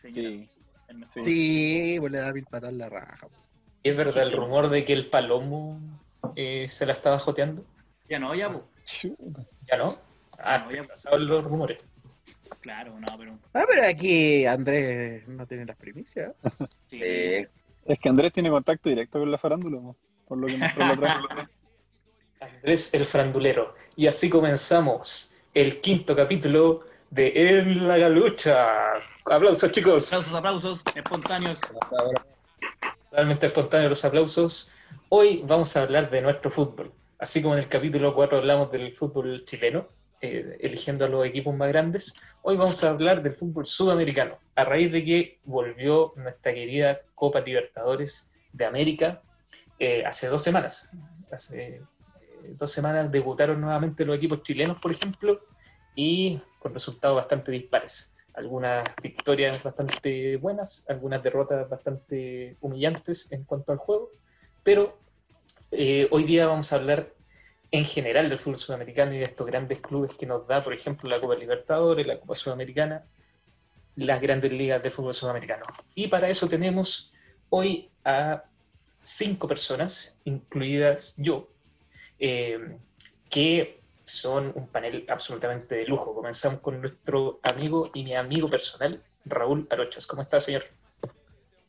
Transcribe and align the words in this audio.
Señora. 0.00 0.28
Sí. 0.30 0.48
Mejor. 0.94 1.22
Sí, 1.22 1.96
pues 2.00 2.12
le 2.12 2.18
da 2.20 2.32
mil 2.32 2.44
patas 2.46 2.70
en 2.70 2.78
la 2.78 2.88
raja. 2.88 3.26
¿Es 3.82 3.96
verdad 3.96 4.22
el 4.22 4.32
rumor 4.32 4.70
de 4.70 4.84
que 4.84 4.92
el 4.94 5.06
Palomo 5.10 5.78
eh, 6.34 6.66
se 6.68 6.86
la 6.86 6.92
estaba 6.94 7.18
joteando? 7.18 7.64
Ya 8.08 8.18
no, 8.18 8.34
ya, 8.34 8.50
po. 8.50 8.66
¿Ya 9.70 9.76
no? 9.76 9.98
Ah, 10.38 10.58
No, 10.64 10.70
ya- 10.70 10.78
pasaban 10.82 11.26
los 11.26 11.44
rumores. 11.44 11.78
Claro, 12.62 12.98
no, 12.98 13.06
pero. 13.18 13.36
Ah, 13.52 13.64
pero 13.68 13.86
aquí 13.86 14.46
Andrés 14.46 15.28
no 15.28 15.46
tiene 15.46 15.66
las 15.66 15.76
primicias. 15.76 16.32
Sí. 16.88 16.98
Eh, 17.02 17.48
Es 17.84 17.98
que 17.98 18.08
Andrés 18.08 18.32
tiene 18.32 18.48
contacto 18.50 18.88
directo 18.88 19.18
con 19.18 19.30
la 19.30 19.36
farándula, 19.38 19.78
¿no? 19.80 19.96
por 20.26 20.38
lo 20.38 20.46
que 20.46 20.56
mostró 20.56 20.86
la 20.86 20.92
otra. 20.92 21.50
Andrés 22.40 22.94
el 22.94 23.04
Frandulero. 23.04 23.74
Y 23.96 24.06
así 24.06 24.30
comenzamos 24.30 25.34
el 25.54 25.80
quinto 25.80 26.14
capítulo 26.16 26.80
de 27.10 27.58
En 27.58 27.86
la 27.88 27.98
Galucha. 27.98 28.94
Aplausos, 29.30 29.70
chicos. 29.72 30.12
Aplausos, 30.12 30.34
aplausos, 30.34 30.80
espontáneos. 30.94 31.60
Realmente 33.12 33.46
espontáneos 33.46 33.90
los 33.90 34.04
aplausos. 34.04 34.70
Hoy 35.10 35.42
vamos 35.46 35.76
a 35.76 35.82
hablar 35.82 36.08
de 36.08 36.22
nuestro 36.22 36.50
fútbol. 36.50 36.92
Así 37.18 37.42
como 37.42 37.54
en 37.54 37.60
el 37.60 37.68
capítulo 37.68 38.14
4 38.14 38.38
hablamos 38.38 38.72
del 38.72 38.94
fútbol 38.96 39.44
chileno, 39.44 39.88
eh, 40.22 40.56
eligiendo 40.60 41.04
a 41.04 41.08
los 41.08 41.26
equipos 41.26 41.54
más 41.54 41.68
grandes, 41.68 42.14
hoy 42.42 42.56
vamos 42.56 42.82
a 42.82 42.90
hablar 42.90 43.22
del 43.22 43.34
fútbol 43.34 43.66
sudamericano, 43.66 44.38
a 44.54 44.64
raíz 44.64 44.90
de 44.90 45.04
que 45.04 45.38
volvió 45.44 46.14
nuestra 46.16 46.54
querida 46.54 47.00
Copa 47.14 47.40
Libertadores 47.40 48.34
de 48.52 48.64
América 48.64 49.20
eh, 49.78 50.04
hace 50.06 50.28
dos 50.28 50.42
semanas. 50.42 50.90
Hace 51.30 51.76
eh, 51.76 51.82
dos 52.56 52.70
semanas 52.70 53.12
debutaron 53.12 53.60
nuevamente 53.60 54.06
los 54.06 54.16
equipos 54.16 54.42
chilenos, 54.42 54.78
por 54.80 54.90
ejemplo, 54.90 55.40
y 55.94 56.40
con 56.58 56.72
resultados 56.72 57.16
bastante 57.16 57.52
dispares. 57.52 58.14
Algunas 58.38 58.84
victorias 59.02 59.60
bastante 59.64 60.36
buenas, 60.36 60.86
algunas 60.88 61.20
derrotas 61.24 61.68
bastante 61.68 62.56
humillantes 62.60 63.32
en 63.32 63.42
cuanto 63.42 63.72
al 63.72 63.78
juego, 63.78 64.12
pero 64.62 64.96
eh, 65.72 66.06
hoy 66.12 66.22
día 66.22 66.46
vamos 66.46 66.72
a 66.72 66.76
hablar 66.76 67.12
en 67.72 67.84
general 67.84 68.28
del 68.28 68.38
fútbol 68.38 68.56
sudamericano 68.56 69.12
y 69.12 69.18
de 69.18 69.24
estos 69.24 69.44
grandes 69.44 69.80
clubes 69.80 70.14
que 70.16 70.24
nos 70.24 70.46
da, 70.46 70.60
por 70.60 70.72
ejemplo, 70.72 71.10
la 71.10 71.20
Copa 71.20 71.34
Libertadores, 71.34 72.06
la 72.06 72.20
Copa 72.20 72.36
Sudamericana, 72.36 73.04
las 73.96 74.20
grandes 74.20 74.52
ligas 74.52 74.80
de 74.84 74.92
fútbol 74.92 75.14
sudamericano. 75.14 75.64
Y 75.96 76.06
para 76.06 76.28
eso 76.28 76.48
tenemos 76.48 77.12
hoy 77.50 77.90
a 78.04 78.44
cinco 79.02 79.48
personas, 79.48 80.16
incluidas 80.24 81.16
yo, 81.16 81.48
eh, 82.20 82.78
que 83.28 83.77
son 84.08 84.52
un 84.54 84.66
panel 84.68 85.04
absolutamente 85.08 85.74
de 85.74 85.86
lujo. 85.86 86.14
Comenzamos 86.14 86.60
con 86.60 86.80
nuestro 86.80 87.40
amigo 87.42 87.90
y 87.94 88.04
mi 88.04 88.14
amigo 88.14 88.48
personal, 88.48 89.02
Raúl 89.24 89.66
Arochas. 89.70 90.06
¿Cómo 90.06 90.22
está, 90.22 90.40
señor? 90.40 90.64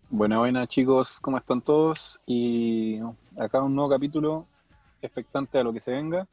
Buena, 0.10 0.40
buena 0.40 0.66
chicos, 0.66 1.20
¿cómo 1.20 1.38
están 1.38 1.62
todos? 1.62 2.20
Y 2.26 3.00
acá 3.38 3.62
un 3.62 3.76
nuevo 3.76 3.90
capítulo 3.90 4.48
expectante 5.02 5.60
a 5.60 5.64
lo 5.64 5.74
que 5.74 5.82
se 5.82 5.92
venga. 5.92 6.28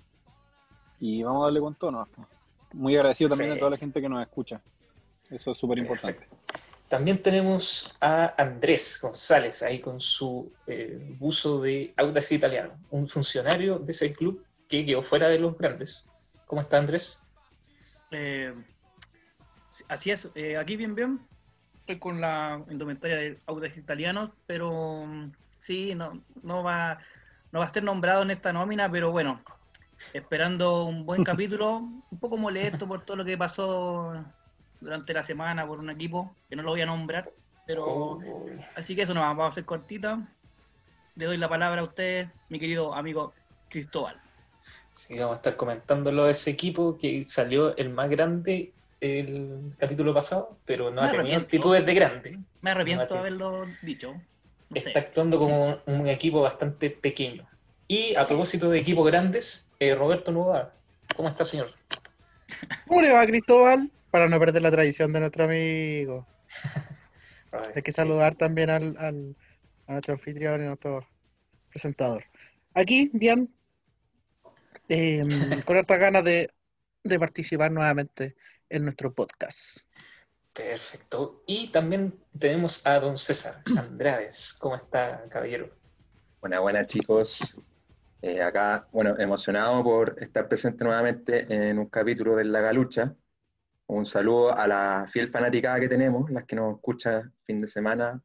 Y 0.99 1.23
vamos 1.23 1.43
a 1.43 1.45
darle 1.47 1.61
con 1.61 1.75
todo, 1.75 1.91
¿no? 1.91 2.09
Muy 2.73 2.97
agradecido 2.97 3.31
también 3.31 3.53
a 3.53 3.59
toda 3.59 3.73
la 3.73 3.77
gente 3.77 4.01
que 4.01 4.09
nos 4.09 4.23
escucha. 4.23 4.61
Eso 5.31 5.51
es 5.51 5.59
súper 5.59 5.79
importante. 5.79 6.29
También 6.89 7.21
tenemos 7.21 7.93
a 8.01 8.33
Andrés 8.41 9.01
González 9.03 9.63
ahí 9.63 9.81
con 9.81 9.99
su 9.99 10.53
eh, 10.69 11.17
buzo 11.19 11.61
de 11.61 11.93
Audax 11.97 12.31
Italiano, 12.31 12.75
un 12.91 13.09
funcionario 13.09 13.81
de 13.81 13.91
ese 13.91 14.13
club 14.13 14.46
que 14.69 14.85
quedó 14.85 15.03
fuera 15.03 15.29
de 15.29 15.39
los 15.39 15.57
grandes. 15.57 16.11
¿Cómo 16.47 16.63
está 16.63 16.79
Andrés? 16.79 17.23
Eh, 18.11 18.55
así 19.89 20.11
es, 20.11 20.29
eh, 20.35 20.57
aquí 20.57 20.77
bien, 20.77 20.95
bien. 20.95 21.21
Estoy 21.81 21.99
con 21.99 22.21
la 22.21 22.65
indumentaria 22.71 23.17
de 23.17 23.41
Audax 23.47 23.77
Italianos, 23.77 24.31
pero 24.47 25.07
mm, 25.07 25.33
sí, 25.59 25.95
no, 25.95 26.23
no, 26.43 26.63
va, 26.63 26.99
no 27.53 27.61
va 27.61 27.65
a 27.65 27.69
ser 27.69 27.85
nombrado 27.85 28.23
en 28.23 28.31
esta 28.31 28.53
nómina, 28.53 28.91
pero 28.91 29.13
bueno, 29.13 29.41
esperando 30.13 30.85
un 30.85 31.07
buen 31.07 31.25
capítulo, 31.25 31.77
un 31.77 32.19
poco 32.19 32.37
molesto 32.37 32.89
por 32.89 33.05
todo 33.05 33.19
lo 33.19 33.25
que 33.25 33.39
pasó 33.39 34.25
durante 34.81 35.15
la 35.15 35.23
semana 35.23 35.67
por 35.67 35.79
un 35.79 35.91
equipo, 35.91 36.35
que 36.49 36.57
no 36.57 36.63
lo 36.63 36.71
voy 36.71 36.81
a 36.81 36.87
nombrar, 36.87 37.31
pero 37.67 38.19
así 38.77 38.95
que 38.95 39.03
eso 39.03 39.15
no 39.15 39.21
vamos 39.21 39.45
a 39.45 39.49
hacer 39.49 39.65
cortita. 39.65 40.29
Le 41.17 41.25
doy 41.25 41.39
la 41.39 41.49
palabra 41.49 41.81
a 41.81 41.85
usted, 41.85 42.29
mi 42.49 42.61
querido 42.61 42.95
amigo 42.95 43.33
Cristóbal. 43.69 44.21
Sí, 44.97 45.15
vamos 45.19 45.35
a 45.35 45.37
estar 45.37 45.57
comentándolo 45.57 46.25
de 46.25 46.31
ese 46.31 46.51
equipo 46.51 46.97
que 46.99 47.23
salió 47.23 47.77
el 47.77 47.91
más 47.91 48.09
grande 48.09 48.73
el 49.01 49.75
capítulo 49.79 50.15
pasado, 50.15 50.57
pero 50.65 50.91
no 50.91 51.03
Me 51.03 51.09
ha 51.09 51.11
tenido 51.11 51.37
actitudes 51.37 51.85
de 51.85 51.95
grande. 51.95 52.39
Me 52.63 52.71
arrepiento 52.71 53.13
de 53.13 53.21
haberlo 53.21 53.67
dicho. 53.83 54.15
No 54.71 54.81
sé. 54.81 54.89
Está 54.89 55.01
actuando 55.01 55.39
como 55.39 55.79
un 55.85 56.09
equipo 56.09 56.41
bastante 56.41 56.89
pequeño. 56.91 57.47
Y 57.87 58.15
a 58.17 58.27
propósito 58.27 58.71
de 58.71 58.79
equipos 58.79 59.07
grandes, 59.07 59.71
eh, 59.79 59.95
Roberto 59.95 60.33
Nueva, 60.33 60.73
¿cómo 61.15 61.29
está, 61.29 61.45
señor? 61.45 61.75
¿Cómo 62.89 63.03
le 63.03 63.13
va, 63.13 63.27
Cristóbal? 63.27 63.91
Para 64.11 64.29
no 64.29 64.39
perder 64.41 64.63
la 64.63 64.71
tradición 64.71 65.13
de 65.13 65.21
nuestro 65.21 65.45
amigo. 65.45 66.27
Hay 67.75 67.83
que 67.83 67.93
Sí. 67.93 67.97
saludar 68.01 68.35
también 68.35 68.71
al, 68.71 68.97
al- 68.99 69.37
a 69.87 69.93
nuestro 69.93 70.15
anfitrión 70.15 70.61
y 70.63 70.65
a 70.65 70.69
nuestro 70.69 71.07
presentador. 71.71 72.25
Aquí, 72.75 73.11
bien, 73.13 73.55
em, 74.89 75.29
con 75.65 75.77
hartas 75.77 75.99
ganas 75.99 76.25
de, 76.25 76.51
de 77.05 77.19
participar 77.19 77.71
nuevamente 77.71 78.37
en 78.69 78.85
nuestro 78.85 79.13
podcast. 79.15 79.87
Perfecto. 80.53 81.43
Y 81.47 81.69
también 81.69 82.19
tenemos 82.39 82.87
a 82.87 82.99
don 82.99 83.19
César 83.19 83.63
Andrades. 83.77 84.55
¿Cómo 84.59 84.77
está, 84.77 85.25
caballero? 85.29 85.71
buena, 86.41 86.61
buena 86.61 86.87
chicos. 86.87 87.61
Eh, 88.23 88.41
acá, 88.41 88.89
bueno, 88.93 89.15
emocionado 89.19 89.83
por 89.83 90.17
estar 90.21 90.49
presente 90.49 90.85
nuevamente 90.85 91.47
en 91.49 91.79
un 91.79 91.87
capítulo 91.87 92.37
de 92.37 92.45
La 92.45 92.61
Galucha. 92.61 93.15
Un 93.89 94.05
saludo 94.05 94.57
a 94.57 94.67
la 94.67 95.07
fiel 95.09 95.29
fanaticada 95.29 95.81
que 95.81 95.89
tenemos, 95.89 96.31
las 96.31 96.45
que 96.45 96.57
nos 96.57 96.77
escucha 96.77 97.31
fin 97.45 97.61
de 97.61 97.67
semana, 97.67 98.23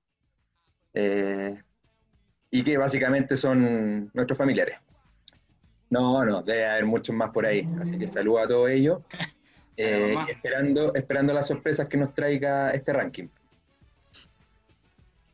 eh, 0.93 1.61
y 2.49 2.63
que 2.63 2.78
básicamente 2.78 3.35
son 3.35 4.09
nuestros 4.13 4.38
familiares. 4.38 4.78
No, 5.91 6.25
no, 6.25 6.41
debe 6.41 6.66
haber 6.68 6.85
muchos 6.85 7.16
más 7.16 7.29
por 7.29 7.46
ahí, 7.46 7.68
así 7.79 8.00
que 8.00 8.07
saludo 8.07 8.40
a 8.40 8.47
todos 8.47 8.69
ellos. 8.72 9.00
Eh, 9.78 10.13
y 10.28 10.31
esperando, 10.31 10.94
esperando 10.94 11.34
las 11.34 11.47
sorpresas 11.47 11.88
que 11.88 11.97
nos 11.97 12.13
traiga 12.13 12.69
este 12.72 12.91
ranking. 12.94 13.29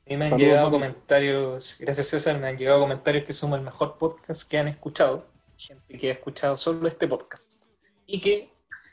A 0.06 0.10
mí 0.10 0.16
me 0.16 0.26
han 0.26 0.30
Saludos, 0.30 0.40
llegado 0.48 0.70
mami. 0.70 0.78
comentarios, 0.84 1.76
gracias 1.80 2.08
César, 2.08 2.38
me 2.40 2.48
han 2.48 2.56
llegado 2.56 2.80
comentarios 2.80 3.26
que 3.26 3.34
somos 3.34 3.58
el 3.60 3.66
mejor 3.66 3.98
podcast 3.98 4.50
que 4.50 4.58
han 4.60 4.70
escuchado. 4.70 5.26
Gente 5.58 5.98
que 5.98 6.10
ha 6.10 6.14
escuchado 6.14 6.56
solo 6.56 6.88
este 6.88 7.08
podcast. 7.08 7.66
Y 8.06 8.22
que 8.22 8.50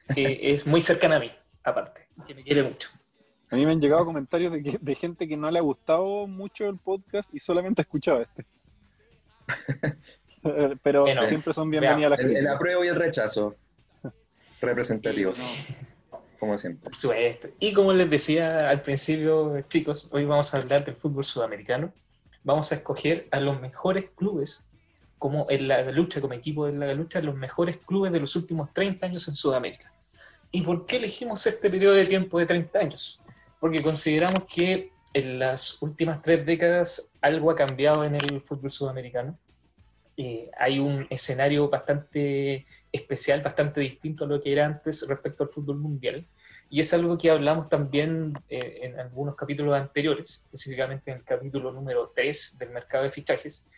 es 0.17 0.67
muy 0.67 0.81
cercana 0.81 1.17
a 1.17 1.21
mí, 1.21 1.31
aparte, 1.63 2.09
que 2.27 2.35
me 2.35 2.43
quiere 2.43 2.63
mucho. 2.65 2.89
A 3.51 3.55
mí 3.57 3.65
me 3.65 3.73
han 3.73 3.81
llegado 3.81 4.05
comentarios 4.07 4.51
de, 4.51 4.63
que- 4.63 4.79
de 4.81 4.95
gente 4.97 5.29
que 5.29 5.37
no 5.37 5.49
le 5.53 5.59
ha 5.61 5.63
gustado 5.63 6.27
mucho 6.27 6.69
el 6.69 6.79
podcast 6.79 7.33
y 7.33 7.39
solamente 7.39 7.83
ha 7.83 7.85
escuchado 7.85 8.23
este. 8.23 8.45
Pero 10.83 11.03
Bueno, 11.03 11.27
siempre 11.27 11.53
son 11.53 11.71
bienvenidas 11.71 12.11
las 12.11 12.19
El, 12.21 12.27
el 12.27 12.33
críticas. 12.33 12.55
apruebo 12.57 12.85
y 12.85 12.89
el 12.89 12.97
rechazo. 12.97 13.55
Representativos, 14.61 15.39
No, 15.39 16.23
como 16.39 16.57
siempre. 16.59 16.85
Por 16.85 16.97
supuesto. 16.97 17.49
Y 17.59 17.73
como 17.73 17.93
les 17.93 18.09
decía 18.09 18.71
al 18.71 18.83
principio, 18.83 19.61
chicos, 19.69 20.09
hoy 20.13 20.25
vamos 20.25 20.55
a 20.55 20.59
hablar 20.59 20.85
del 20.85 20.95
fútbol 20.95 21.25
sudamericano. 21.25 21.93
Vamos 22.43 22.73
a 22.73 22.77
escoger 22.77 23.27
a 23.31 23.41
los 23.41 23.61
mejores 23.61 24.11
clubes, 24.15 24.69
como 25.19 25.47
en 25.51 25.69
la 25.69 25.83
lucha, 25.91 26.21
como 26.21 26.35
equipo 26.35 26.67
de 26.67 26.73
la 26.73 26.95
lucha, 26.95 27.21
los 27.21 27.35
mejores 27.35 27.79
clubes 27.79 28.13
de 28.13 28.21
los 28.21 28.37
últimos 28.37 28.73
30 28.73 29.07
años 29.07 29.29
en 29.29 29.35
Sudamérica. 29.35 29.93
¿Y 30.51 30.63
por 30.63 30.87
qué 30.87 30.97
elegimos 30.97 31.47
este 31.47 31.69
periodo 31.71 31.95
de 31.95 32.07
tiempo 32.07 32.39
de 32.39 32.47
30 32.47 32.79
años? 32.79 33.21
Porque 33.59 33.83
consideramos 33.83 34.45
que 34.45 34.93
en 35.15 35.39
las 35.39 35.81
últimas 35.83 36.21
tres 36.23 36.45
décadas 36.45 37.13
algo 37.21 37.51
ha 37.51 37.57
cambiado 37.57 38.05
en 38.05 38.15
el 38.15 38.41
fútbol 38.41 38.71
sudamericano. 38.71 39.39
Eh, 40.17 40.51
hay 40.59 40.79
un 40.79 41.07
escenario 41.11 41.69
bastante 41.69 42.67
especial, 42.93 43.43
bastante 43.43 43.81
distinto 43.81 44.25
a 44.25 44.29
lo 44.29 44.41
que 44.41 44.53
era 44.53 44.67
antes 44.67 45.07
respecto 45.09 45.45
al 45.45 45.51
fútbol 45.51 45.79
mundial. 45.79 46.27
Y 46.71 46.81
es 46.81 46.93
algo 46.95 47.19
que 47.19 47.31
hablamos 47.31 47.69
también 47.69 48.33
eh, 48.49 48.81
en 48.83 48.99
algunos 48.99 49.37
capítulos 49.37 49.75
anteriores, 49.75 50.45
específicamente 50.45 51.11
en 51.11 51.19
el 51.19 51.25
capítulo 51.25 51.73
número 51.73 52.13
3 52.15 52.59
del 52.59 52.71
mercado 52.71 53.05
de 53.05 53.11
fichajes, 53.11 53.71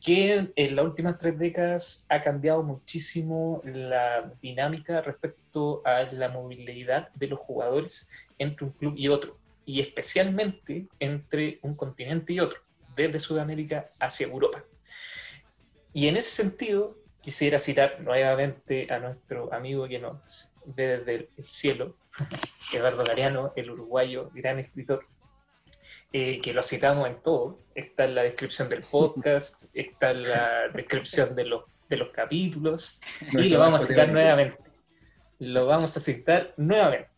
que 0.00 0.50
en 0.54 0.76
las 0.76 0.84
últimas 0.84 1.18
tres 1.18 1.38
décadas 1.38 2.06
ha 2.08 2.20
cambiado 2.20 2.62
muchísimo 2.62 3.60
la 3.64 4.32
dinámica 4.40 5.00
respecto 5.00 5.82
a 5.84 6.02
la 6.04 6.28
movilidad 6.28 7.08
de 7.14 7.26
los 7.26 7.40
jugadores 7.40 8.10
entre 8.38 8.66
un 8.66 8.72
club 8.72 8.94
y 8.96 9.08
otro, 9.08 9.36
y 9.64 9.80
especialmente 9.80 10.86
entre 11.00 11.58
un 11.62 11.74
continente 11.74 12.32
y 12.32 12.40
otro, 12.40 12.60
desde 12.94 13.18
Sudamérica 13.18 13.90
hacia 13.98 14.26
Europa. 14.26 14.64
Y 15.92 16.08
en 16.08 16.16
ese 16.16 16.30
sentido, 16.30 16.98
quisiera 17.20 17.58
citar 17.58 18.00
nuevamente 18.00 18.92
a 18.92 18.98
nuestro 18.98 19.52
amigo 19.52 19.88
que 19.88 19.98
nos 19.98 20.54
ve 20.64 20.98
desde 20.98 21.28
el 21.36 21.48
cielo, 21.48 21.96
Eduardo 22.72 23.04
Gariano, 23.04 23.52
el 23.56 23.70
uruguayo, 23.70 24.30
gran 24.34 24.58
escritor, 24.58 25.06
eh, 26.12 26.40
que 26.40 26.54
lo 26.54 26.62
citamos 26.62 27.08
en 27.08 27.22
todo. 27.22 27.58
Está 27.74 28.04
en 28.04 28.14
la 28.14 28.22
descripción 28.22 28.68
del 28.68 28.82
podcast, 28.82 29.64
está 29.74 30.10
en 30.10 30.22
la 30.22 30.68
descripción 30.68 31.34
de 31.34 31.44
los, 31.44 31.64
de 31.88 31.96
los 31.96 32.10
capítulos, 32.10 33.00
y 33.32 33.48
lo 33.48 33.58
vamos 33.58 33.82
a 33.82 33.86
citar 33.86 34.08
nuevamente. 34.08 34.58
Lo 35.38 35.66
vamos 35.66 35.96
a 35.96 36.00
citar 36.00 36.54
nuevamente. 36.56 37.10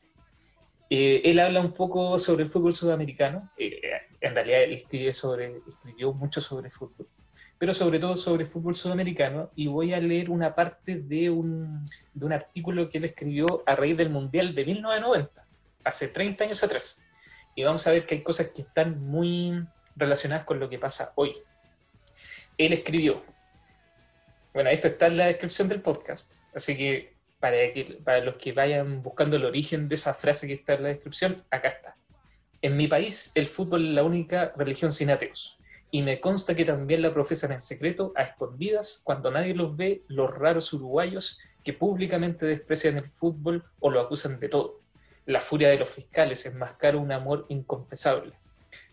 Eh, 0.90 1.22
él 1.24 1.38
habla 1.38 1.60
un 1.60 1.72
poco 1.72 2.18
sobre 2.18 2.42
el 2.42 2.50
fútbol 2.50 2.74
sudamericano. 2.74 3.50
Eh, 3.56 3.80
en 4.20 4.34
realidad, 4.34 4.62
él 4.64 4.72
escribe 4.72 5.12
sobre, 5.12 5.62
escribió 5.68 6.12
mucho 6.12 6.40
sobre 6.40 6.68
fútbol, 6.68 7.08
pero 7.60 7.74
sobre 7.74 8.00
todo 8.00 8.16
sobre 8.16 8.44
fútbol 8.44 8.74
sudamericano. 8.74 9.52
Y 9.54 9.68
voy 9.68 9.94
a 9.94 10.00
leer 10.00 10.30
una 10.30 10.56
parte 10.56 10.96
de 10.96 11.30
un, 11.30 11.84
de 12.12 12.26
un 12.26 12.32
artículo 12.32 12.88
que 12.88 12.98
él 12.98 13.04
escribió 13.04 13.62
a 13.66 13.76
raíz 13.76 13.96
del 13.96 14.10
Mundial 14.10 14.54
de 14.56 14.64
1990, 14.64 15.46
hace 15.84 16.08
30 16.08 16.44
años 16.44 16.64
atrás 16.64 17.00
y 17.54 17.64
vamos 17.64 17.86
a 17.86 17.90
ver 17.90 18.06
que 18.06 18.14
hay 18.14 18.22
cosas 18.22 18.48
que 18.48 18.62
están 18.62 19.00
muy 19.00 19.62
relacionadas 19.96 20.44
con 20.44 20.58
lo 20.58 20.68
que 20.68 20.78
pasa 20.78 21.12
hoy. 21.16 21.34
Él 22.56 22.72
escribió, 22.72 23.22
bueno, 24.52 24.70
esto 24.70 24.88
está 24.88 25.08
en 25.08 25.16
la 25.16 25.26
descripción 25.26 25.68
del 25.68 25.82
podcast, 25.82 26.42
así 26.54 26.76
que 26.76 27.14
para, 27.38 27.56
que, 27.72 28.00
para 28.04 28.20
los 28.20 28.36
que 28.36 28.52
vayan 28.52 29.02
buscando 29.02 29.36
el 29.36 29.44
origen 29.44 29.88
de 29.88 29.94
esa 29.94 30.14
frase 30.14 30.46
que 30.46 30.54
está 30.54 30.74
en 30.74 30.84
la 30.84 30.88
descripción, 30.90 31.44
acá 31.50 31.68
está. 31.68 31.96
En 32.62 32.76
mi 32.76 32.86
país, 32.86 33.32
el 33.34 33.46
fútbol 33.46 33.88
es 33.88 33.94
la 33.94 34.04
única 34.04 34.52
religión 34.56 34.92
sin 34.92 35.10
ateos, 35.10 35.58
y 35.90 36.02
me 36.02 36.20
consta 36.20 36.54
que 36.54 36.64
también 36.64 37.02
la 37.02 37.12
profesan 37.12 37.52
en 37.52 37.60
secreto, 37.60 38.12
a 38.16 38.22
escondidas, 38.22 39.00
cuando 39.04 39.30
nadie 39.30 39.54
los 39.54 39.76
ve, 39.76 40.02
los 40.08 40.30
raros 40.32 40.72
uruguayos 40.72 41.38
que 41.64 41.72
públicamente 41.72 42.46
desprecian 42.46 42.96
el 42.96 43.10
fútbol 43.10 43.64
o 43.80 43.90
lo 43.90 44.00
acusan 44.00 44.40
de 44.40 44.48
todo 44.48 44.80
la 45.30 45.40
furia 45.40 45.68
de 45.68 45.78
los 45.78 45.88
fiscales 45.88 46.44
enmascara 46.46 46.96
un 46.96 47.12
amor 47.12 47.46
inconfesable. 47.48 48.32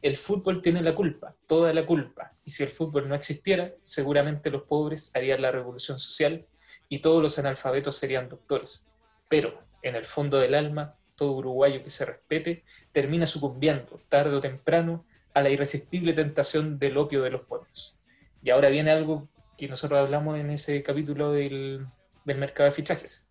El 0.01 0.17
fútbol 0.17 0.61
tiene 0.61 0.81
la 0.81 0.94
culpa, 0.94 1.33
toda 1.47 1.73
la 1.73 1.85
culpa, 1.85 2.31
y 2.45 2.51
si 2.51 2.63
el 2.63 2.69
fútbol 2.69 3.09
no 3.09 3.15
existiera, 3.15 3.73
seguramente 3.81 4.51
los 4.51 4.63
pobres 4.63 5.11
harían 5.15 5.41
la 5.41 5.51
revolución 5.51 5.97
social 5.97 6.45
y 6.89 7.00
todos 7.00 7.21
los 7.21 7.39
analfabetos 7.39 7.95
serían 7.95 8.29
doctores. 8.29 8.91
Pero, 9.29 9.59
en 9.81 9.95
el 9.95 10.05
fondo 10.05 10.38
del 10.38 10.53
alma, 10.53 10.95
todo 11.15 11.31
uruguayo 11.33 11.83
que 11.83 11.89
se 11.89 12.05
respete 12.05 12.63
termina 12.91 13.25
sucumbiendo, 13.25 14.00
tarde 14.07 14.35
o 14.35 14.41
temprano, 14.41 15.05
a 15.38 15.42
la 15.42 15.51
irresistible 15.51 16.13
tentación 16.13 16.80
del 16.80 16.98
opio 16.98 17.22
de 17.22 17.30
los 17.30 17.45
pueblos. 17.45 17.95
Y 18.42 18.50
ahora 18.50 18.69
viene 18.69 18.89
algo 18.89 19.30
que 19.56 19.68
nosotros 19.68 20.00
hablamos 20.00 20.39
en 20.39 20.50
ese 20.50 20.81
capítulo 20.81 21.31
del, 21.31 21.86
del 22.25 22.38
mercado 22.39 22.68
de 22.68 22.75
fichajes. 22.75 23.30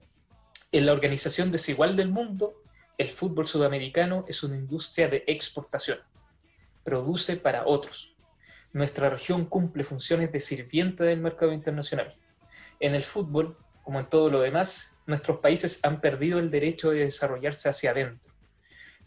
En 0.70 0.87
la 0.87 0.93
organización 0.93 1.50
desigual 1.50 1.97
del 1.97 2.08
mundo, 2.08 2.62
el 2.97 3.11
fútbol 3.11 3.49
sudamericano 3.49 4.25
es 4.29 4.44
una 4.44 4.55
industria 4.55 5.08
de 5.08 5.25
exportación. 5.26 5.99
Produce 6.85 7.38
para 7.38 7.67
otros. 7.67 8.14
Nuestra 8.73 9.11
región 9.11 9.44
cumple 9.44 9.82
funciones 9.82 10.31
de 10.31 10.38
sirvienta 10.38 11.03
del 11.03 11.19
mercado 11.19 11.53
internacional. 11.53 12.14
En 12.79 12.94
el 12.94 13.03
fútbol, 13.03 13.58
como 13.82 13.99
en 13.99 14.08
todo 14.08 14.31
lo 14.31 14.41
demás, 14.41 14.97
nuestros 15.06 15.41
países 15.41 15.81
han 15.82 16.00
perdido 16.00 16.38
el 16.38 16.53
derecho 16.53 16.91
de 16.91 17.00
desarrollarse 17.00 17.69
hacia 17.69 17.91
adentro. 17.91 18.32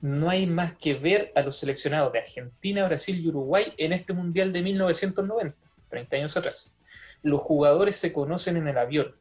No 0.02 0.30
hay 0.30 0.48
más 0.48 0.74
que 0.74 0.94
ver 0.94 1.32
a 1.36 1.42
los 1.42 1.58
seleccionados 1.58 2.14
de 2.14 2.20
Argentina, 2.20 2.88
Brasil 2.88 3.20
y 3.20 3.28
Uruguay 3.28 3.74
en 3.78 3.94
este 3.94 4.14
Mundial 4.14 4.54
de 4.54 4.62
1990, 4.62 5.58
30 5.90 6.16
años 6.16 6.38
atrás. 6.38 6.74
Los 7.22 7.42
jugadores 7.42 7.96
se 7.96 8.14
conocen 8.14 8.58
en 8.58 8.68
el 8.68 8.78
avión. 8.78 9.16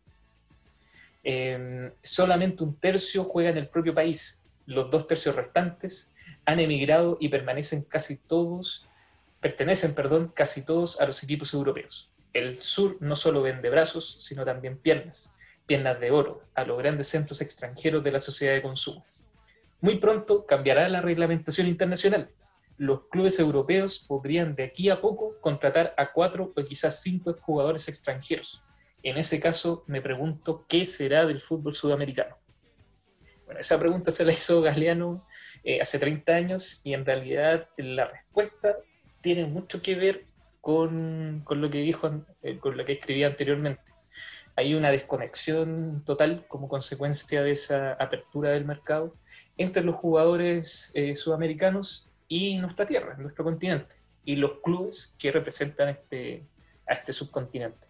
Eh, 1.25 1.93
solamente 2.03 2.63
un 2.63 2.77
tercio 2.77 3.25
juega 3.25 3.51
en 3.51 3.59
el 3.59 3.69
propio 3.69 3.93
país 3.93 4.43
los 4.69 4.91
dos 4.91 5.07
tercios 5.07 5.35
restantes 5.35 6.13
han 6.45 6.61
emigrado 6.61 7.17
y 7.21 7.31
permanecen 7.31 7.83
casi 7.83 8.19
todos, 8.19 8.87
pertenecen, 9.41 9.95
perdón, 9.95 10.31
casi 10.35 10.63
todos 10.63 11.01
a 11.01 11.07
los 11.07 11.23
equipos 11.23 11.55
europeos. 11.55 12.11
El 12.35 12.61
sur 12.61 12.99
no 13.01 13.17
solo 13.17 13.41
vende 13.41 13.71
brazos, 13.71 14.19
sino 14.21 14.45
también 14.45 14.77
piernas, 14.77 15.35
piernas 15.67 15.99
de 16.01 16.11
oro, 16.11 16.43
a 16.55 16.65
los 16.65 16.77
grandes 16.77 17.09
centros 17.09 17.41
extranjeros 17.41 18.05
de 18.05 18.13
la 18.13 18.19
sociedad 18.19 18.53
de 18.53 18.63
consumo. 18.63 19.05
Muy 19.81 19.99
pronto 19.99 20.45
cambiará 20.45 20.89
la 20.89 21.01
reglamentación 21.01 21.69
internacional. 21.69 22.31
Los 22.77 23.07
clubes 23.09 23.39
europeos 23.39 24.05
podrían 24.07 24.55
de 24.55 24.65
aquí 24.65 24.89
a 24.89 25.01
poco 25.01 25.37
contratar 25.41 25.95
a 25.97 26.13
cuatro 26.13 26.53
o 26.57 26.65
quizás 26.65 27.01
cinco 27.03 27.37
jugadores 27.41 27.89
extranjeros. 27.89 28.63
En 29.03 29.17
ese 29.17 29.39
caso, 29.39 29.85
me 29.87 30.01
pregunto 30.01 30.65
qué 30.69 30.85
será 30.85 31.27
del 31.27 31.41
fútbol 31.41 31.73
sudamericano. 31.73 32.37
Bueno, 33.47 33.61
esa 33.61 33.79
pregunta 33.79 34.11
se 34.11 34.25
la 34.25 34.33
hizo 34.33 34.61
Galeano 34.61 35.27
eh, 35.65 35.81
hace 35.81 35.99
30 35.99 36.35
años 36.35 36.81
y 36.85 36.93
en 36.95 37.07
realidad 37.07 37.69
la 37.77 38.05
respuesta 38.05 38.77
tiene 39.23 39.47
mucho 39.47 39.81
que 39.81 39.95
ver 39.95 40.27
con, 40.61 41.45
lo 41.49 41.71
que 41.71 41.79
dijo, 41.79 42.11
eh, 42.43 42.59
con 42.59 42.77
lo 42.77 42.85
que 42.85 42.93
escribía 42.93 43.29
anteriormente. 43.29 43.93
Hay 44.57 44.75
una 44.75 44.91
desconexión 44.91 46.03
total 46.05 46.47
como 46.49 46.69
consecuencia 46.69 47.43
de 47.43 47.53
esa 47.53 47.93
apertura 47.93 48.51
del 48.51 48.65
mercado 48.65 49.15
entre 49.59 49.85
los 49.85 49.97
jugadores 49.97 50.91
eh, 50.95 51.15
sudamericanos 51.15 52.09
y 52.29 52.57
nuestra 52.59 52.87
tierra, 52.87 53.17
nuestro 53.19 53.45
continente, 53.45 53.97
y 54.25 54.37
los 54.37 54.61
clubes 54.63 55.15
que 55.19 55.31
representan 55.31 55.89
este, 55.91 56.45
a 56.87 56.95
este 56.95 57.13
subcontinente. 57.13 57.87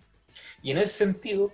Y 0.62 0.70
en 0.70 0.78
ese 0.78 0.94
sentido, 0.94 1.52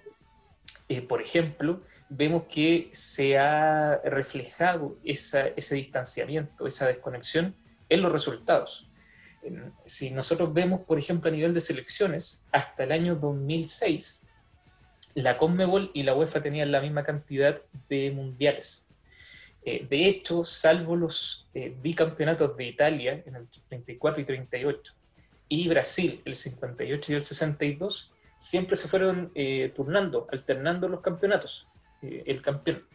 por 1.09 1.23
ejemplo, 1.23 1.83
vemos 2.09 2.45
que 2.45 2.91
se 2.93 3.39
ha 3.39 4.01
reflejado 4.05 4.97
ese 5.05 5.75
distanciamiento, 5.75 6.67
esa 6.67 6.87
desconexión 6.87 7.55
en 7.89 8.03
los 8.03 8.13
resultados. 8.13 8.89
Si 9.85 10.11
nosotros 10.11 10.53
vemos, 10.53 10.83
por 10.83 10.99
ejemplo, 10.99 11.29
a 11.29 11.33
nivel 11.33 11.53
de 11.55 11.61
selecciones, 11.61 12.45
hasta 12.53 12.85
el 12.85 12.93
año 12.93 13.17
2006, 13.17 14.23
la 15.15 15.37
Conmebol 15.39 15.91
y 15.95 16.03
la 16.03 16.15
UEFA 16.15 16.41
tenían 16.41 16.73
la 16.73 16.81
misma 16.81 17.05
cantidad 17.05 17.61
de 17.89 18.11
mundiales. 18.11 18.84
Eh, 19.67 19.87
de 19.89 20.07
hecho, 20.07 20.45
salvo 20.45 20.95
los 20.95 21.49
eh, 21.55 21.75
bicampeonatos 21.81 22.55
de 22.55 22.65
Italia 22.65 23.23
en 23.25 23.37
el 23.37 23.49
34 23.49 24.21
y 24.21 24.25
38 24.27 24.95
y 25.49 25.69
Brasil 25.69 26.21
el 26.27 26.35
58 26.35 27.13
y 27.13 27.15
el 27.15 27.23
62, 27.23 28.13
siempre 28.37 28.77
se 28.77 28.89
fueron 28.89 29.33
eh, 29.35 29.73
turnando, 29.75 30.27
alternando 30.31 30.89
los 30.89 31.01
campeonatos. 31.01 31.67
El 32.03 32.43
campeón. 32.43 32.87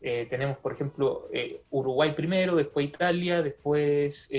Tenemos, 0.00 0.58
por 0.58 0.72
ejemplo, 0.72 1.28
Uruguay 1.70 2.12
primero, 2.12 2.54
después 2.54 2.86
Italia, 2.86 3.42
después 3.42 4.30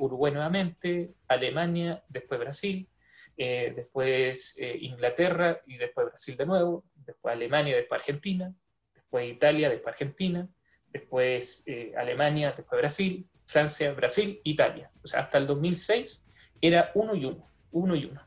Uruguay 0.00 0.32
nuevamente, 0.32 1.12
Alemania, 1.28 2.02
después 2.08 2.40
Brasil, 2.40 2.88
después 3.36 4.58
Inglaterra 4.80 5.60
y 5.66 5.76
después 5.76 6.08
Brasil 6.08 6.36
de 6.36 6.46
nuevo, 6.46 6.84
después 7.06 7.34
Alemania, 7.34 7.76
después 7.76 8.00
Argentina, 8.00 8.52
después 8.94 9.30
Italia, 9.30 9.68
después 9.68 9.92
Argentina, 9.92 10.48
después 10.92 11.64
Alemania, 11.96 12.52
después 12.56 12.80
Brasil, 12.80 13.26
Francia, 13.48 13.92
Brasil, 13.92 14.40
Italia. 14.44 14.90
O 15.02 15.06
sea, 15.06 15.20
hasta 15.20 15.38
el 15.38 15.46
2006 15.46 16.26
era 16.60 16.90
uno 16.94 17.14
y 17.14 17.24
uno, 17.24 17.50
uno 17.72 17.96
y 17.96 18.04
uno. 18.04 18.26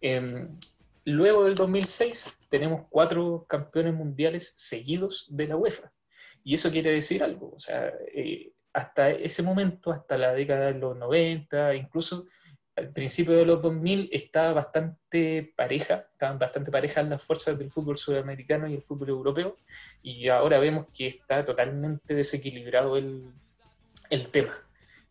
Em, 0.00 0.58
luego 1.04 1.44
del 1.44 1.54
2006 1.54 2.40
tenemos 2.50 2.86
cuatro 2.90 3.46
campeones 3.48 3.94
mundiales 3.94 4.54
seguidos 4.56 5.26
de 5.30 5.48
la 5.48 5.56
UEFA. 5.56 5.92
Y 6.42 6.54
eso 6.54 6.70
quiere 6.70 6.90
decir 6.90 7.22
algo. 7.22 7.52
O 7.54 7.60
sea, 7.60 7.92
eh, 8.12 8.52
hasta 8.72 9.10
ese 9.10 9.42
momento, 9.42 9.92
hasta 9.92 10.18
la 10.18 10.32
década 10.32 10.66
de 10.66 10.78
los 10.78 10.96
90, 10.96 11.74
incluso 11.74 12.26
al 12.76 12.92
principio 12.92 13.34
de 13.34 13.46
los 13.46 13.62
2000, 13.62 14.10
estaba 14.12 14.52
bastante 14.52 15.52
pareja, 15.56 16.06
estaban 16.12 16.38
bastante 16.38 16.70
parejas 16.70 17.08
las 17.08 17.22
fuerzas 17.22 17.58
del 17.58 17.70
fútbol 17.70 17.96
sudamericano 17.96 18.68
y 18.68 18.74
el 18.74 18.82
fútbol 18.82 19.08
europeo. 19.08 19.56
Y 20.02 20.28
ahora 20.28 20.58
vemos 20.58 20.86
que 20.94 21.06
está 21.06 21.44
totalmente 21.44 22.14
desequilibrado 22.14 22.98
el, 22.98 23.32
el 24.10 24.28
tema. 24.28 24.54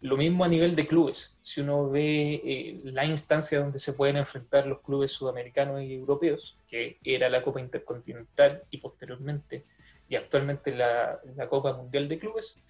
Lo 0.02 0.16
mismo 0.16 0.44
a 0.44 0.48
nivel 0.48 0.76
de 0.76 0.86
clubes. 0.86 1.40
Si 1.42 1.62
uno 1.62 1.90
ve 1.90 2.42
eh, 2.46 2.82
la 2.84 3.06
instancia 3.06 3.60
donde 3.60 3.80
se 3.80 3.94
pueden 3.94 4.18
enfrentar 4.18 4.68
los 4.68 4.82
clubes 4.82 5.12
sudamericanos 5.12 5.82
y 5.82 5.96
europeos, 5.96 6.60
que 6.68 7.00
era 7.04 7.30
la 7.30 7.42
Copa 7.42 7.60
Intercontinental 7.60 8.64
y 8.70 8.78
posteriormente 8.78 9.66
y 10.08 10.16
actualmente 10.16 10.76
la, 10.76 11.20
la 11.36 11.50
Copa 11.50 11.74
Mundial 11.74 12.08
de 12.08 12.20
Clubes, 12.20 12.64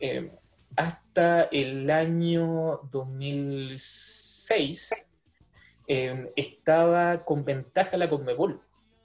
eh, 0.00 0.32
hasta 0.76 1.44
el 1.44 1.90
año 1.90 2.80
2006 2.90 4.94
eh, 5.88 6.32
estaba 6.36 7.24
con 7.24 7.44
ventaja 7.44 7.96
la 7.96 8.08
Conmebol. 8.08 8.60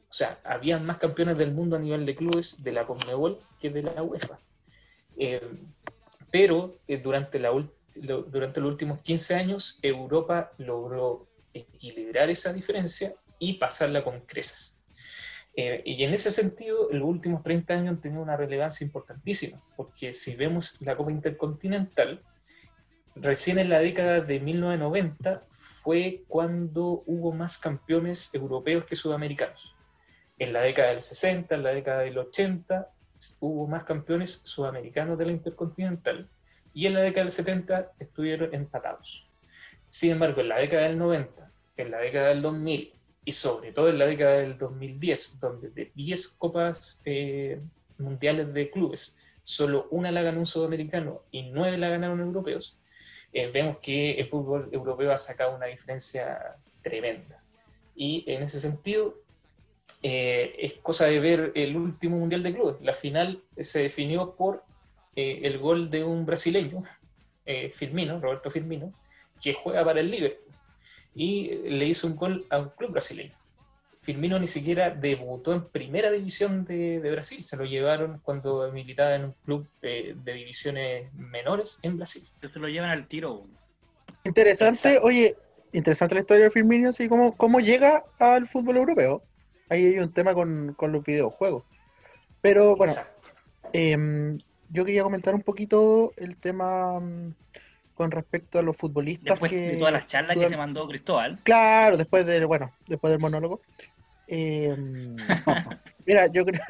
O 0.10 0.14
sea, 0.14 0.40
había 0.44 0.78
más 0.80 0.98
campeones 0.98 1.38
del 1.38 1.52
mundo 1.52 1.76
a 1.76 1.80
nivel 1.80 2.06
de 2.06 2.16
clubes 2.16 2.64
de 2.64 2.72
la 2.72 2.86
Conmebol 2.86 3.40
que 3.60 3.70
de 3.70 3.84
la 3.84 4.04
UEFA. 4.04 4.40
Eh, 5.18 5.42
pero 6.32 6.78
durante, 7.04 7.40
la, 7.40 7.52
durante 8.02 8.62
los 8.62 8.70
últimos 8.70 9.00
15 9.00 9.36
años, 9.36 9.80
Europa 9.82 10.52
logró 10.58 11.28
equilibrar 11.54 12.30
esa 12.30 12.54
diferencia 12.54 13.16
y 13.40 13.54
pasarla 13.54 14.04
con 14.04 14.22
creces. 14.22 14.75
Eh, 15.58 15.82
y 15.86 16.04
en 16.04 16.14
ese 16.14 16.32
sentido, 16.32 16.90
los 16.92 17.08
últimos 17.08 17.42
30 17.42 17.74
años 17.74 17.90
han 17.90 18.02
tenido 18.02 18.22
una 18.22 18.36
relevancia 18.36 18.84
importantísima, 18.84 19.62
porque 19.78 20.12
si 20.12 20.36
vemos 20.36 20.76
la 20.82 20.98
Copa 20.98 21.12
Intercontinental, 21.12 22.22
recién 23.16 23.60
en 23.60 23.70
la 23.70 23.80
década 23.80 24.20
de 24.20 24.40
1990 24.42 25.44
fue 25.82 26.24
cuando 26.28 27.04
hubo 27.06 27.32
más 27.32 27.58
campeones 27.58 28.30
europeos 28.34 28.84
que 28.86 28.96
sudamericanos. 28.96 29.74
En 30.38 30.52
la 30.52 30.62
década 30.62 30.90
del 30.90 31.00
60, 31.00 31.56
en 31.56 31.64
la 31.64 31.70
década 31.70 32.02
del 32.02 32.18
80, 32.18 32.90
hubo 33.40 33.68
más 33.68 33.86
campeones 33.86 34.42
sudamericanos 34.44 35.18
de 35.18 35.26
la 35.26 35.32
Intercontinental. 35.32 36.28
Y 36.74 36.88
en 36.88 36.96
la 36.96 37.02
década 37.02 37.24
del 37.24 37.32
70 37.32 37.94
estuvieron 38.00 38.54
empatados. 38.54 39.30
Sin 39.88 40.12
embargo, 40.12 40.42
en 40.42 40.50
la 40.50 40.58
década 40.58 40.88
del 40.90 40.98
90, 40.98 41.50
en 41.78 41.92
la 41.92 42.00
década 42.00 42.30
del 42.30 42.42
2000 42.42 42.95
y 43.26 43.32
sobre 43.32 43.72
todo 43.72 43.90
en 43.90 43.98
la 43.98 44.06
década 44.06 44.38
del 44.38 44.58
2010, 44.58 45.40
donde 45.40 45.70
de 45.72 45.92
10 45.96 46.28
copas 46.38 47.02
eh, 47.06 47.60
mundiales 47.98 48.54
de 48.54 48.70
clubes, 48.70 49.18
solo 49.44 49.88
una 49.90 50.12
la 50.12 50.22
ganó 50.22 50.40
un 50.40 50.46
sudamericano 50.46 51.24
y 51.32 51.50
nueve 51.50 51.78
la 51.78 51.90
ganaron 51.90 52.20
europeos, 52.20 52.78
eh, 53.34 53.50
vemos 53.52 53.78
que 53.82 54.12
el 54.12 54.26
fútbol 54.28 54.70
europeo 54.72 55.12
ha 55.12 55.18
sacado 55.18 55.56
una 55.56 55.66
diferencia 55.66 56.56
tremenda. 56.84 57.44
Y 57.96 58.24
en 58.28 58.44
ese 58.44 58.60
sentido, 58.60 59.16
eh, 60.04 60.56
es 60.60 60.74
cosa 60.76 61.06
de 61.06 61.20
ver 61.20 61.52
el 61.56 61.76
último 61.76 62.18
mundial 62.18 62.44
de 62.44 62.54
clubes. 62.54 62.76
La 62.82 62.94
final 62.94 63.42
se 63.58 63.82
definió 63.82 64.36
por 64.36 64.64
el 65.16 65.58
gol 65.60 65.90
de 65.90 66.04
un 66.04 66.26
brasileño, 66.26 66.84
Firmino, 67.72 68.20
Roberto 68.20 68.52
Firmino, 68.52 68.94
que 69.42 69.54
juega 69.54 69.86
para 69.86 70.02
el 70.02 70.12
Liverpool 70.12 70.45
y 71.16 71.48
le 71.70 71.88
hizo 71.88 72.08
un 72.08 72.16
gol 72.16 72.46
a 72.50 72.60
un 72.60 72.70
club 72.70 72.92
brasileño. 72.92 73.34
Firmino 74.02 74.38
ni 74.38 74.46
siquiera 74.46 74.92
debutó 74.92 75.52
en 75.54 75.64
primera 75.64 76.12
división 76.12 76.64
de, 76.64 77.00
Brasil, 77.00 77.42
se 77.42 77.58
lo 77.58 77.66
llevaron 77.66 78.20
cuando 78.22 78.72
militaba 78.72 79.16
en 79.16 79.26
un 79.26 79.36
club 79.44 79.68
de, 79.82 80.16
divisiones 80.24 81.12
menores 81.16 81.80
en 81.82 81.98
Brasil. 81.98 82.24
Se 82.40 82.60
lo 82.60 82.68
llevan 82.68 82.92
al 82.92 83.08
tiro. 83.08 83.48
Interesante, 84.24 85.00
oye, 85.02 85.36
interesante 85.72 86.14
la 86.14 86.22
historia 86.22 86.44
de 86.44 86.52
Firmino, 86.52 86.90
así 86.90 87.08
como 87.08 87.36
cómo 87.36 87.60
llega 87.60 88.04
al 88.20 88.46
fútbol 88.46 88.78
europeo. 88.78 89.24
Ahí 89.70 89.86
hay 89.86 89.98
un 89.98 90.14
tema 90.14 90.36
con, 90.36 90.76
los 90.80 91.04
videojuegos. 91.04 91.64
Pero 92.42 92.76
bueno, 92.76 92.94
em, 93.74 94.38
yo 94.70 94.86
quería 94.86 95.02
comentar 95.02 95.34
un 95.34 95.42
poquito 95.42 96.14
el 96.18 96.38
tema 96.38 97.00
mm, 97.00 97.34
con 97.96 98.12
respecto 98.12 98.60
a 98.60 98.62
los 98.62 98.78
futbolistas 98.78 99.36
después 99.36 99.52
que... 99.52 99.58
de 99.58 99.78
todas 99.78 99.94
las 99.94 100.08
charlas 100.08 100.38
que 100.38 100.50
se 100.50 100.58
mandó 100.58 100.88
Cristóbal. 100.88 101.40
Claro, 101.44 101.98
después 101.98 102.26
del, 102.26 102.46
bueno, 102.46 102.74
después 102.88 103.12
del 103.12 103.22
monólogo. 103.22 103.62
Em, 104.28 105.16
mira, 106.06 106.28
yo 106.28 106.46
creo, 106.46 106.62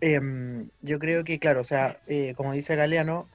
em, 0.00 0.70
yo 0.82 0.98
creo 0.98 1.24
que, 1.24 1.38
claro, 1.38 1.60
o 1.60 1.64
sea, 1.64 1.98
eh, 2.06 2.34
como 2.36 2.52
dice 2.52 2.76
Galeano, 2.76 3.28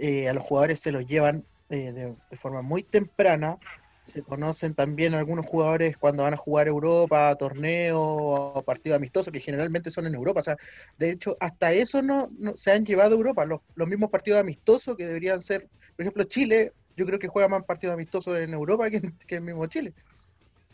eh, 0.00 0.28
a 0.28 0.32
los 0.32 0.42
jugadores 0.42 0.80
se 0.80 0.90
los 0.90 1.06
llevan 1.06 1.44
eh, 1.70 1.92
de, 1.92 2.36
forma 2.36 2.62
muy 2.62 2.82
temprana. 2.82 3.58
Se 4.04 4.22
conocen 4.22 4.74
también 4.74 5.14
algunos 5.14 5.46
jugadores 5.46 5.96
cuando 5.96 6.22
van 6.22 6.34
a 6.34 6.36
jugar 6.36 6.68
Europa, 6.68 7.34
torneos 7.36 7.98
o 7.98 8.62
partidos 8.64 8.96
amistosos, 8.96 9.32
que 9.32 9.40
generalmente 9.40 9.90
son 9.90 10.06
en 10.06 10.14
Europa. 10.14 10.40
O 10.40 10.42
sea, 10.42 10.56
de 10.98 11.10
hecho, 11.10 11.36
hasta 11.40 11.72
eso 11.72 12.02
no, 12.02 12.30
se 12.54 12.70
han 12.70 12.84
llevado 12.84 13.14
a 13.14 13.16
Europa. 13.16 13.44
Los, 13.44 13.60
los 13.74 13.88
mismos 13.88 14.10
partidos 14.10 14.40
amistosos 14.40 14.96
que 14.96 15.06
deberían 15.06 15.40
ser 15.40 15.68
por 15.96 16.02
ejemplo, 16.02 16.24
Chile, 16.24 16.72
yo 16.96 17.06
creo 17.06 17.18
que 17.18 17.28
juega 17.28 17.48
más 17.48 17.64
partidos 17.64 17.94
amistosos 17.94 18.38
en 18.38 18.52
Europa 18.52 18.90
que, 18.90 19.12
que 19.26 19.36
el 19.36 19.42
mismo 19.42 19.66
Chile. 19.66 19.94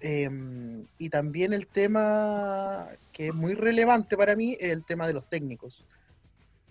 Em, 0.00 0.86
y 0.96 1.10
también 1.10 1.52
el 1.52 1.66
tema 1.66 2.78
que 3.12 3.28
es 3.28 3.34
muy 3.34 3.54
relevante 3.54 4.16
para 4.16 4.34
mí 4.34 4.56
es 4.58 4.72
el 4.72 4.84
tema 4.84 5.06
de 5.06 5.12
los 5.12 5.28
técnicos. 5.28 5.86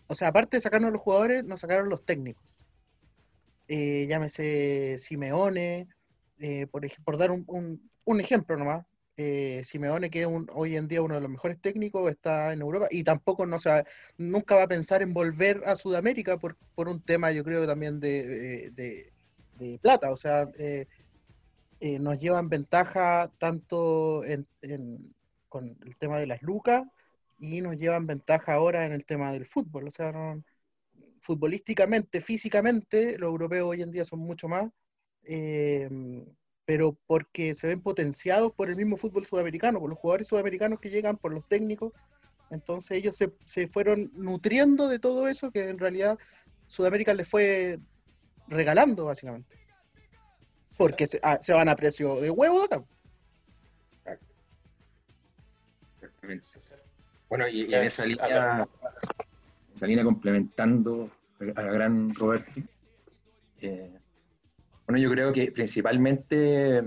O 0.07 0.15
sea, 0.15 0.29
aparte 0.29 0.57
de 0.57 0.61
sacarnos 0.61 0.91
los 0.91 1.01
jugadores, 1.01 1.43
nos 1.43 1.59
sacaron 1.59 1.89
los 1.89 2.03
técnicos. 2.03 2.65
Eh, 3.67 4.07
llámese 4.09 4.97
Simeone, 4.97 5.87
eh, 6.39 6.67
por, 6.67 6.87
por 7.03 7.17
dar 7.17 7.31
un, 7.31 7.89
un, 8.05 8.21
ejemplo 8.21 8.57
nomás. 8.57 8.85
Eh, 9.17 9.61
Simeone, 9.65 10.09
que 10.09 10.21
es 10.21 10.27
hoy 10.53 10.77
en 10.77 10.87
día 10.87 11.01
uno 11.01 11.15
de 11.15 11.21
los 11.21 11.29
mejores 11.29 11.59
técnicos, 11.59 12.09
está 12.09 12.53
en 12.53 12.61
Europa 12.61 12.87
y 12.89 13.03
tampoco 13.03 13.45
no 13.45 13.59
sea, 13.59 13.85
nunca 14.17 14.55
va 14.55 14.63
a 14.63 14.67
pensar 14.69 15.01
en 15.01 15.13
volver 15.13 15.61
a 15.65 15.75
Sudamérica 15.75 16.37
por, 16.37 16.55
por 16.73 16.87
un 16.87 17.01
tema, 17.01 17.29
yo 17.33 17.43
creo, 17.43 17.67
también 17.67 17.99
de, 17.99 18.71
de, 18.71 19.79
plata. 19.81 20.11
O 20.11 20.15
sea, 20.15 20.47
eh, 20.57 20.87
eh, 21.81 21.99
nos 21.99 22.17
llevan 22.17 22.47
ventaja 22.47 23.29
tanto 23.37 24.23
en, 24.23 24.47
con 25.49 25.77
el 25.85 25.97
tema 25.97 26.17
de 26.17 26.27
las 26.27 26.41
lucas 26.41 26.83
y 27.39 27.59
nos 27.59 27.75
llevan 27.75 28.07
ventaja 28.07 28.53
ahora 28.53 28.85
en 28.85 28.93
el 28.93 29.05
tema 29.05 29.33
del 29.33 29.45
fútbol. 29.45 29.87
O 29.87 29.91
sea, 29.91 30.13
futbolísticamente, 31.19 32.21
físicamente, 32.21 33.17
los 33.17 33.27
europeos 33.29 33.67
hoy 33.67 33.81
en 33.81 33.91
día 33.91 34.05
son 34.05 34.19
mucho 34.19 34.47
más 34.47 34.71
pero 36.65 36.97
porque 37.07 37.55
se 37.55 37.67
ven 37.67 37.81
potenciados 37.81 38.51
por 38.53 38.69
el 38.69 38.75
mismo 38.75 38.97
fútbol 38.97 39.25
sudamericano, 39.25 39.79
por 39.79 39.89
los 39.89 39.99
jugadores 39.99 40.27
sudamericanos 40.27 40.79
que 40.79 40.89
llegan, 40.89 41.17
por 41.17 41.33
los 41.33 41.47
técnicos. 41.47 41.93
Entonces 42.51 42.91
ellos 42.91 43.15
se, 43.15 43.31
se 43.45 43.67
fueron 43.67 44.11
nutriendo 44.13 44.87
de 44.87 44.99
todo 44.99 45.27
eso 45.27 45.51
que 45.51 45.69
en 45.69 45.77
realidad 45.77 46.17
Sudamérica 46.67 47.13
les 47.13 47.27
fue 47.27 47.79
regalando, 48.47 49.05
básicamente. 49.05 49.57
Porque 50.77 51.07
se, 51.07 51.19
ah, 51.23 51.39
se, 51.41 51.53
van 51.53 51.69
a 51.69 51.75
precio 51.75 52.21
de 52.21 52.29
huevo 52.29 52.63
acá. 52.63 52.83
Exactamente. 55.95 56.47
Bueno, 57.27 57.47
y, 57.47 57.73
en 57.73 57.83
esa 57.83 58.05
línea, 58.05 58.67
esa 59.73 59.87
línea 59.87 60.03
complementando 60.03 61.09
a 61.39 61.61
la 61.61 61.71
gran 61.71 62.13
Roberto, 62.13 62.61
eh, 63.61 63.99
bueno, 64.89 65.03
yo 65.03 65.11
creo 65.11 65.31
que 65.31 65.51
principalmente 65.51 66.83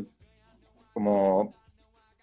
como 0.92 1.54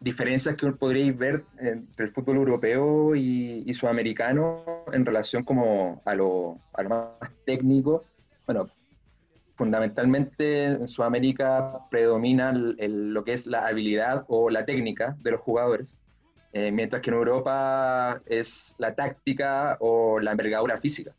diferencias 0.02 0.58
que 0.58 0.70
podríais 0.74 1.18
ver 1.18 1.46
entre 1.58 2.08
el 2.08 2.12
fútbol 2.12 2.36
europeo 2.36 3.16
y, 3.16 3.74
sudamericano 3.74 4.66
en 4.92 5.06
relación 5.06 5.46
como 5.46 6.02
a 6.04 6.16
lo, 6.16 6.60
más 6.90 7.32
técnico. 7.46 8.04
Bueno, 8.46 8.68
fundamentalmente 9.56 10.66
en 10.66 10.88
Sudamérica 10.90 11.88
predomina 11.90 12.52
lo 12.52 13.24
que 13.24 13.32
es 13.32 13.48
la 13.48 13.66
habilidad 13.66 14.26
o 14.28 14.50
la 14.50 14.66
técnica 14.66 15.16
de 15.22 15.32
los 15.32 15.40
jugadores, 15.40 15.96
eh, 16.52 16.74
mientras 16.74 17.02
que 17.02 17.10
en 17.10 17.16
Europa 17.16 18.22
es 18.26 18.76
la 18.80 18.96
táctica 18.96 19.78
o 19.80 20.20
la 20.20 20.32
envergadura 20.32 20.78
física. 20.78 21.16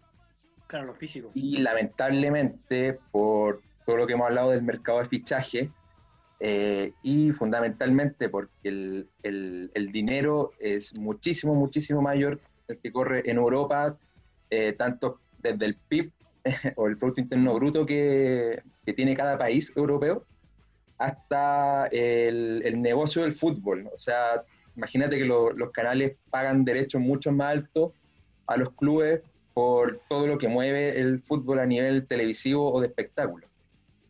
Claro, 0.67 0.85
lo 0.85 0.95
físico. 0.95 1.31
Y 1.33 1.57
lamentablemente, 1.57 2.99
por 3.11 3.63
todo 3.87 3.97
lo 3.97 4.07
que 4.07 4.15
hemos 4.15 4.29
hablado 4.29 4.51
del 4.51 4.63
mercado 4.63 4.99
de 5.01 5.07
fichaje 5.07 5.71
eh, 6.43 6.93
y 7.03 7.33
fundamentalmente 7.33 8.31
porque 8.31 8.51
el, 8.65 9.09
el, 9.23 9.93
dinero 9.93 10.53
es 10.59 10.99
muchísimo, 10.99 11.55
muchísimo 11.55 12.01
mayor 12.01 12.41
el 12.69 12.79
que 12.79 12.91
corre 12.91 13.29
en 13.31 13.37
Europa, 13.37 13.99
eh, 14.49 14.73
tanto 14.73 15.21
desde 15.39 15.67
el 15.67 15.77
PIB 15.77 16.11
o 16.77 16.87
el 16.87 16.97
Producto 16.97 17.21
Interno 17.21 17.55
Bruto 17.55 17.85
que, 17.85 18.63
que 18.87 18.93
tiene 18.95 19.15
cada 19.15 19.37
país 19.37 19.71
europeo, 19.77 20.25
hasta 20.97 21.87
el, 21.87 22.63
el, 22.65 22.81
negocio 22.81 23.23
del 23.23 23.33
fútbol. 23.33 23.91
O 23.93 23.99
sea, 23.99 24.43
imagínate 24.77 25.19
que 25.19 25.25
los 25.25 25.71
canales 25.73 26.17
pagan 26.31 26.65
derechos 26.65 27.03
mucho 27.03 27.33
más 27.33 27.53
altos 27.53 27.93
a 28.47 28.57
los 28.57 28.73
clubes 28.73 29.21
por 29.53 30.01
todo 30.09 30.27
lo 30.27 30.39
que 30.39 30.49
mueve 30.49 30.99
el 30.99 31.21
fútbol 31.21 31.59
a 31.59 31.67
nivel 31.67 32.07
televisivo 32.07 32.73
o 32.73 32.81
de 32.81 32.87
espectáculo. 32.87 33.50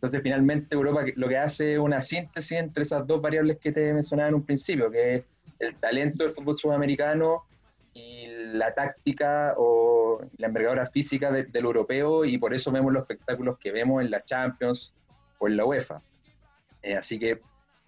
Entonces, 0.01 0.23
finalmente, 0.23 0.75
Europa 0.75 1.05
lo 1.15 1.29
que 1.29 1.37
hace 1.37 1.75
es 1.75 1.79
una 1.79 2.01
síntesis 2.01 2.53
entre 2.53 2.85
esas 2.85 3.07
dos 3.07 3.21
variables 3.21 3.59
que 3.59 3.71
te 3.71 3.93
mencionaba 3.93 4.31
en 4.31 4.37
un 4.37 4.47
principio, 4.47 4.91
que 4.91 5.17
es 5.17 5.25
el 5.59 5.75
talento 5.75 6.25
del 6.25 6.33
fútbol 6.33 6.57
sudamericano 6.57 7.45
y 7.93 8.27
la 8.55 8.73
táctica 8.73 9.53
o 9.59 10.23
la 10.39 10.47
envergadura 10.47 10.87
física 10.87 11.31
de- 11.31 11.45
del 11.45 11.67
europeo 11.67 12.25
y 12.25 12.39
por 12.39 12.55
eso 12.55 12.73
vemos 12.73 12.95
los 12.95 13.03
espectáculos 13.03 13.59
que 13.59 13.73
vemos 13.73 14.03
en 14.03 14.11
la 14.11 14.25
Champions 14.25 14.95
o 15.39 15.49
en 15.49 15.59
la 15.59 15.67
UEFA. 15.67 16.01
Eh, 16.83 16.95
así 16.95 17.19
que 17.19 17.43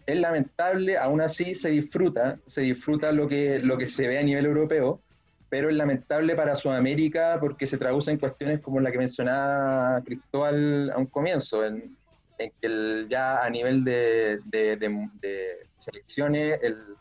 es 0.04 0.20
lamentable, 0.20 0.98
aún 0.98 1.22
así 1.22 1.54
se 1.54 1.70
disfruta, 1.70 2.38
se 2.44 2.60
disfruta 2.60 3.10
lo 3.10 3.26
que, 3.26 3.58
lo 3.58 3.78
que 3.78 3.86
se 3.86 4.06
ve 4.06 4.18
a 4.18 4.22
nivel 4.22 4.44
europeo, 4.44 5.00
pero 5.48 5.70
es 5.70 5.76
lamentable 5.76 6.34
para 6.34 6.56
Sudamérica 6.56 7.38
porque 7.40 7.66
se 7.66 7.78
traduce 7.78 8.10
en 8.10 8.18
cuestiones 8.18 8.60
como 8.60 8.80
la 8.80 8.92
que 8.92 8.98
mencionaba 8.98 10.02
Cristóbal 10.04 10.90
a 10.90 10.98
un 10.98 11.06
comienzo, 11.06 11.64
en, 11.64 11.96
en 12.42 12.52
que 12.60 12.66
el- 12.66 13.06
ya 13.08 13.44
a 13.44 13.48
nivel 13.50 13.84
de, 13.84 14.40
de- 14.44 14.76
de- 14.76 15.08
de 15.20 15.66
selecciones 15.76 16.58
el- 16.62 16.96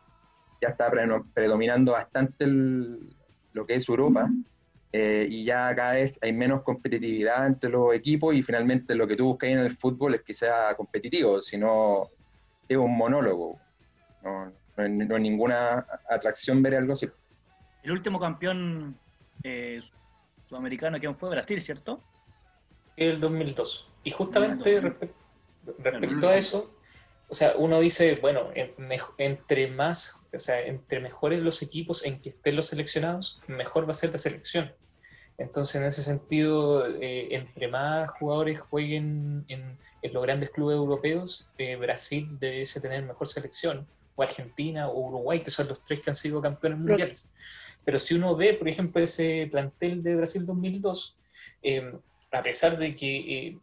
ya 0.62 0.70
está 0.70 0.90
pre- 0.92 1.08
predominando 1.34 1.94
bastante 1.94 2.46
el- 2.46 3.00
lo 3.54 3.66
que 3.66 3.76
es 3.76 3.88
Europa. 3.90 4.30
eh, 4.94 5.26
y 5.30 5.46
ya 5.46 5.74
cada 5.74 5.94
vez 5.94 6.20
hay 6.22 6.34
menos 6.34 6.64
competitividad 6.64 7.48
entre 7.48 7.70
los 7.70 7.96
equipos 7.96 8.36
y 8.36 8.44
finalmente 8.44 8.94
lo 8.94 9.08
que 9.08 9.16
tú 9.16 9.28
buscas 9.28 9.50
en 9.50 9.60
el 9.60 9.72
fútbol 9.72 10.16
es 10.16 10.22
que 10.22 10.34
sea 10.34 10.76
competitivo, 10.76 11.42
si 11.42 11.58
no 11.58 12.10
es 12.68 12.76
un 12.76 12.98
monólogo. 12.98 13.58
No, 14.22 14.48
no, 14.76 14.84
es- 14.84 14.90
no 14.92 15.16
es 15.16 15.22
ninguna 15.22 15.88
atracción 16.10 16.62
ver 16.62 16.76
algo 16.76 16.92
así. 16.92 17.08
El 17.84 17.92
último 17.94 18.20
campeón 18.20 18.98
eh, 19.44 19.82
sudamericano, 20.50 21.00
¿quién 21.00 21.16
fue? 21.16 21.30
Brasil, 21.30 21.62
¿cierto? 21.62 22.04
el 22.98 23.18
2002. 23.22 23.90
Y 24.04 24.12
justamente 24.12 24.58
2002. 24.80 24.94
respe- 25.00 25.14
respecto 25.80 26.28
a 26.30 26.38
eso, 26.38 26.74
o 27.30 27.34
sea, 27.36 27.54
uno 27.58 27.80
dice, 27.80 28.16
bueno, 28.22 28.50
en- 28.56 28.74
entre 29.18 29.68
más, 29.68 30.16
o 30.34 30.40
sea, 30.40 30.62
entre 30.66 31.00
mejores 31.00 31.40
los 31.42 31.62
equipos 31.62 32.06
en 32.06 32.20
que 32.22 32.30
estén 32.30 32.56
los 32.56 32.66
seleccionados, 32.68 33.42
mejor 33.48 33.88
va 33.88 33.92
a 33.92 33.96
ser 33.96 34.12
la 34.12 34.18
selección. 34.18 34.74
Entonces, 35.38 35.76
en 35.76 35.84
ese 35.86 36.04
sentido, 36.04 36.86
eh, 37.02 37.30
entre 37.36 37.68
más 37.68 38.10
jugadores 38.20 38.60
jueguen 38.60 39.46
en, 39.48 39.78
en 40.02 40.14
los 40.14 40.22
grandes 40.24 40.52
clubes 40.52 40.76
europeos, 40.76 41.48
eh, 41.58 41.76
Brasil 41.78 42.38
debe 42.40 42.64
tener 42.82 43.04
mejor 43.04 43.28
selección, 43.28 43.88
o 44.16 44.24
Argentina 44.24 44.90
o 44.90 45.00
Uruguay, 45.08 45.40
que 45.40 45.50
son 45.50 45.68
los 45.68 45.84
tres 45.84 46.02
que 46.02 46.10
han 46.10 46.16
sido 46.16 46.42
campeones 46.42 46.80
mundiales. 46.80 47.34
Pero 47.84 47.98
si 47.98 48.14
uno 48.14 48.36
ve, 48.36 48.54
por 48.54 48.68
ejemplo, 48.68 49.02
ese 49.02 49.48
plantel 49.50 50.04
de 50.04 50.16
Brasil 50.18 50.46
2002, 50.46 51.18
eh, 51.64 51.94
a 52.32 52.44
pesar 52.44 52.78
de 52.78 52.96
que 52.96 53.18
eh, 53.48 53.58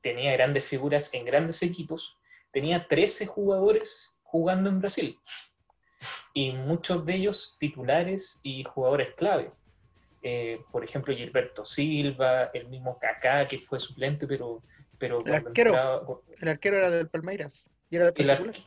tenía 0.00 0.32
grandes 0.32 0.64
figuras 0.64 1.12
en 1.14 1.24
grandes 1.24 1.62
equipos, 1.62 2.16
tenía 2.52 2.86
13 2.86 3.26
jugadores 3.26 4.14
jugando 4.22 4.68
en 4.70 4.80
Brasil. 4.80 5.18
Y 6.32 6.52
muchos 6.52 7.04
de 7.06 7.14
ellos 7.14 7.56
titulares 7.58 8.40
y 8.42 8.64
jugadores 8.64 9.14
clave. 9.16 9.52
Eh, 10.22 10.60
por 10.72 10.82
ejemplo, 10.84 11.14
Gilberto 11.14 11.64
Silva, 11.64 12.50
el 12.54 12.68
mismo 12.68 12.98
Kaká, 12.98 13.46
que 13.46 13.58
fue 13.58 13.78
suplente, 13.78 14.26
pero, 14.26 14.62
pero 14.98 15.24
El 15.24 15.34
arquero. 15.34 15.70
entraba- 15.70 16.20
El 16.40 16.48
arquero 16.48 16.76
era 16.78 16.90
del 16.90 17.08
Palmeiras. 17.08 17.70
Y 17.90 17.96
era 17.96 18.10
del 18.10 18.64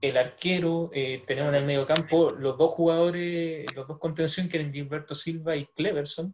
el 0.00 0.16
arquero, 0.16 0.90
eh, 0.92 1.24
tenemos 1.26 1.48
en 1.50 1.56
el 1.56 1.64
medio 1.66 1.84
campo 1.84 2.30
los 2.30 2.56
dos 2.56 2.70
jugadores, 2.70 3.66
los 3.74 3.88
dos 3.88 3.98
contención 3.98 4.48
que 4.48 4.58
eran 4.58 4.72
Gilberto 4.72 5.14
Silva 5.14 5.56
y 5.56 5.66
Cleverson, 5.74 6.32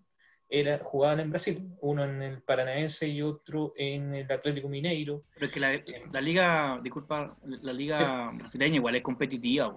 era, 0.61 0.79
jugaban 0.83 1.21
en 1.21 1.31
Brasil, 1.31 1.69
uno 1.81 2.05
en 2.05 2.23
el 2.23 2.43
Paranaense 2.43 3.09
y 3.09 3.23
otro 3.23 3.73
en 3.77 4.15
el 4.15 4.31
Atlético 4.31 4.69
Mineiro. 4.69 5.23
Pero 5.35 5.47
es 5.47 5.53
que 5.53 5.61
la, 5.61 5.81
la 6.13 6.21
liga, 6.21 6.81
disculpa, 6.83 7.37
la 7.45 7.73
liga 7.73 8.31
brasileña 8.35 8.77
igual 8.77 8.95
es 8.97 9.03
competitiva. 9.03 9.77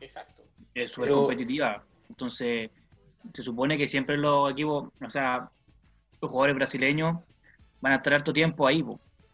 Exacto. 0.00 0.42
es 0.74 0.90
súper 0.90 1.10
competitiva. 1.10 1.84
Entonces, 2.08 2.70
se 3.34 3.42
supone 3.42 3.76
que 3.78 3.86
siempre 3.88 4.16
los 4.16 4.50
equipos, 4.52 4.88
o 5.04 5.10
sea, 5.10 5.50
los 6.20 6.30
jugadores 6.30 6.56
brasileños 6.56 7.18
van 7.80 7.92
a 7.92 7.96
estar 7.96 8.14
harto 8.14 8.32
tiempo 8.32 8.66
ahí, 8.66 8.82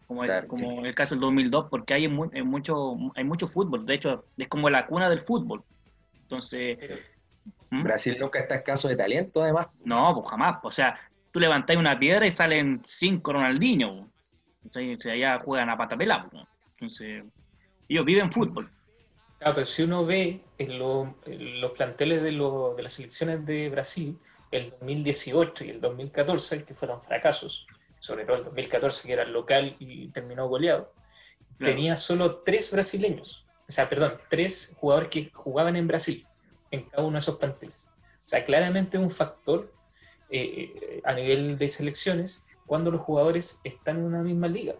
como, 0.07 0.23
es- 0.23 0.29
Claro. 0.29 0.47
como 0.47 0.79
en 0.79 0.85
el 0.85 0.95
caso 0.95 1.15
del 1.15 1.21
2002, 1.21 1.67
porque 1.69 1.93
hay, 1.93 2.07
mu- 2.07 2.29
hay 2.33 2.43
mucho, 2.43 2.95
hay 3.15 3.23
mucho 3.23 3.47
fútbol. 3.47 3.85
De 3.85 3.95
hecho, 3.95 4.25
es 4.37 4.47
como 4.47 4.69
la 4.69 4.85
cuna 4.87 5.09
del 5.09 5.19
fútbol. 5.19 5.63
Entonces, 6.21 6.77
¿Mm? 7.73 7.83
Brasil 7.83 8.17
nunca 8.19 8.39
está 8.39 8.55
escaso 8.55 8.87
de 8.87 8.95
talento, 8.95 9.41
además. 9.41 9.67
No, 9.83 10.13
pues 10.15 10.29
jamás. 10.29 10.59
O 10.63 10.71
sea, 10.71 10.99
tú 11.31 11.39
levantáis 11.39 11.79
una 11.79 11.97
piedra 11.97 12.25
y 12.27 12.31
salen 12.31 12.83
cinco 12.87 13.33
Ronaldinho. 13.33 14.09
Entonces, 14.63 14.99
sea, 15.01 15.13
allá 15.13 15.39
juegan 15.39 15.69
a 15.69 15.77
patapela. 15.77 16.29
po. 16.29 16.47
Entonces, 16.73 17.23
ellos 17.89 18.05
viven 18.05 18.31
fútbol. 18.31 18.69
Ah, 19.41 19.51
pero 19.53 19.65
si 19.65 19.83
uno 19.83 20.05
ve 20.05 20.41
en, 20.57 20.79
lo- 20.79 21.15
en 21.25 21.59
los 21.59 21.71
planteles 21.71 22.21
de, 22.23 22.31
lo- 22.31 22.75
de 22.75 22.83
las 22.83 22.93
selecciones 22.93 23.45
de 23.45 23.69
Brasil, 23.69 24.17
el 24.51 24.69
2018 24.69 25.65
y 25.65 25.69
el 25.71 25.81
2014, 25.81 26.63
que 26.63 26.73
fueron 26.73 27.01
fracasos, 27.01 27.65
sobre 27.99 28.23
todo 28.25 28.37
el 28.37 28.43
2014 28.43 29.07
que 29.07 29.13
era 29.13 29.25
local 29.25 29.75
y 29.79 30.07
terminó 30.09 30.47
goleado, 30.47 30.93
Claro. 31.57 31.75
tenía 31.75 31.97
solo 31.97 32.37
tres 32.37 32.71
brasileños, 32.71 33.45
o 33.67 33.71
sea, 33.71 33.87
perdón, 33.87 34.13
tres 34.29 34.75
jugadores 34.79 35.09
que 35.09 35.29
jugaban 35.33 35.75
en 35.75 35.87
Brasil, 35.87 36.25
en 36.73 36.83
cada 36.89 37.03
uno 37.03 37.13
de 37.13 37.19
esos 37.19 37.37
planteles. 37.37 37.89
O 38.17 38.27
sea, 38.27 38.43
claramente 38.43 38.97
un 38.97 39.11
factor 39.11 39.71
eh, 40.29 41.01
a 41.03 41.13
nivel 41.13 41.57
de 41.57 41.67
selecciones 41.67 42.47
cuando 42.65 42.89
los 42.89 43.01
jugadores 43.01 43.61
están 43.63 43.97
en 43.97 44.05
una 44.05 44.23
misma 44.23 44.47
liga. 44.47 44.73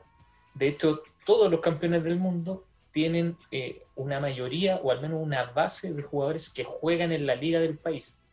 De 0.55 0.67
hecho, 0.67 1.03
todos 1.23 1.51
los 1.51 1.59
campeones 1.59 2.03
del 2.03 2.17
mundo 2.17 2.65
tienen 2.91 3.37
eh, 3.51 3.83
una 3.95 4.19
mayoría 4.19 4.77
o 4.77 4.91
al 4.91 5.01
menos 5.01 5.21
una 5.21 5.43
base 5.43 5.93
de 5.93 6.01
jugadores 6.01 6.51
que 6.51 6.63
juegan 6.63 7.11
en 7.11 7.27
la 7.27 7.35
liga 7.35 7.59
del 7.59 7.77
país. 7.77 8.23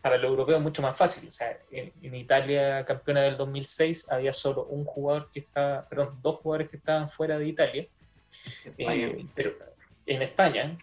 Para 0.00 0.16
los 0.16 0.30
europeos 0.30 0.58
es 0.58 0.62
mucho 0.62 0.80
más 0.80 0.96
fácil. 0.96 1.28
O 1.28 1.32
sea, 1.32 1.58
en, 1.70 1.92
en 2.00 2.14
Italia, 2.14 2.82
campeona 2.86 3.20
del 3.20 3.36
2006, 3.36 4.10
había 4.10 4.32
solo 4.32 4.64
un 4.64 4.86
jugador 4.86 5.30
que 5.30 5.40
estaba, 5.40 5.86
perdón, 5.86 6.18
dos 6.22 6.36
jugadores 6.36 6.70
que 6.70 6.78
estaban 6.78 7.10
fuera 7.10 7.38
de 7.38 7.48
Italia. 7.48 7.86
Eh, 8.78 9.26
pero 9.34 9.52
en 10.06 10.22
España, 10.22 10.78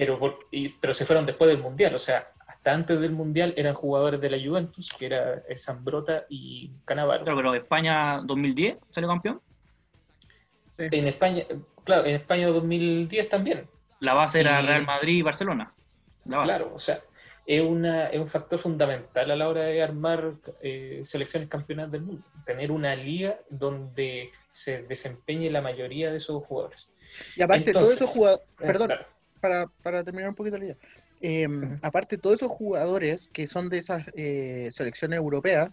pero, 0.00 0.18
por- 0.18 0.38
y- 0.50 0.70
pero 0.70 0.92
se 0.94 1.04
fueron 1.04 1.26
después 1.26 1.50
del 1.50 1.60
Mundial. 1.62 1.94
O 1.94 1.98
sea, 1.98 2.32
hasta 2.46 2.72
antes 2.72 3.00
del 3.00 3.12
Mundial 3.12 3.54
eran 3.56 3.74
jugadores 3.74 4.20
de 4.20 4.30
la 4.30 4.38
Juventus, 4.44 4.90
que 4.98 5.06
era 5.06 5.42
Zambrota 5.56 6.24
y 6.28 6.70
Cannavaro. 6.84 7.22
Claro, 7.24 7.36
pero 7.38 7.54
España 7.54 8.20
2010 8.24 8.76
salió 8.90 9.08
campeón. 9.08 9.40
En 10.78 11.06
España, 11.06 11.44
claro, 11.84 12.06
en 12.06 12.14
España 12.16 12.48
2010 12.48 13.28
también. 13.28 13.68
La 14.00 14.14
base 14.14 14.40
era 14.40 14.62
Y- 14.62 14.66
Real 14.66 14.84
Madrid 14.86 15.18
y 15.18 15.22
Barcelona. 15.22 15.74
La 16.24 16.38
base. 16.38 16.48
Claro, 16.48 16.72
o 16.74 16.78
sea, 16.78 17.00
es, 17.46 17.60
una, 17.62 18.06
es 18.08 18.18
un 18.18 18.28
factor 18.28 18.58
fundamental 18.58 19.30
a 19.30 19.36
la 19.36 19.48
hora 19.48 19.62
de 19.64 19.82
armar 19.82 20.32
eh, 20.62 21.00
selecciones 21.04 21.48
campeonas 21.48 21.90
del 21.90 22.02
mundo. 22.02 22.24
Tener 22.46 22.70
una 22.72 22.94
liga 22.96 23.38
donde 23.50 24.30
se 24.50 24.82
desempeñe 24.84 25.50
la 25.50 25.60
mayoría 25.60 26.10
de 26.10 26.16
esos 26.16 26.42
jugadores. 26.46 26.90
Y 27.36 27.42
aparte, 27.42 27.70
Entonces, 27.70 27.98
todos 27.98 28.02
esos 28.02 28.10
jugadores. 28.10 28.46
Eh, 28.60 28.66
Perdón, 28.66 28.86
claro. 28.88 29.06
Para, 29.40 29.66
para 29.82 30.04
terminar 30.04 30.28
un 30.28 30.34
poquito 30.34 30.58
la 30.58 30.64
idea. 30.64 30.76
Eh, 31.20 31.48
Aparte, 31.82 32.16
todos 32.16 32.36
esos 32.36 32.50
jugadores 32.50 33.28
que 33.28 33.46
son 33.46 33.68
de 33.68 33.78
esas 33.78 34.04
eh, 34.14 34.70
selecciones 34.72 35.18
europeas, 35.18 35.70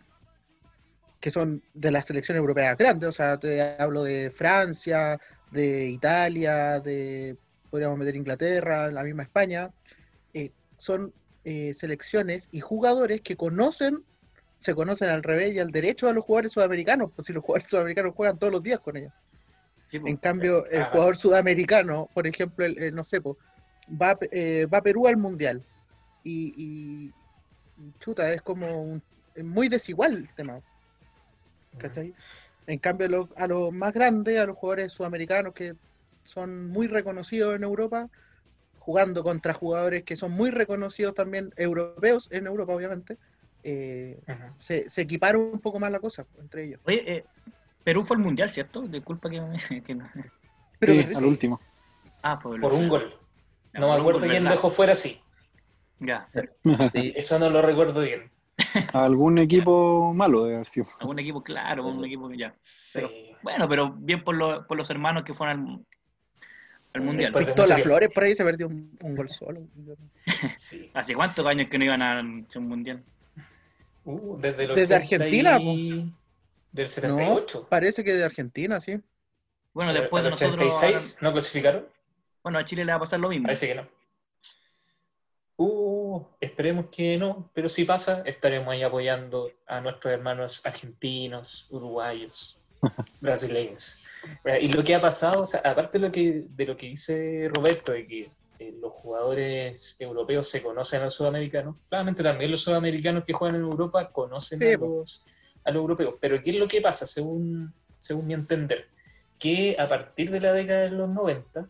que 1.20 1.32
son 1.32 1.64
de 1.74 1.92
las 1.92 2.06
selecciones 2.06 2.40
europeas 2.40 2.78
grandes, 2.78 3.10
o 3.10 3.12
sea, 3.12 3.38
te 3.38 3.62
hablo 3.82 4.04
de 4.04 4.30
Francia, 4.30 5.20
de 5.52 5.88
Italia, 5.88 6.80
de, 6.80 7.38
podríamos 7.70 7.98
meter 7.98 8.16
Inglaterra, 8.16 8.92
la 8.92 9.04
misma 9.04 9.24
España, 9.24 9.72
eh, 10.34 10.52
son 10.78 11.14
eh, 11.44 11.74
selecciones 11.74 12.50
y 12.52 12.60
jugadores 12.60 13.22
que 13.22 13.36
conocen, 13.36 14.04
se 14.58 14.76
conocen 14.76 15.10
al 15.10 15.24
revés 15.24 15.54
y 15.54 15.60
al 15.60 15.72
derecho 15.72 16.10
a 16.10 16.14
los 16.14 16.26
jugadores 16.26 16.52
sudamericanos, 16.52 17.12
pues 17.16 17.26
si 17.26 17.34
los 17.34 17.44
jugadores 17.44 17.70
sudamericanos 17.70 18.14
juegan 18.16 18.38
todos 18.38 18.52
los 18.52 18.62
días 18.62 18.80
con 18.80 18.98
ellos. 18.98 19.14
Sí, 19.90 20.00
pues. 20.00 20.12
En 20.12 20.18
cambio, 20.18 20.66
el 20.68 20.82
Ajá. 20.82 20.92
jugador 20.92 21.16
sudamericano, 21.16 22.10
por 22.14 22.28
ejemplo, 22.28 22.66
el, 22.66 22.78
el, 22.78 22.94
no 22.94 23.06
sé, 23.06 23.22
po, 23.22 23.38
va, 23.90 24.18
eh, 24.32 24.66
va 24.72 24.82
Perú 24.82 25.08
al 25.08 25.18
Mundial. 25.18 25.64
Y, 26.24 26.54
y- 26.58 27.14
chuta, 28.00 28.34
es 28.34 28.42
como 28.42 28.82
un- 28.82 29.04
es 29.34 29.44
muy 29.44 29.70
desigual 29.70 30.16
el 30.18 30.34
tema. 30.34 30.60
¿cachai? 31.78 32.14
En 32.66 32.80
cambio, 32.80 33.08
lo- 33.08 33.30
a 33.36 33.48
los 33.48 33.72
más 33.72 33.94
grandes, 33.94 34.40
a 34.40 34.46
los 34.46 34.58
jugadores 34.58 34.94
sudamericanos 34.94 35.54
que 35.54 35.76
son 36.24 36.68
muy 36.68 36.88
reconocidos 36.88 37.56
en 37.56 37.64
Europa, 37.64 38.10
jugando 38.80 39.24
contra 39.24 39.54
jugadores 39.54 40.04
que 40.04 40.16
son 40.16 40.32
muy 40.32 40.50
reconocidos 40.50 41.14
también 41.14 41.52
europeos 41.56 42.28
en 42.32 42.48
Europa, 42.48 42.74
obviamente, 42.74 43.18
eh, 43.64 44.20
se, 44.60 44.90
se 44.90 45.02
equipara 45.02 45.38
un 45.38 45.60
poco 45.60 45.80
más 45.80 45.92
la 45.92 46.00
cosa 46.00 46.24
pues, 46.24 46.44
entre 46.44 46.64
ellos. 46.66 46.82
Oye, 46.84 47.04
eh, 47.12 47.26
Perú 47.84 48.04
fue 48.04 48.18
al 48.18 48.24
mundial, 48.24 48.50
¿cierto? 48.50 48.82
Disculpa 48.88 49.30
que, 49.30 49.40
me- 49.42 49.58
que 49.84 49.96
no- 49.96 50.10
Pero 50.80 50.94
Sí, 51.04 51.14
al 51.16 51.26
último. 51.26 51.60
Ah, 52.22 52.40
por, 52.40 52.60
Por 52.60 52.74
un 52.74 52.90
gol. 52.90 53.14
No 53.78 53.88
me 53.94 54.00
acuerdo 54.00 54.20
quién 54.22 54.32
¿verdad? 54.44 54.52
dejó 54.52 54.70
fuera, 54.70 54.96
sí. 54.96 55.22
Ya, 56.00 56.30
Sí, 56.92 57.14
Eso 57.16 57.40
no 57.40 57.50
lo 57.50 57.62
recuerdo 57.62 58.02
bien. 58.02 58.32
Algún 58.94 59.38
equipo 59.38 60.14
malo 60.14 60.46
de 60.46 60.56
haber 60.56 60.68
sido. 60.68 60.88
algún 61.00 61.20
equipo, 61.20 61.44
claro, 61.44 61.86
un 61.88 62.04
equipo 62.06 62.28
que 62.30 62.38
ya. 62.38 62.56
Sí. 62.60 63.32
Bueno, 63.44 63.68
pero 63.70 63.92
bien 63.92 64.24
por, 64.24 64.36
lo- 64.36 64.66
por 64.68 64.78
los 64.78 64.90
hermanos 64.90 65.24
que 65.24 65.34
fueron 65.34 65.60
al, 65.60 65.86
al 66.96 67.02
mundial. 67.02 67.32
De 67.32 67.38
Pistola 67.40 67.56
mucho 67.56 67.66
tiempo. 67.76 67.84
Flores 67.84 68.10
por 68.14 68.24
ahí 68.24 68.36
se 68.36 68.44
perdió 68.44 68.68
un, 68.68 68.98
un 69.02 69.16
gol 69.16 69.30
solo. 69.30 69.62
Sí. 70.56 70.90
¿Hace 70.96 71.14
cuántos 71.14 71.46
años 71.46 71.70
que 71.70 71.78
no 71.78 71.86
iban 71.86 72.02
a 72.02 72.20
un 72.20 72.68
mundial? 72.68 73.04
Uh, 74.06 74.38
desde 74.40 74.64
el 74.64 74.76
Desde 74.76 74.96
80 74.96 74.96
Argentina, 74.96 75.60
y- 75.60 76.14
Del 76.72 76.86
No, 76.86 76.90
78. 76.90 77.68
parece 77.70 78.04
que 78.04 78.14
de 78.14 78.24
Argentina, 78.24 78.80
sí. 78.80 79.00
Bueno, 79.74 79.94
después 79.94 80.24
de 80.24 80.30
nosotros. 80.32 80.62
86 80.76 81.18
no 81.22 81.32
clasificaron. 81.32 81.86
Bueno, 82.48 82.60
a 82.60 82.64
Chile 82.64 82.86
le 82.86 82.94
va 82.94 82.96
a 82.96 83.02
pasar 83.02 83.20
lo 83.20 83.28
mismo. 83.28 83.44
Parece 83.44 83.68
que 83.68 83.76
no. 83.76 83.86
Uh, 85.58 86.24
esperemos 86.40 86.86
que 86.90 87.18
no, 87.18 87.52
pero 87.54 87.68
si 87.68 87.84
pasa, 87.84 88.22
estaremos 88.26 88.70
ahí 88.70 88.84
apoyando 88.84 89.52
a 89.68 89.82
nuestros 89.82 90.14
hermanos 90.14 90.66
argentinos, 90.66 91.68
uruguayos, 91.70 92.62
brasileños. 93.20 94.06
Y 94.62 94.70
lo 94.70 94.82
que 94.82 94.96
ha 94.96 95.02
pasado, 95.02 95.42
o 95.42 95.46
sea, 95.46 95.60
aparte 95.60 96.00
de 96.00 96.06
lo 96.08 96.10
que, 96.10 96.46
de 96.48 96.66
lo 96.66 96.78
que 96.78 96.88
dice 96.88 97.52
Roberto, 97.54 97.92
de 97.92 98.08
que 98.08 98.32
eh, 98.60 98.74
los 98.82 98.94
jugadores 98.94 99.98
europeos 100.00 100.48
se 100.48 100.64
conocen 100.64 101.02
a 101.02 101.06
los 101.06 101.16
sudamericanos, 101.16 101.76
claramente 101.90 102.24
también 102.24 102.50
los 102.50 102.62
sudamericanos 102.62 103.26
que 103.26 103.34
juegan 103.34 103.56
en 103.58 103.64
Europa 103.64 104.10
conocen 104.10 104.60
Sí, 104.60 104.72
a, 104.72 104.78
los, 104.78 105.26
a 105.66 105.72
los 105.72 105.82
europeos. 105.82 106.16
Pero 106.22 106.42
¿qué 106.42 106.52
es 106.52 106.56
lo 106.56 106.68
que 106.70 106.80
pasa, 106.80 107.06
según, 107.06 107.74
según 108.00 108.26
mi 108.26 108.36
entender? 108.36 108.88
Que 109.38 109.76
a 109.78 109.90
partir 109.90 110.32
de 110.32 110.40
la 110.40 110.54
década 110.54 110.84
de 110.84 110.92
los 110.92 111.10
90, 111.10 111.68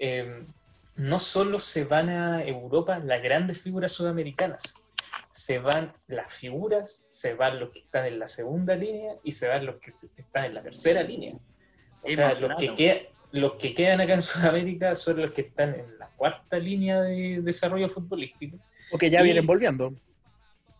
eh, 0.00 0.44
no 0.96 1.18
solo 1.20 1.60
se 1.60 1.84
van 1.84 2.08
a 2.08 2.44
Europa 2.44 2.98
las 2.98 3.22
grandes 3.22 3.60
figuras 3.62 3.92
sudamericanas, 3.92 4.74
se 5.28 5.60
van 5.60 5.92
las 6.08 6.32
figuras, 6.32 7.06
se 7.12 7.34
van 7.34 7.60
los 7.60 7.70
que 7.70 7.78
están 7.78 8.06
en 8.06 8.18
la 8.18 8.26
segunda 8.26 8.74
línea 8.74 9.14
y 9.22 9.30
se 9.30 9.46
van 9.46 9.64
los 9.66 9.76
que 9.76 9.90
están 9.90 10.46
en 10.46 10.54
la 10.54 10.62
tercera 10.62 11.02
línea. 11.04 11.34
O 12.02 12.06
Es 12.08 12.14
sea, 12.16 12.34
los 12.34 12.50
que, 12.58 12.66
barato. 12.66 12.74
queda- 12.74 13.00
los 13.32 13.52
que 13.54 13.72
quedan 13.74 14.00
acá 14.00 14.14
en 14.14 14.22
Sudamérica 14.22 14.94
son 14.96 15.20
los 15.22 15.30
que 15.30 15.42
están 15.42 15.74
en 15.74 15.98
la 15.98 16.08
cuarta 16.16 16.58
línea 16.58 17.00
de 17.02 17.40
desarrollo 17.42 17.88
futbolístico. 17.88 18.58
Porque 18.90 19.08
ya 19.08 19.20
Y- 19.20 19.24
vienen 19.24 19.46
volviendo. 19.46 19.94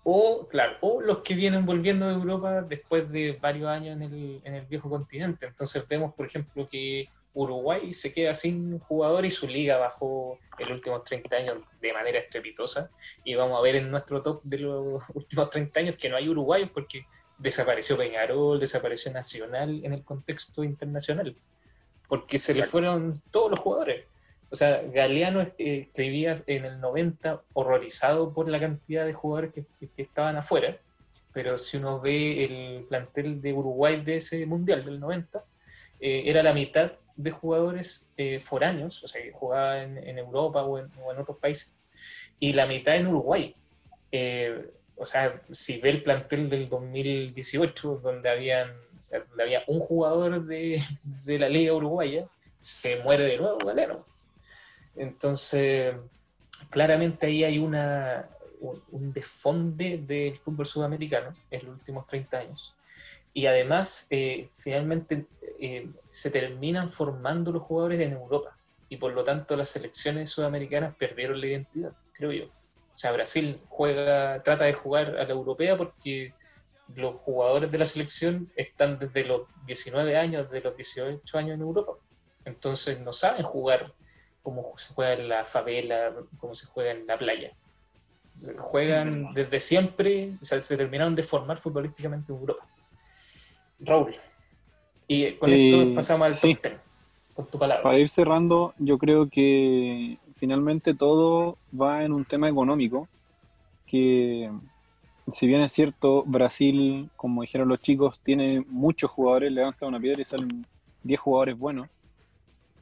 O, 0.03 0.49
claro, 0.49 0.79
o 0.81 1.01
los 1.03 1.19
que 1.19 1.35
vienen 1.35 1.65
volviendo 1.67 2.09
de 2.09 2.15
Europa 2.15 2.63
después 2.63 3.09
de 3.13 3.39
varios 3.41 3.69
años 3.69 3.97
en 3.97 4.03
el, 4.03 4.41
en 4.45 4.55
el 4.55 4.67
viejo 4.67 4.89
continente. 4.89 5.47
Entonces 5.47 5.87
vemos, 5.87 6.15
por 6.15 6.27
ejemplo, 6.27 6.67
que 6.69 7.07
Uruguay 7.33 7.93
se 7.93 8.13
queda 8.13 8.35
sin 8.35 8.79
jugador 8.81 9.25
y 9.25 9.31
su 9.31 9.47
liga 9.47 9.77
bajó 9.79 10.39
en 10.59 10.69
los 10.69 10.77
últimos 10.79 11.05
30 11.05 11.37
años 11.37 11.55
de 11.81 11.93
manera 11.93 12.19
estrepitosa. 12.19 12.91
Y 13.25 13.35
vamos 13.35 13.59
a 13.59 13.63
ver 13.63 13.77
en 13.77 13.91
nuestro 13.91 14.23
top 14.23 14.41
de 14.43 14.59
los 14.59 15.03
últimos 15.15 15.51
30 15.51 15.81
años 15.81 15.97
que 15.97 16.09
no 16.09 16.17
hay 16.17 16.29
uruguayos 16.29 16.71
porque 16.71 17.07
desapareció 17.39 17.97
Peñarol, 17.97 18.59
desapareció 18.59 19.13
Nacional 19.13 19.81
en 19.85 19.93
el 19.93 20.05
contexto 20.05 20.65
internacional. 20.65 21.37
Porque 22.09 22.39
se 22.39 22.55
le 22.55 22.65
fueron 22.65 23.13
todos 23.31 23.51
los 23.53 23.61
jugadores. 23.61 24.07
O 24.51 24.57
sea, 24.57 24.83
Galeano 24.83 25.43
eh, 25.43 25.87
escribía 25.87 26.35
en 26.49 26.65
el 26.65 26.81
90 26.81 27.43
horrorizado 27.53 28.35
por 28.35 28.49
la 28.49 28.59
cantidad 28.59 29.07
de 29.07 29.13
jugadores 29.13 29.53
que, 29.53 29.65
que- 29.79 29.89
que 29.89 30.03
estaban 30.03 30.37
afuera, 30.37 30.77
pero 31.33 31.57
si 31.57 31.77
uno 31.77 32.01
ve 32.01 32.45
el 32.45 32.85
plantel 32.89 33.41
de 33.41 33.53
Uruguay 33.53 34.01
de 34.01 34.17
ese 34.17 34.45
mundial 34.47 34.85
del 34.85 34.99
90, 34.99 35.45
eh, 36.01 36.25
era 36.27 36.43
la 36.43 36.53
mitad 36.53 36.93
de 37.17 37.31
jugadores 37.31 38.13
eh, 38.17 38.39
foráneos, 38.39 39.03
o 39.05 39.09
sea, 39.09 39.23
que 39.23 39.33
jugaban 39.33 39.99
en, 39.99 40.19
Europa 40.19 40.63
o 40.63 40.79
en, 40.79 40.91
o 41.03 41.13
en 41.13 41.19
otros 41.19 41.39
países, 41.39 41.79
y 42.39 42.53
la 42.53 42.67
mitad 42.67 42.97
en 42.97 43.09
Uruguay. 43.09 43.55
Eh, 44.13 44.71
o 44.97 45.07
sea, 45.07 45.41
si 45.51 45.81
ve 45.81 45.91
el 45.91 46.03
plantel 46.03 46.51
del 46.51 46.69
2018, 46.69 48.01
donde, 48.03 48.29
había 48.29 48.67
un 49.67 49.81
jugador 49.81 50.45
de, 50.45 50.83
la 51.27 51.49
Liga 51.49 51.73
Uruguaya, 51.73 52.27
se 52.59 53.03
muere 53.03 53.25
de 53.25 53.39
nuevo 53.39 53.59
Galeno. 53.59 54.05
Entonces, 54.97 55.95
claramente 56.69 57.27
ahí 57.27 57.45
hay 57.45 57.59
una, 57.59 58.29
un, 58.61 58.83
un 58.91 59.77
del 59.77 60.37
fútbol 60.39 60.67
sudamericano 60.67 61.35
en 61.51 61.65
los 61.65 61.77
últimos 61.77 62.07
30 62.07 62.39
años. 62.39 62.75
Y 63.33 63.47
además, 63.47 64.07
eh, 64.11 64.49
finalmente 64.53 65.27
eh, 65.61 65.89
se 66.11 66.31
terminan 66.31 66.91
formando 66.91 67.53
los 67.53 67.63
jugadores 67.63 68.01
en 68.01 68.13
Europa. 68.13 68.57
Y 68.89 68.97
por 68.97 69.13
lo 69.13 69.23
tanto, 69.23 69.57
las 69.57 69.69
selecciones 69.69 70.31
sudamericanas 70.31 70.97
perdieron 70.97 71.41
la 71.41 71.47
identidad, 71.47 71.93
creo 72.13 72.33
yo. 72.33 72.47
O 72.47 72.97
sea, 72.97 73.13
Brasil 73.13 73.61
juega, 73.69 74.43
trata 74.43 74.65
de 74.65 74.73
jugar 74.73 75.17
a 75.17 75.25
la 75.25 75.31
europea 75.31 75.77
porque 75.77 76.35
los 76.97 77.17
jugadores 77.17 77.71
de 77.71 77.79
la 77.79 77.87
selección 77.87 78.51
están 78.57 78.99
desde 78.99 79.25
los 79.25 79.43
19 79.67 80.17
años, 80.17 80.51
desde 80.51 80.69
los 80.69 80.77
18 80.77 81.39
años 81.39 81.55
en 81.55 81.61
Europa. 81.61 81.93
Entonces 82.45 83.01
no 83.01 83.13
saben 83.13 83.45
jugar 83.45 83.93
como 84.43 84.73
se 84.77 84.93
juega 84.93 85.13
en 85.13 85.29
la 85.29 85.45
favela, 85.45 86.13
como 86.39 86.55
se 86.55 86.67
juega 86.67 86.93
en 86.93 87.07
la 87.07 87.17
playa. 87.17 87.53
Juegan 88.59 89.35
desde 89.35 89.61
siempre, 89.61 90.33
o 90.41 90.45
sea, 90.45 90.59
se 90.61 90.77
terminaron 90.77 91.15
de 91.15 91.23
formar 91.23 91.59
futbolísticamente 91.59 92.33
en 92.33 92.39
Europa. 92.39 92.67
Raúl, 93.81 94.15
y 95.09 95.33
con 95.33 95.51
Eh, 95.51 95.69
esto 95.69 95.95
pasamos 95.95 96.27
al 96.27 96.35
sí. 96.35 96.55
top 96.55 96.63
10, 96.63 96.81
con 97.35 97.47
tu 97.47 97.59
palabra. 97.59 97.83
Para 97.83 97.99
ir 97.99 98.09
cerrando, 98.09 98.75
yo 98.79 98.99
creo 98.99 99.29
que 99.29 100.19
finalmente 100.37 100.95
todo 100.95 101.57
va 101.79 102.05
en 102.05 102.13
un 102.13 102.25
tema 102.25 102.49
económico, 102.49 103.09
que 103.87 104.51
si 105.29 105.47
bien 105.47 105.63
es 105.63 105.73
cierto, 105.73 106.23
Brasil, 106.25 107.09
como 107.17 107.43
dijeron 107.43 107.69
los 107.69 107.81
chicos, 107.81 108.21
tiene 108.23 108.65
muchos 108.69 109.11
jugadores, 109.11 109.53
levanta 109.53 109.87
una 109.87 110.01
piedra 110.01 110.21
y 110.21 110.25
salen 110.25 110.67
10 111.03 111.21
jugadores 111.21 111.59
buenos. 111.59 111.97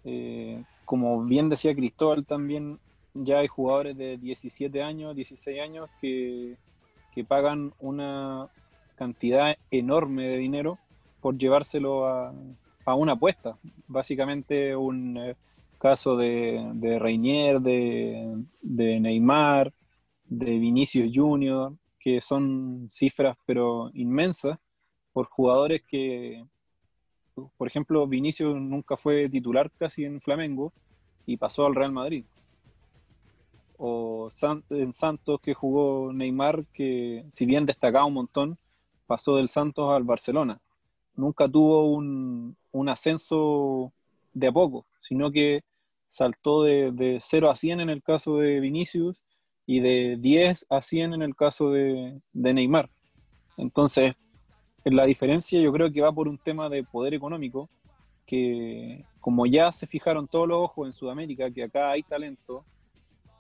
Eh, 0.05 0.63
como 0.85 1.23
bien 1.25 1.49
decía 1.49 1.75
Cristóbal 1.75 2.25
también, 2.25 2.79
ya 3.15 3.39
hay 3.39 3.49
jugadores 3.49 3.97
de 3.97 4.17
17 4.17 4.83
años, 4.83 5.15
16 5.15 5.61
años 5.61 5.91
que, 6.01 6.57
que 7.13 7.25
pagan 7.25 7.73
una 7.81 8.49
cantidad 8.97 9.57
enorme 9.71 10.27
de 10.29 10.37
dinero 10.39 10.79
por 11.21 11.37
llevárselo 11.37 12.07
a, 12.07 12.35
a 12.85 12.95
una 12.95 13.13
apuesta. 13.13 13.59
Básicamente 13.87 14.75
un 14.75 15.17
eh, 15.17 15.37
caso 15.79 16.17
de, 16.17 16.71
de 16.75 16.99
Reinier, 16.99 17.61
de, 17.61 18.45
de 18.61 19.01
Neymar, 19.01 19.73
de 20.25 20.59
Vinicius 20.59 21.11
Junior, 21.15 21.73
que 21.99 22.21
son 22.21 22.87
cifras 22.91 23.37
pero 23.47 23.91
inmensas 23.95 24.59
por 25.13 25.27
jugadores 25.27 25.83
que, 25.83 26.45
por 27.57 27.67
ejemplo, 27.67 28.07
Vinicius 28.07 28.55
nunca 28.57 28.97
fue 28.97 29.29
titular 29.29 29.71
casi 29.79 30.05
en 30.05 30.21
Flamengo 30.21 30.73
y 31.27 31.37
pasó 31.37 31.67
al 31.67 31.75
Real 31.75 31.93
Madrid. 31.93 32.25
O 33.77 34.29
en 34.71 34.93
Santos 34.93 35.41
que 35.41 35.55
jugó 35.55 36.13
Neymar, 36.13 36.65
que 36.73 37.25
si 37.31 37.47
bien 37.47 37.65
destacaba 37.67 38.05
un 38.05 38.15
montón, 38.15 38.59
pasó 39.07 39.37
del 39.37 39.49
Santos 39.49 39.91
al 39.93 40.05
Barcelona. 40.05 40.61
Nunca 41.19 41.49
tuvo 41.49 41.91
un, 41.91 42.57
un 42.71 42.89
ascenso 42.89 43.93
de 44.33 44.47
a 44.47 44.53
poco, 44.53 44.87
sino 45.01 45.33
que 45.33 45.63
saltó 46.07 46.63
de, 46.63 46.93
de 46.93 47.19
0 47.21 47.51
a 47.51 47.57
100 47.57 47.81
en 47.81 47.91
el 47.91 48.05
caso 48.05 48.37
de 48.37 48.61
Vinicius 48.61 49.21
y 49.67 49.81
de 49.81 50.17
10 50.17 50.67
a 50.71 50.81
100 50.81 51.15
en 51.15 51.23
el 51.23 51.35
caso 51.35 51.73
de, 51.73 52.21
de 52.33 52.55
Neymar. 52.55 52.89
Entonces, 53.57 54.15
la 54.85 55.07
diferencia 55.07 55.61
yo 55.61 55.73
creo 55.73 55.93
que 55.93 56.03
va 56.03 56.13
por 56.13 56.29
un 56.29 56.39
tema 56.39 56.69
de 56.69 56.85
poder 56.85 57.15
económico, 57.15 57.69
que 58.25 59.05
como 59.19 59.45
ya 59.45 59.73
se 59.73 59.89
fijaron 59.89 60.29
todos 60.29 60.47
los 60.47 60.59
ojos 60.59 60.87
en 60.87 60.93
Sudamérica, 60.93 61.51
que 61.51 61.65
acá 61.65 61.91
hay 61.91 62.05
talento, 62.05 62.65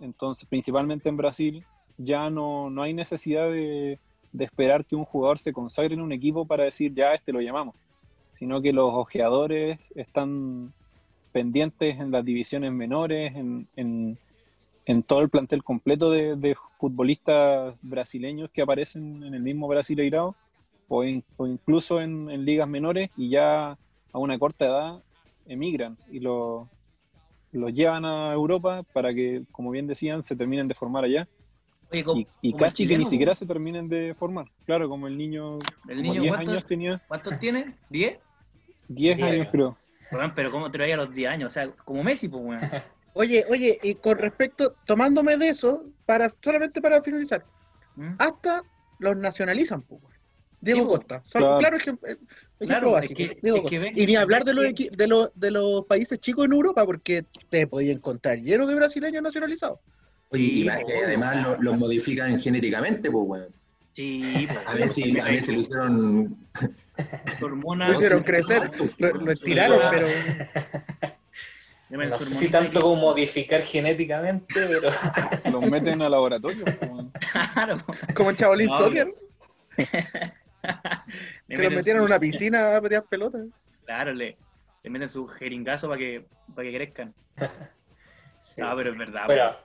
entonces 0.00 0.48
principalmente 0.48 1.08
en 1.08 1.16
Brasil, 1.16 1.64
ya 1.96 2.28
no, 2.28 2.70
no 2.70 2.82
hay 2.82 2.92
necesidad 2.92 3.48
de, 3.48 4.00
de 4.32 4.44
esperar 4.44 4.84
que 4.84 4.96
un 4.96 5.04
jugador 5.04 5.38
se 5.38 5.52
consagre 5.52 5.94
en 5.94 6.00
un 6.00 6.12
equipo 6.12 6.44
para 6.44 6.64
decir 6.64 6.92
ya 6.94 7.14
este 7.14 7.32
lo 7.32 7.40
llamamos, 7.40 7.74
sino 8.34 8.60
que 8.60 8.72
los 8.72 8.92
ojeadores 8.92 9.78
están 9.94 10.72
pendientes 11.32 11.98
en 11.98 12.10
las 12.10 12.24
divisiones 12.24 12.72
menores, 12.72 13.34
en, 13.34 13.66
en, 13.76 15.02
todo 15.02 15.20
el 15.20 15.28
plantel 15.28 15.62
completo 15.62 16.10
de, 16.10 16.56
futbolistas 16.78 17.74
brasileños 17.82 18.50
que 18.50 18.62
aparecen 18.62 19.22
en 19.24 19.34
el 19.34 19.42
mismo 19.42 19.66
Brasileirao 19.68 20.34
o, 20.88 21.04
in- 21.04 21.24
o 21.36 21.46
incluso 21.46 22.00
en, 22.00 22.44
ligas 22.44 22.68
menores 22.68 23.10
y 23.16 23.28
ya 23.30 23.72
a 24.12 24.18
una 24.18 24.38
corta 24.38 24.64
edad 24.66 25.02
emigran 25.46 25.98
y 26.10 26.20
lo, 26.20 26.68
lo 27.52 27.68
llevan 27.68 28.04
a 28.04 28.32
Europa 28.32 28.84
para 28.92 29.12
que, 29.12 29.42
como 29.52 29.70
bien 29.70 29.86
decían, 29.86 30.22
se 30.22 30.36
terminen 30.36 30.68
de 30.68 30.74
formar 30.74 31.04
allá 31.04 31.26
Oye, 31.90 32.04
como- 32.04 32.20
y, 32.20 32.26
y 32.42 32.52
como 32.52 32.64
el 32.64 32.70
casi 32.70 32.86
que 32.86 32.98
ni 32.98 33.04
siquiera 33.04 33.34
se 33.34 33.46
terminen 33.46 33.88
de 33.88 34.14
formar. 34.18 34.46
Claro, 34.66 34.88
como 34.88 35.06
el 35.06 35.16
niño, 35.16 35.54
¿El 35.88 35.96
como 35.98 36.02
niño 36.02 36.22
10 36.22 36.34
cuánto- 36.34 36.50
años 36.52 36.66
tenía, 36.66 37.02
¿Cuántos 37.08 37.38
tiene? 37.38 37.64
¿10? 37.64 37.70
10 37.90 38.18
Diez 38.88 39.14
años 39.22 39.30
años. 39.32 39.48
creo. 39.52 39.78
Pero 40.34 40.50
¿cómo 40.50 40.70
te 40.70 40.78
lo 40.78 40.84
a 40.84 40.96
los 40.96 41.14
10 41.14 41.30
años? 41.30 41.46
O 41.48 41.54
sea, 41.54 41.70
como 41.84 42.02
Messi, 42.02 42.28
pues, 42.28 42.42
weón. 42.44 42.60
Oye, 43.14 43.44
oye, 43.50 43.78
y 43.82 43.94
con 43.96 44.16
respecto, 44.18 44.76
tomándome 44.86 45.36
de 45.36 45.48
eso, 45.48 45.84
para 46.06 46.32
solamente 46.42 46.80
para 46.80 47.02
finalizar, 47.02 47.44
¿Mm? 47.96 48.14
hasta 48.18 48.62
los 49.00 49.16
nacionalizan, 49.16 49.82
pues. 49.82 50.00
Diego 50.60 50.82
Sí. 50.82 50.86
Costa. 50.88 51.22
Son, 51.24 51.40
Claro. 51.42 51.58
claro, 51.58 51.76
ejem- 51.78 51.98
eh, 52.06 52.10
ejemplo 52.12 52.66
Claro, 52.66 52.86
es 52.88 52.92
básico. 52.94 53.14
que- 53.16 53.38
Diego 53.42 53.56
es 53.58 53.62
que 53.64 53.76
Costa. 53.76 53.84
ven- 53.94 53.98
y 53.98 54.06
ni 54.06 54.16
hablar 54.16 54.44
de 54.44 54.54
los, 54.54 54.64
de, 54.74 55.06
los, 55.08 55.32
de 55.34 55.50
los 55.50 55.84
países 55.86 56.18
chicos 56.20 56.44
en 56.46 56.52
Europa, 56.52 56.84
porque 56.86 57.24
te 57.48 57.66
podías 57.66 57.96
encontrar 57.96 58.38
lleno 58.38 58.66
de 58.66 58.74
brasileños 58.76 59.22
nacionalizados. 59.22 59.80
Y 60.32 60.64
más 60.64 60.78
o 60.84 61.04
además 61.06 61.32
sea. 61.32 61.42
lo- 61.42 61.56
los 61.62 61.78
modifican 61.78 62.38
genéticamente, 62.38 63.10
pues, 63.10 63.24
weón. 63.26 63.48
Sí, 63.92 64.46
po. 64.48 64.70
A 64.70 64.74
ver 64.74 64.88
si, 64.88 65.18
a 65.18 65.24
ver 65.24 65.40
si 65.42 65.52
lo 65.52 65.60
hicieron. 65.60 66.36
Su 67.38 67.44
hormona- 67.46 67.88
Lo 67.88 67.94
hicieron 67.94 68.22
crecer, 68.22 68.70
lo, 68.98 69.08
lo 69.14 69.32
estiraron, 69.32 69.80
pero 69.90 70.06
No 71.90 72.18
sé 72.20 72.34
si 72.34 72.48
tanto 72.48 72.80
como 72.82 72.96
modificar 73.00 73.62
genéticamente, 73.62 74.46
pero 74.54 74.90
Los 75.60 75.70
meten 75.70 76.02
a 76.02 76.08
laboratorio. 76.08 76.64
como- 76.78 77.10
Claro. 77.54 77.78
como 78.14 78.30
en 78.30 78.36
Chabolín 78.36 78.66
No, 78.68 78.76
Soccer, 78.78 79.14
Le 81.48 81.56
que 81.56 81.62
los 81.62 81.72
metieron 81.72 82.02
en 82.02 82.06
una 82.06 82.18
piscina 82.20 82.76
a 82.76 82.80
petear 82.82 83.04
pelotas. 83.04 83.46
Claro, 83.86 84.12
le, 84.12 84.36
le 84.82 84.90
meten 84.90 85.08
su 85.08 85.26
jeringazo 85.26 85.88
para 85.88 85.98
que, 85.98 86.26
para 86.54 86.68
que 86.68 86.76
crezcan. 86.76 87.14
sí. 88.38 88.60
No, 88.60 88.74
pero 88.76 88.92
es 88.92 88.98
verdad. 88.98 89.26
Bueno, 89.26 89.56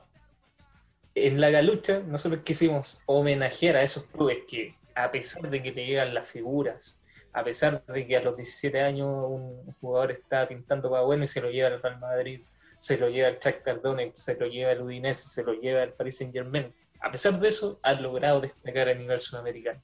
en 1.16 1.40
la 1.40 1.50
galucha 1.50 2.00
nosotros 2.00 2.42
quisimos 2.44 3.02
homenajear 3.06 3.78
a 3.78 3.84
esos 3.84 4.06
clubes 4.06 4.40
que, 4.48 4.76
a 4.96 5.12
pesar 5.12 5.50
de 5.50 5.62
que 5.62 5.72
te 5.72 5.86
llegan 5.86 6.14
las 6.14 6.28
figuras, 6.28 7.04
a 7.32 7.44
pesar 7.44 7.84
de 7.86 8.08
que 8.08 8.18
a 8.18 8.22
los 8.22 8.36
17 8.36 8.80
años 8.82 9.08
un 9.28 9.74
jugador 9.82 10.12
está 10.12 10.48
pintando 10.48 10.90
para 10.90 11.04
bueno 11.04 11.24
y 11.24 11.28
se 11.28 11.42
lo 11.42 11.50
lleva 11.50 11.70
al 11.70 11.82
Real 11.82 12.00
Madrid, 12.00 12.42
se 12.78 12.98
lo 12.98 13.10
lleva 13.10 13.30
al 13.30 13.40
Shakhtar 13.40 13.82
Donetsk, 13.82 14.16
se 14.16 14.38
lo 14.38 14.48
lleva 14.48 14.72
al 14.72 14.82
Udinese, 14.82 15.28
se 15.28 15.44
lo 15.44 15.54
lleva 15.54 15.84
al 15.84 15.94
Paris 15.94 16.18
Saint 16.18 16.34
Germain, 16.34 16.74
a 17.00 17.12
pesar 17.12 17.40
de 17.40 17.50
eso 17.50 17.80
han 17.82 18.02
logrado 18.02 18.42
destacar 18.42 18.90
a 18.90 18.94
nivel 18.94 19.20
sudamericano. 19.20 19.82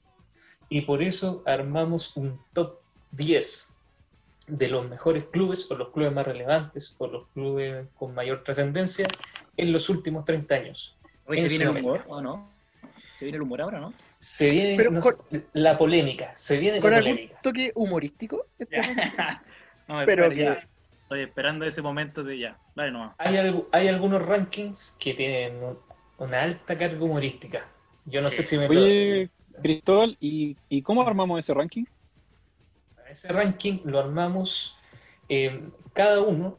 Y 0.68 0.82
por 0.82 1.02
eso 1.02 1.42
armamos 1.46 2.16
un 2.16 2.40
top 2.52 2.78
10 3.12 3.76
de 4.46 4.68
los 4.68 4.88
mejores 4.88 5.24
clubes 5.24 5.70
o 5.70 5.74
los 5.74 5.90
clubes 5.90 6.12
más 6.12 6.26
relevantes 6.26 6.94
o 6.98 7.06
los 7.06 7.28
clubes 7.28 7.86
con 7.94 8.14
mayor 8.14 8.42
trascendencia 8.44 9.08
en 9.56 9.72
los 9.72 9.88
últimos 9.88 10.24
30 10.24 10.54
años. 10.54 10.96
Hoy 11.30 11.36
se 11.38 11.42
en 11.44 11.48
viene 11.48 11.64
el 11.64 11.84
humor, 11.84 12.04
¿o 12.08 12.20
no? 12.20 12.50
¿Se 13.18 13.24
viene 13.26 13.36
el 13.36 13.42
humor 13.42 13.62
ahora, 13.62 13.80
no? 13.80 13.92
Se 14.18 14.50
viene 14.50 14.76
Pero 14.76 14.90
no 14.90 15.00
con- 15.00 15.14
sé, 15.30 15.42
la 15.54 15.78
polémica, 15.78 16.34
se 16.34 16.58
viene 16.58 16.80
Con 16.80 16.90
la 16.90 16.98
algún 16.98 17.12
polémica. 17.12 17.40
toque 17.42 17.72
humorístico. 17.74 18.46
este 18.58 18.76
no, 19.88 20.02
Pero 20.06 20.24
espera, 20.24 20.28
que- 20.30 20.36
ya. 20.36 20.66
Estoy 21.02 21.22
esperando 21.22 21.64
ese 21.64 21.82
momento 21.82 22.22
de 22.22 22.38
ya. 22.38 22.58
Dale 22.76 22.92
nomás. 22.92 23.14
Hay, 23.18 23.36
hay 23.72 23.88
algunos 23.88 24.24
rankings 24.24 24.96
que 25.00 25.14
tienen 25.14 25.62
un- 25.62 25.78
una 26.18 26.42
alta 26.42 26.76
carga 26.78 27.02
humorística. 27.02 27.66
Yo 28.04 28.20
no 28.22 28.30
sé 28.30 28.42
si 28.42 28.56
me 28.58 28.66
Oye, 28.68 29.30
Cristóbal, 29.62 30.16
¿y, 30.20 30.56
¿y 30.68 30.82
cómo 30.82 31.02
armamos 31.06 31.38
ese 31.38 31.52
ranking? 31.54 31.84
Ese 33.08 33.28
ranking 33.28 33.80
lo 33.84 33.98
armamos 34.00 34.76
eh, 35.28 35.60
cada 35.92 36.20
uno 36.20 36.58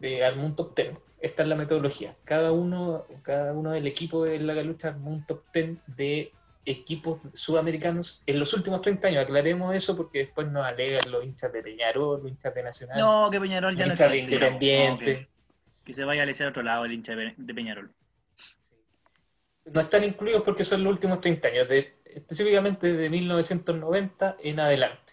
de 0.00 0.24
armó 0.24 0.46
un 0.46 0.56
top 0.56 0.74
10. 0.74 0.90
Esta 1.22 1.42
es 1.44 1.48
la 1.48 1.54
metodología. 1.54 2.16
Cada 2.24 2.52
uno, 2.52 3.06
cada 3.22 3.52
uno 3.52 3.70
del 3.70 3.86
equipo 3.86 4.24
de 4.24 4.38
la 4.40 4.54
galucha 4.54 4.88
armó 4.88 5.10
un 5.10 5.24
top 5.24 5.42
10 5.54 5.78
de 5.86 6.32
equipos 6.66 7.20
sudamericanos 7.32 8.22
en 8.26 8.38
los 8.40 8.52
últimos 8.54 8.82
30 8.82 9.08
años. 9.08 9.22
Aclaremos 9.24 9.74
eso 9.74 9.96
porque 9.96 10.18
después 10.20 10.48
nos 10.50 10.70
alegan 10.70 11.10
los 11.10 11.24
hinchas 11.24 11.52
de 11.52 11.62
Peñarol, 11.62 12.20
los 12.22 12.30
hinchas 12.30 12.54
de 12.54 12.62
Nacional, 12.64 12.98
No, 12.98 13.28
que 13.30 13.40
Peñarol 13.40 13.72
los 13.72 13.78
ya 13.78 13.86
no 13.86 13.92
hinchas 13.92 14.10
de 14.10 14.18
existe. 14.18 14.38
ya. 14.40 14.46
Independiente. 14.48 15.12
No, 15.14 15.18
que, 15.20 15.28
que 15.84 15.92
se 15.92 16.04
vaya 16.04 16.22
a 16.24 16.26
leer 16.26 16.42
a 16.44 16.48
otro 16.48 16.62
lado 16.64 16.84
el 16.84 16.92
hincha 16.92 17.14
de 17.14 17.34
de 17.36 17.54
Peñarol. 17.54 17.90
no 19.66 19.80
están 19.80 20.02
incluidos 20.04 20.42
porque 20.42 20.64
son 20.64 20.82
los 20.82 20.92
últimos 20.92 21.20
30 21.20 21.48
años, 21.48 21.68
de- 21.68 21.94
específicamente 22.04 22.92
de 22.92 23.08
1990 23.08 24.36
en 24.42 24.58
adelante. 24.60 25.12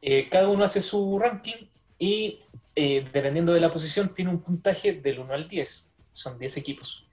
Eh, 0.00 0.28
cada 0.28 0.48
uno 0.48 0.62
hace 0.64 0.80
su 0.80 1.18
ranking 1.18 1.66
y 1.98 2.40
eh, 2.76 3.04
dependiendo 3.12 3.52
de 3.52 3.60
la 3.60 3.72
posición 3.72 4.12
tiene 4.14 4.30
un 4.30 4.40
puntaje 4.40 4.92
del 4.92 5.18
1 5.20 5.34
al 5.34 5.48
10. 5.48 5.88
Son 6.12 6.38
10 6.38 6.56
equipos. 6.56 7.06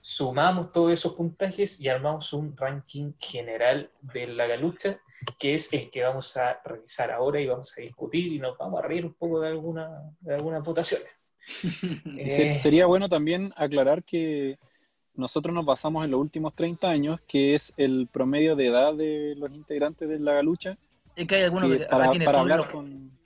Sumamos 0.00 0.72
todos 0.72 0.92
esos 0.92 1.12
puntajes 1.14 1.80
y 1.80 1.88
armamos 1.88 2.32
un 2.32 2.56
ranking 2.56 3.12
general 3.18 3.90
de 4.00 4.26
la 4.28 4.46
galucha, 4.46 5.00
que 5.38 5.54
es 5.54 5.72
el 5.72 5.90
que 5.90 6.02
vamos 6.02 6.36
a 6.36 6.60
revisar 6.64 7.10
ahora 7.10 7.40
y 7.40 7.46
vamos 7.46 7.76
a 7.76 7.82
discutir 7.82 8.32
y 8.32 8.38
nos 8.38 8.56
vamos 8.56 8.82
a 8.82 8.86
reír 8.86 9.04
un 9.04 9.14
poco 9.14 9.40
de, 9.40 9.48
alguna, 9.48 9.90
de 10.20 10.34
algunas 10.34 10.62
votaciones. 10.62 11.08
Eh, 12.16 12.58
sería 12.58 12.86
bueno 12.86 13.08
también 13.08 13.52
aclarar 13.56 14.04
que 14.04 14.58
nosotros 15.14 15.54
nos 15.54 15.64
basamos 15.64 16.04
en 16.04 16.10
los 16.10 16.20
últimos 16.20 16.54
30 16.54 16.88
años, 16.88 17.20
que 17.26 17.54
es 17.54 17.72
el 17.76 18.08
promedio 18.10 18.56
de 18.56 18.66
edad 18.68 18.94
de 18.94 19.34
los 19.36 19.50
integrantes 19.52 20.08
de 20.08 20.18
la 20.20 20.42
lucha. 20.42 20.76
Es 21.16 21.26
que 21.26 21.36
hay 21.36 21.42
algunos 21.44 21.70
que 21.70 21.78
que 21.78 21.84
para, 21.84 21.96
ahora 21.96 22.10
tienen 22.10 22.26
para 22.26 22.40
hablar 22.40 22.70
con... 22.70 23.19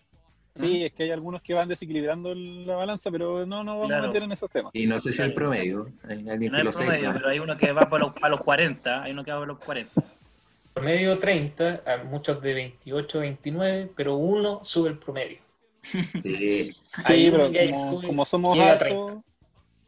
Sí, 0.55 0.85
es 0.85 0.93
que 0.93 1.03
hay 1.05 1.11
algunos 1.11 1.43
que 1.43 1.53
van 1.55 1.69
desequilibrando 1.69 2.33
la 2.35 2.77
balanza, 2.77 3.11
pero 3.11 3.45
no 3.45 3.65
nos 3.65 3.75
vamos 3.75 3.89
Claro. 3.89 4.05
a 4.05 4.07
meter 4.09 4.23
en 4.23 4.33
esos 4.33 4.49
temas. 4.51 4.71
Y 4.73 4.87
no 4.87 5.01
sé 5.01 5.11
si 5.13 5.21
el 5.23 5.35
promedio. 5.35 5.89
Hay 6.09 6.29
alguien 6.29 6.53
No 6.53 6.59
que 6.59 6.65
lo 6.65 6.71
promedio, 6.71 7.01
sepa. 7.09 7.15
pero 7.15 7.29
hay 7.29 7.39
uno 7.41 7.57
que 7.57 7.73
va 7.73 7.89
para 7.91 8.05
los, 8.05 8.15
para 8.15 8.29
los 8.29 8.41
40. 8.41 9.03
Hay 9.03 9.13
uno 9.13 9.25
que 9.25 9.33
va 9.33 9.39
para 9.41 9.53
los 9.53 9.59
40. 9.59 10.03
promedio 10.73 11.19
30, 11.19 11.83
a 11.87 12.05
muchos 12.05 12.41
de 12.41 12.55
28, 12.55 13.19
29, 13.21 13.91
pero 13.97 14.17
uno 14.17 14.61
sube 14.63 14.91
el 14.91 14.99
promedio. 14.99 15.39
Sí. 15.83 16.75
Hay 17.05 17.25
Sí, 17.27 17.31
pero 17.31 17.51
como, 18.07 18.25
somos 18.25 18.57
llega 18.57 18.69
a 18.71 18.73
hartos, 18.75 19.13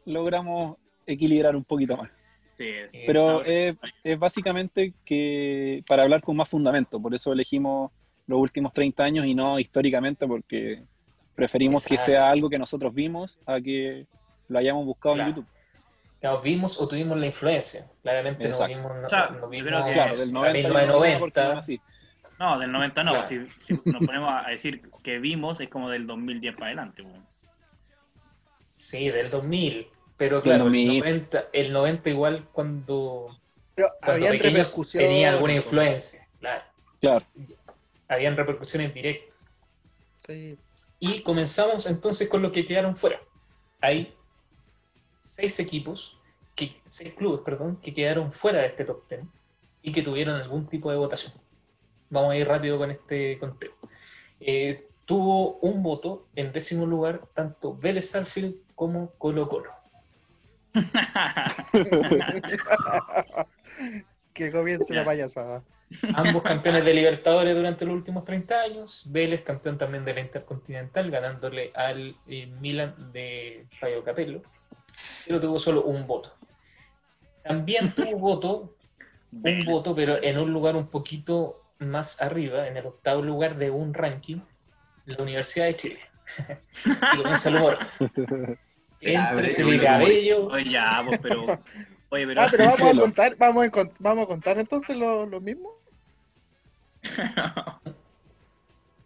logramos 0.05 0.77
equilibrar 1.05 1.55
un 1.55 1.63
poquito 1.63 1.97
más. 1.97 2.09
Sí. 2.57 2.65
Pero 3.05 3.43
es, 3.43 3.75
es 4.03 4.17
básicamente 4.19 4.93
que 5.05 5.83
para 5.87 6.03
hablar 6.03 6.21
con 6.21 6.35
más 6.35 6.49
fundamento, 6.49 6.99
por 6.99 7.13
eso 7.13 7.31
elegimos 7.31 7.91
los 8.27 8.39
últimos 8.39 8.73
30 8.73 9.03
años 9.03 9.25
y 9.25 9.33
no 9.33 9.57
históricamente, 9.59 10.27
porque 10.27 10.81
preferimos 11.35 11.85
que 11.85 11.95
Exacto. 11.95 12.11
sea 12.11 12.29
algo 12.29 12.49
que 12.49 12.57
nosotros 12.59 12.93
vimos 12.93 13.39
a 13.45 13.59
que 13.61 14.05
lo 14.49 14.59
hayamos 14.59 14.85
buscado 14.85 15.15
Claro. 15.15 15.29
en 15.29 15.35
YouTube. 15.35 15.49
Claro, 16.19 16.41
vimos 16.41 16.81
o 16.81 16.87
tuvimos 16.87 17.17
la 17.17 17.27
influencia. 17.27 17.87
Claramente 18.01 18.43
no 18.43 18.49
Exacto. 18.49 18.75
vimos, 18.75 18.91
no, 18.97 19.05
O 19.05 19.09
sea, 19.09 19.29
no 19.29 19.47
vimos 19.49 19.85
que- 19.85 19.93
Claro, 19.93 20.17
del 20.17 20.29
a 20.29 20.31
90 20.33 20.57
y 20.59 20.63
1990. 20.63 21.19
porque 21.19 21.39
aún 21.41 21.57
así. 21.57 21.81
No, 22.39 22.59
del 22.59 22.71
90 22.71 23.03
no. 23.03 23.11
Claro. 23.13 23.27
Si, 23.27 23.47
si 23.65 23.73
nos 23.85 24.05
ponemos 24.05 24.31
a 24.45 24.49
decir 24.49 24.81
que 25.03 25.19
vimos, 25.19 25.59
es 25.59 25.69
como 25.69 25.89
del 25.89 26.05
2010 26.07 26.53
para 26.55 26.67
adelante. 26.67 27.03
po. 27.03 27.09
Sí, 28.73 29.09
del 29.09 29.29
2000. 29.29 29.87
Pero 30.17 30.41
claro, 30.41 30.63
2000. 30.65 30.91
El, 30.91 30.99
90, 30.99 31.43
el 31.53 31.73
90 31.73 32.09
igual 32.09 32.47
cuando, 32.51 33.37
Pero 33.75 33.89
cuando 34.01 34.25
habían 34.25 34.31
pequeños 34.41 34.91
tenía 34.91 35.29
alguna 35.31 35.53
influencia. 35.53 36.27
Claro. 36.39 36.63
Claro. 36.99 37.25
Habían 38.07 38.37
repercusiones 38.37 38.93
directas. 38.93 39.51
Sí. 40.25 40.57
Y 40.99 41.21
comenzamos 41.21 41.85
entonces 41.85 42.27
con 42.27 42.41
lo 42.41 42.51
que 42.51 42.65
quedaron 42.65 42.95
fuera. 42.95 43.21
Hay 43.81 44.15
seis 45.17 45.59
equipos, 45.59 46.19
que, 46.55 46.81
seis 46.85 47.13
clubes, 47.13 47.41
perdón, 47.41 47.77
que 47.77 47.93
quedaron 47.93 48.31
fuera 48.31 48.59
de 48.59 48.67
este 48.67 48.85
top 48.85 49.07
10 49.07 49.21
y 49.83 49.91
que 49.91 50.01
tuvieron 50.01 50.35
algún 50.35 50.67
tipo 50.67 50.89
de 50.89 50.97
votación. 50.97 51.33
Vamos 52.09 52.31
a 52.31 52.37
ir 52.37 52.47
rápido 52.47 52.77
con 52.77 52.89
este 52.89 53.37
conteo. 53.37 53.73
Eh, 54.39 54.87
tuvo 55.05 55.57
un 55.57 55.83
voto 55.83 56.27
en 56.35 56.51
décimo 56.51 56.85
lugar 56.85 57.21
tanto 57.33 57.75
Vélez 57.75 58.09
Sarfield 58.09 58.55
como 58.75 59.11
Colo 59.11 59.47
Colo. 59.47 59.71
que 64.33 64.51
comience 64.51 64.93
la 64.93 65.05
payasada. 65.05 65.63
Ambos 66.15 66.43
campeones 66.43 66.83
de 66.83 66.93
Libertadores 66.93 67.55
durante 67.55 67.85
los 67.85 67.95
últimos 67.95 68.25
30 68.25 68.61
años. 68.61 69.05
Vélez 69.09 69.41
campeón 69.41 69.77
también 69.77 70.03
de 70.03 70.13
la 70.13 70.19
Intercontinental, 70.19 71.09
ganándole 71.09 71.71
al 71.73 72.15
eh, 72.27 72.47
Milan 72.59 73.11
de 73.13 73.67
Fabio 73.79 74.03
Capello. 74.03 74.41
Pero 75.25 75.39
tuvo 75.39 75.59
solo 75.59 75.83
un 75.83 76.05
voto. 76.05 76.33
También 77.43 77.91
tuvo 77.95 78.17
voto, 78.17 78.75
un 79.31 79.59
voto, 79.65 79.95
pero 79.95 80.21
en 80.21 80.37
un 80.37 80.51
lugar 80.51 80.75
un 80.75 80.87
poquito 80.87 81.63
más 81.79 82.21
arriba, 82.21 82.67
en 82.67 82.77
el 82.77 82.85
octavo 82.85 83.21
lugar 83.21 83.57
de 83.57 83.69
un 83.69 83.93
ranking, 83.93 84.39
la 85.05 85.23
Universidad 85.23 85.67
de 85.67 85.75
Chile. 85.75 85.99
y 86.85 87.17
comienza 87.17 87.49
el 87.49 87.55
humor. 87.55 87.77
Ya, 89.01 89.29
Entre 89.35 89.61
el 89.61 89.81
cabello. 89.81 90.47
Oye, 90.47 90.71
ya, 90.71 91.01
pues, 91.05 91.19
pero. 91.21 91.45
Oye, 92.09 92.27
pero. 92.27 92.41
Ah, 92.41 92.47
pero 92.51 92.65
vamos 92.65 92.81
a 92.81 92.99
contar, 92.99 93.35
vamos 93.37 93.65
a, 93.65 93.89
vamos 93.99 94.23
a 94.23 94.27
contar 94.27 94.57
entonces 94.59 94.97
lo, 94.97 95.25
lo 95.25 95.39
mismo. 95.39 95.76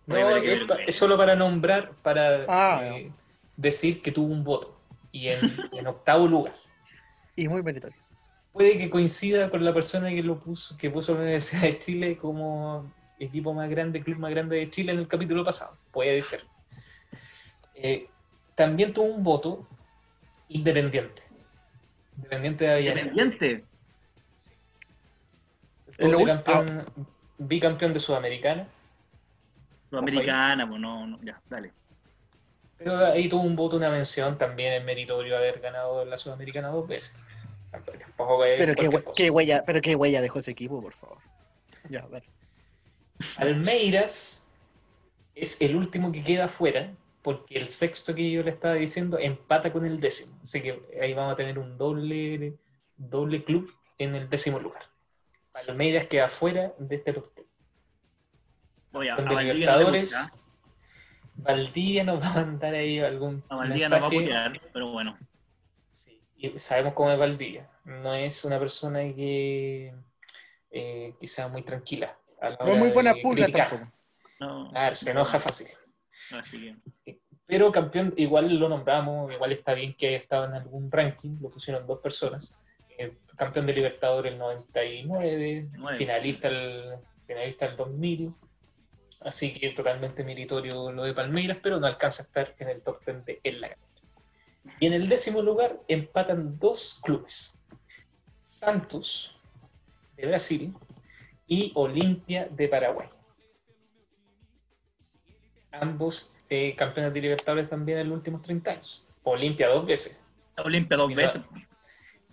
No, 0.08 0.36
es, 0.36 0.44
que- 0.44 0.66
pa- 0.66 0.76
es 0.88 0.96
solo 0.96 1.16
para 1.18 1.36
nombrar, 1.36 1.92
para 2.02 2.46
Ah, 2.48 2.82
eh, 2.84 3.12
decir 3.56 4.02
que 4.02 4.12
tuvo 4.12 4.28
un 4.34 4.44
voto. 4.44 4.78
Y 5.12 5.28
en, 5.28 5.40
en 5.72 5.88
octavo 5.88 6.28
lugar. 6.28 6.56
Y 7.36 7.48
muy 7.48 7.62
meritorio. 7.64 7.98
Puede 8.52 8.78
que 8.78 8.90
coincida 8.90 9.50
con 9.50 9.64
la 9.64 9.74
persona 9.74 10.10
que 10.10 10.22
lo 10.24 10.38
puso, 10.38 10.76
que 10.78 10.90
puso 10.90 11.14
la 11.14 11.22
Universidad 11.22 11.62
de 11.62 11.80
Chile 11.80 12.18
como 12.18 12.92
equipo 13.20 13.54
más 13.54 13.70
grande, 13.70 14.02
club 14.04 14.18
más 14.18 14.32
grande 14.32 14.58
de 14.58 14.70
Chile 14.70 14.92
en 14.92 15.00
el 15.00 15.08
capítulo 15.08 15.46
pasado. 15.46 15.78
Puede 15.92 16.22
ser. 16.24 16.44
Eh, 17.76 18.08
también 18.56 18.92
tuvo 18.94 19.06
un 19.06 19.24
voto 19.24 19.66
independiente. 20.50 21.24
Independiente 22.18 22.66
de 22.66 22.72
Avellaneda. 22.72 23.02
Independiente. 23.08 23.66
Ul- 26.00 26.26
campeón 26.26 26.86
bicampeón 27.48 27.94
de 27.94 28.00
Sudamericana. 28.00 28.68
Sudamericana, 29.90 30.68
pues 30.68 30.80
no, 30.80 31.08
no, 31.08 31.20
ya, 31.24 31.42
dale. 31.50 31.74
Pero 32.78 32.98
ahí 32.98 33.30
tuvo 33.30 33.42
un 33.42 33.56
voto, 33.56 33.78
una 33.78 33.90
mención, 33.90 34.38
también 34.38 34.74
es 34.74 34.84
meritorio 34.84 35.38
haber 35.38 35.60
ganado 35.60 36.04
la 36.06 36.18
Sudamericana 36.18 36.70
dos 36.70 36.88
veces. 36.88 37.18
Tampoco 37.72 38.44
es 38.44 38.58
Pero 38.58 38.76
qué, 39.16 39.30
huella, 39.30 39.64
pero 39.66 39.82
qué 39.82 39.96
huella 39.96 40.22
dejó 40.22 40.40
ese 40.40 40.52
equipo, 40.52 40.82
por 40.82 40.94
favor. 40.94 41.20
Ya, 41.90 42.06
dale. 42.10 42.26
Palmeiras 43.38 44.48
es 45.36 45.62
el 45.62 45.76
último 45.76 46.12
que 46.12 46.24
queda 46.24 46.46
afuera, 46.46 46.92
porque 47.22 47.58
el 47.58 47.68
sexto 47.68 48.14
que 48.16 48.30
yo 48.30 48.44
le 48.44 48.52
estaba 48.52 48.74
diciendo 48.76 49.18
empata 49.20 49.72
con 49.72 49.86
el 49.86 50.00
décimo. 50.00 50.38
Así 50.42 50.62
que 50.62 50.82
ahí 51.02 51.14
vamos 51.14 51.34
a 51.34 51.36
tener 51.38 51.60
un 51.60 51.78
doble, 51.78 52.56
doble 52.98 53.44
club 53.44 53.72
en 53.98 54.16
el 54.16 54.30
décimo 54.30 54.60
lugar. 54.60 54.91
Palmeiras 55.66 56.08
queda 56.08 56.26
afuera 56.26 56.74
de 56.78 56.96
este 56.96 57.14
top 57.14 57.34
10. 57.36 57.48
Oye, 58.94 59.10
a, 59.10 59.16
a 59.16 59.18
de 59.18 59.24
Valdivia 59.24 59.36
no 59.36 59.48
le 59.48 59.54
Libertadores, 59.54 60.14
¿eh? 60.14 60.18
Valdivia 61.36 62.04
nos 62.04 62.22
va 62.24 62.28
a 62.30 62.34
mandar 62.46 62.74
ahí 62.76 63.00
algún 63.00 63.44
A 63.50 63.56
Valdivia 63.56 63.90
no 63.90 64.00
va 64.00 64.08
a 64.08 64.10
mensaje. 64.10 64.24
putear, 64.24 64.62
pero 64.74 64.92
bueno. 64.92 65.18
Sí, 65.90 66.22
y 66.36 66.60
sabemos 66.60 66.94
cómo 66.94 67.12
es 67.12 67.18
Valdivia. 67.18 67.70
No 67.86 68.14
es 68.14 68.44
una 68.46 68.60
persona 68.60 69.00
que 69.14 69.94
eh, 70.70 71.14
quizá 71.20 71.48
muy 71.48 71.64
tranquila. 71.64 72.18
A 72.42 72.50
la 72.50 72.58
No 72.58 72.66
hora 72.66 72.76
muy 72.76 72.90
buena 72.90 73.14
pulga 73.22 73.48
tampoco. 73.48 73.88
No, 74.40 74.72
se 74.96 75.12
enoja 75.12 75.40
fácil. 75.40 75.68
Así 76.32 76.76
que, 77.06 77.20
Pero 77.46 77.72
campeón, 77.72 78.14
igual 78.18 78.56
lo 78.58 78.70
nombramos, 78.70 79.32
igual 79.32 79.52
está 79.52 79.74
bien 79.74 79.94
que 79.96 80.08
haya 80.08 80.18
estado 80.18 80.46
en 80.46 80.54
algún 80.54 80.92
ranking, 80.92 81.38
lo 81.42 81.50
pusieron 81.50 81.86
dos 81.86 82.00
personas. 82.00 82.60
Eh, 83.02 83.18
campeón 83.36 83.66
de 83.66 83.74
Libertadores 83.74 84.34
el 84.34 84.38
99, 84.38 85.70
Nueve. 85.74 85.98
finalista 85.98 86.48
el, 86.48 86.96
finalista 87.26 87.66
el 87.66 87.76
2000. 87.76 88.34
Así 89.22 89.54
que 89.54 89.70
totalmente 89.72 90.24
meritorio 90.24 90.92
lo 90.92 91.04
de 91.04 91.14
Palmeiras, 91.14 91.58
pero 91.62 91.80
no 91.80 91.88
alcanza 91.88 92.24
a 92.24 92.26
estar 92.26 92.56
en 92.60 92.70
el 92.70 92.82
top 92.82 93.04
10 93.06 93.26
de 93.26 93.40
El 93.44 93.62
Lagarto. 93.62 94.02
Y 94.80 94.88
en 94.88 94.94
el 94.94 95.08
décimo 95.10 95.42
lugar 95.42 95.80
empatan 95.88 96.60
dos 96.60 97.00
clubes: 97.04 97.60
Santos 98.42 99.40
de 100.16 100.28
Brasil 100.28 100.74
y 101.48 101.72
Olimpia 101.76 102.48
de 102.50 102.68
Paraguay. 102.68 103.10
Ambos 105.72 106.36
eh, 106.50 106.76
campeones 106.76 107.14
de 107.14 107.22
Libertadores 107.22 107.70
también 107.70 108.00
en 108.00 108.10
los 108.10 108.18
últimos 108.18 108.42
30 108.42 108.72
años. 108.72 109.08
Olimpia 109.24 109.68
dos 109.68 109.86
veces, 109.86 110.20
Olimpia 110.58 110.98
dos 110.98 111.14
veces, 111.14 111.42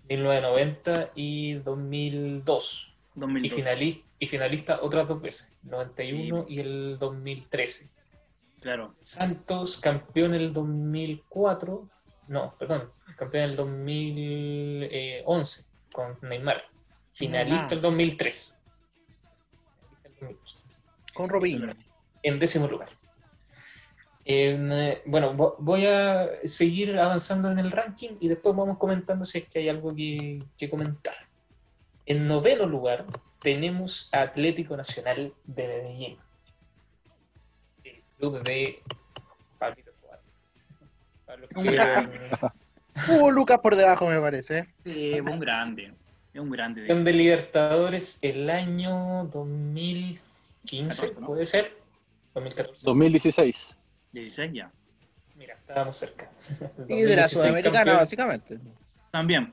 1990 0.09 1.11
y 1.15 1.55
2002. 1.55 2.95
Y, 3.15 3.21
2002. 3.21 3.59
finali- 3.59 4.05
y 4.19 4.27
finalista 4.27 4.81
otras 4.83 5.09
dos 5.09 5.21
veces, 5.21 5.53
91 5.63 6.47
y 6.49 6.61
el 6.61 6.99
2013. 6.99 7.91
Claro. 8.61 8.95
Santos 9.01 9.79
campeón 9.81 10.35
el 10.35 10.53
2004, 10.53 11.89
no, 12.29 12.55
perdón, 12.59 12.91
campeón 13.17 13.51
el 13.51 13.57
2011 13.57 15.65
con 15.93 16.19
Neymar. 16.23 16.65
Finalista 17.13 17.69
Ah. 17.71 17.75
el 17.75 17.81
2003. 17.81 18.63
Finalista 20.03 20.09
el 20.09 20.15
2003. 20.21 20.69
Con 21.15 21.29
Robinho. 21.29 21.73
en 22.23 22.39
décimo 22.39 22.67
lugar. 22.67 22.91
Eh, 24.31 25.03
bueno, 25.07 25.33
vo- 25.35 25.57
voy 25.59 25.87
a 25.87 26.29
seguir 26.45 26.99
avanzando 26.99 27.51
en 27.51 27.59
el 27.59 27.71
ranking 27.71 28.11
y 28.21 28.29
después 28.29 28.55
vamos 28.55 28.77
comentando 28.77 29.25
si 29.25 29.39
es 29.39 29.49
que 29.49 29.61
hay 29.61 29.69
algo 29.71 29.95
que, 29.95 30.39
que 30.59 30.69
comentar. 30.69 31.15
En 32.05 32.27
noveno 32.27 32.67
lugar 32.67 33.07
tenemos 33.41 34.11
a 34.13 34.21
Atlético 34.21 34.77
Nacional 34.77 35.33
de 35.45 35.67
Medellín. 35.67 36.19
El 37.85 38.03
club 38.19 38.43
de 38.43 38.83
Pablito 39.59 39.91
Escobar. 39.93 40.21
Pablo 41.27 41.47
Escobar, 41.51 42.53
Uh, 43.11 43.31
Lucas 43.31 43.59
por 43.61 43.77
debajo, 43.77 44.09
me 44.09 44.21
parece. 44.21 44.67
Sí, 44.85 45.21
un 45.21 45.39
grande. 45.39 45.95
Es 46.35 46.41
un 46.41 46.51
grande. 46.51 46.81
campeón 46.83 47.05
de 47.05 47.13
Libertadores 47.13 48.19
el 48.23 48.51
año 48.51 49.25
2015, 49.33 50.97
14, 51.15 51.21
¿no? 51.21 51.27
puede 51.29 51.47
ser. 51.47 51.77
2014. 52.35 52.81
2016. 52.85 53.77
16 54.13 54.53
ya. 54.53 54.71
Mira, 55.37 55.55
estábamos 55.55 55.97
cerca. 55.97 56.31
Y 56.89 57.03
de 57.03 57.17
la 57.17 57.23
2016 57.23 57.31
Sudamericana, 57.31 57.77
campeón. 57.79 57.97
básicamente. 57.97 58.59
También. 59.13 59.53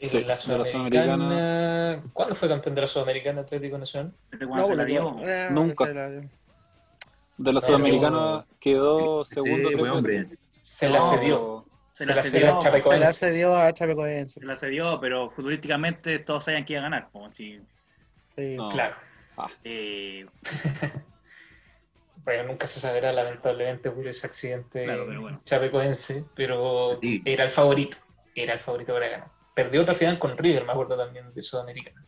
Y 0.00 0.08
Sí, 0.08 0.18
de 0.18 0.24
la 0.24 0.34
de 0.36 0.58
la 0.58 0.64
Sudamericana. 0.64 2.02
¿Cuándo 2.12 2.34
fue 2.34 2.48
campeón 2.48 2.74
de 2.74 2.80
la 2.80 2.86
Sudamericana 2.86 3.40
Atlético 3.42 3.78
Nacional? 3.78 4.12
Desde 4.30 4.46
cuando 4.46 4.66
se 4.66 4.74
la 4.76 4.84
dio. 4.84 5.16
eh, 5.22 5.48
Nunca. 5.50 5.86
se 5.86 5.94
la- 5.94 6.08
De 6.10 6.20
la 6.20 6.26
Pero- 7.44 7.60
Sudamericana 7.60 8.46
quedó 8.60 9.24
Sí, 9.24 9.34
segundo 9.34 9.70
buen 9.76 9.76
veces. 9.76 10.20
hombre. 10.24 10.38
Se 10.60 10.88
la 10.88 11.00
cedió. 11.02 11.66
Se 11.90 12.04
Se 12.06 12.14
la 12.14 12.22
cedió. 12.22 12.46
a 12.48 12.52
Se 12.52 12.54
la 12.56 12.62
Chapecoense. 12.62 13.12
cedió 13.12 13.56
a 13.56 13.72
Chapecoense. 13.72 14.40
Se 14.40 14.46
la 14.46 14.56
cedió, 14.56 14.98
pero 15.00 15.30
futurísticamente 15.30 16.18
todos 16.20 16.44
sabían 16.44 16.64
que 16.64 16.72
iba 16.74 16.80
a 16.80 16.84
ganar. 16.84 17.08
Como 17.12 17.32
si, 17.32 17.60
Sí. 18.34 18.56
No. 18.56 18.70
Claro. 18.70 18.96
eh, 19.64 20.26
Bueno, 22.24 22.44
nunca 22.44 22.66
se 22.66 22.78
saberá, 22.78 23.12
lamentablemente, 23.12 23.90
por 23.90 24.06
ese 24.06 24.26
accidente 24.26 24.84
Claro, 24.84 25.06
pero 25.08 25.20
bueno. 25.22 25.40
chapecoense, 25.44 26.24
pero 26.36 26.98
Sí. 27.00 27.20
era 27.24 27.44
el 27.44 27.50
favorito. 27.50 27.96
Era 28.34 28.52
el 28.54 28.58
favorito 28.60 28.92
para 28.92 29.08
ganar. 29.08 29.28
Perdió 29.54 29.82
otra 29.82 29.94
final 29.94 30.18
con 30.18 30.38
River, 30.38 30.64
me 30.64 30.72
acuerdo 30.72 30.96
también, 30.96 31.32
de 31.34 31.42
Sudamericana. 31.42 32.04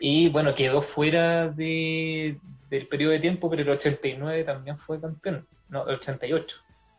Y 0.00 0.28
bueno, 0.28 0.52
quedó 0.54 0.82
fuera 0.82 1.48
de, 1.48 2.38
del 2.68 2.88
periodo 2.88 3.12
de 3.12 3.20
tiempo, 3.20 3.48
pero 3.48 3.62
el 3.62 3.68
89 3.70 4.42
también 4.44 4.76
fue 4.76 5.00
campeón. 5.00 5.46
No, 5.68 5.86
el 5.88 5.94
88. 5.94 6.56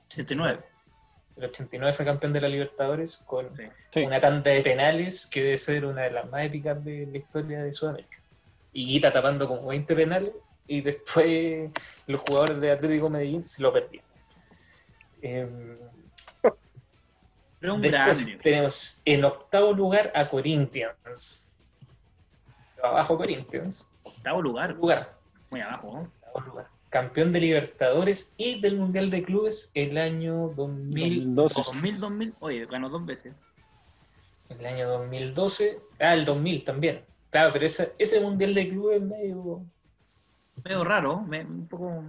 89. 0.07 0.63
El 1.37 1.45
89 1.45 1.93
fue 1.93 2.05
campeón 2.05 2.31
de 2.33 2.41
la 2.41 2.47
Libertadores 2.47 3.17
con 3.17 3.55
Sí. 3.57 3.63
Sí. 3.91 3.99
una 4.03 4.19
tanda 4.21 4.49
de 4.51 4.61
penales 4.61 5.29
que 5.31 5.43
debe 5.43 5.57
ser 5.57 5.85
una 5.85 6.03
de 6.03 6.11
las 6.11 6.29
más 6.29 6.45
épicas 6.45 6.83
de 6.83 7.05
la 7.11 7.17
historia 7.17 7.61
de 7.61 7.73
Sudamérica. 7.73 8.17
Y 8.71 8.85
Guita 8.87 9.11
tapando 9.11 9.47
como 9.47 9.67
20 9.67 9.93
penales 9.95 10.31
y 10.67 10.81
después 10.81 11.71
los 12.07 12.21
jugadores 12.21 12.59
de 12.59 12.71
Atlético 12.71 13.09
Medellín 13.09 13.47
se 13.47 13.61
lo 13.61 13.71
perdieron. 13.71 14.07
Eh, 15.21 15.47
Pero 17.59 17.75
un 17.75 17.81
después 17.81 18.25
grande. 18.25 18.43
tenemos 18.43 19.01
en 19.05 19.25
octavo 19.25 19.73
lugar 19.73 20.11
a 20.15 20.27
Corinthians. 20.27 21.51
Abajo 22.83 23.17
Corinthians. 23.17 23.91
Octavo 24.03 24.41
lugar. 24.41 24.75
Lugar. 24.75 25.15
Muy 25.49 25.61
abajo. 25.61 25.93
¿no? 25.93 25.99
octavo 26.01 26.47
lugar. 26.47 26.67
Campeón 26.89 27.31
de 27.33 27.41
Libertadores 27.41 28.35
y 28.37 28.61
del 28.61 28.77
Mundial 28.77 29.09
de 29.09 29.23
Clubes 29.23 29.71
el 29.73 29.97
año 29.97 30.53
2012. 30.55 31.61
2000, 31.65 31.99
2000. 31.99 32.33
Oye, 32.39 32.65
ganó 32.67 32.89
dos 32.89 33.05
veces. 33.05 33.33
El 34.49 34.65
año 34.65 34.87
2012. 34.89 35.79
Ah, 35.99 36.13
el 36.13 36.23
2000 36.23 36.63
también. 36.63 37.03
Claro, 37.31 37.51
pero 37.51 37.65
ese, 37.65 37.93
ese 37.97 38.21
Mundial 38.21 38.53
de 38.53 38.69
Clubes 38.69 39.01
medio... 39.01 39.65
Medio 40.63 40.83
raro. 40.83 41.21
me- 41.21 41.43
un 41.43 41.67
poco. 41.67 42.03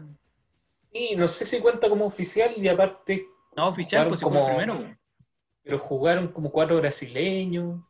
Sí, 0.93 1.15
no 1.17 1.29
sé 1.29 1.45
si 1.45 1.61
cuenta 1.61 1.89
como 1.89 2.07
oficial 2.07 2.55
y 2.57 2.69
aparte, 2.69 3.27
No 3.57 3.69
oficial, 3.69 4.09
pues 4.09 4.21
Como- 4.21 4.47
primero. 4.47 4.95
pero 5.63 5.79
jugaron 5.79 6.29
como 6.29 6.51
cuatro 6.51 6.77
brasileños. 6.77 7.81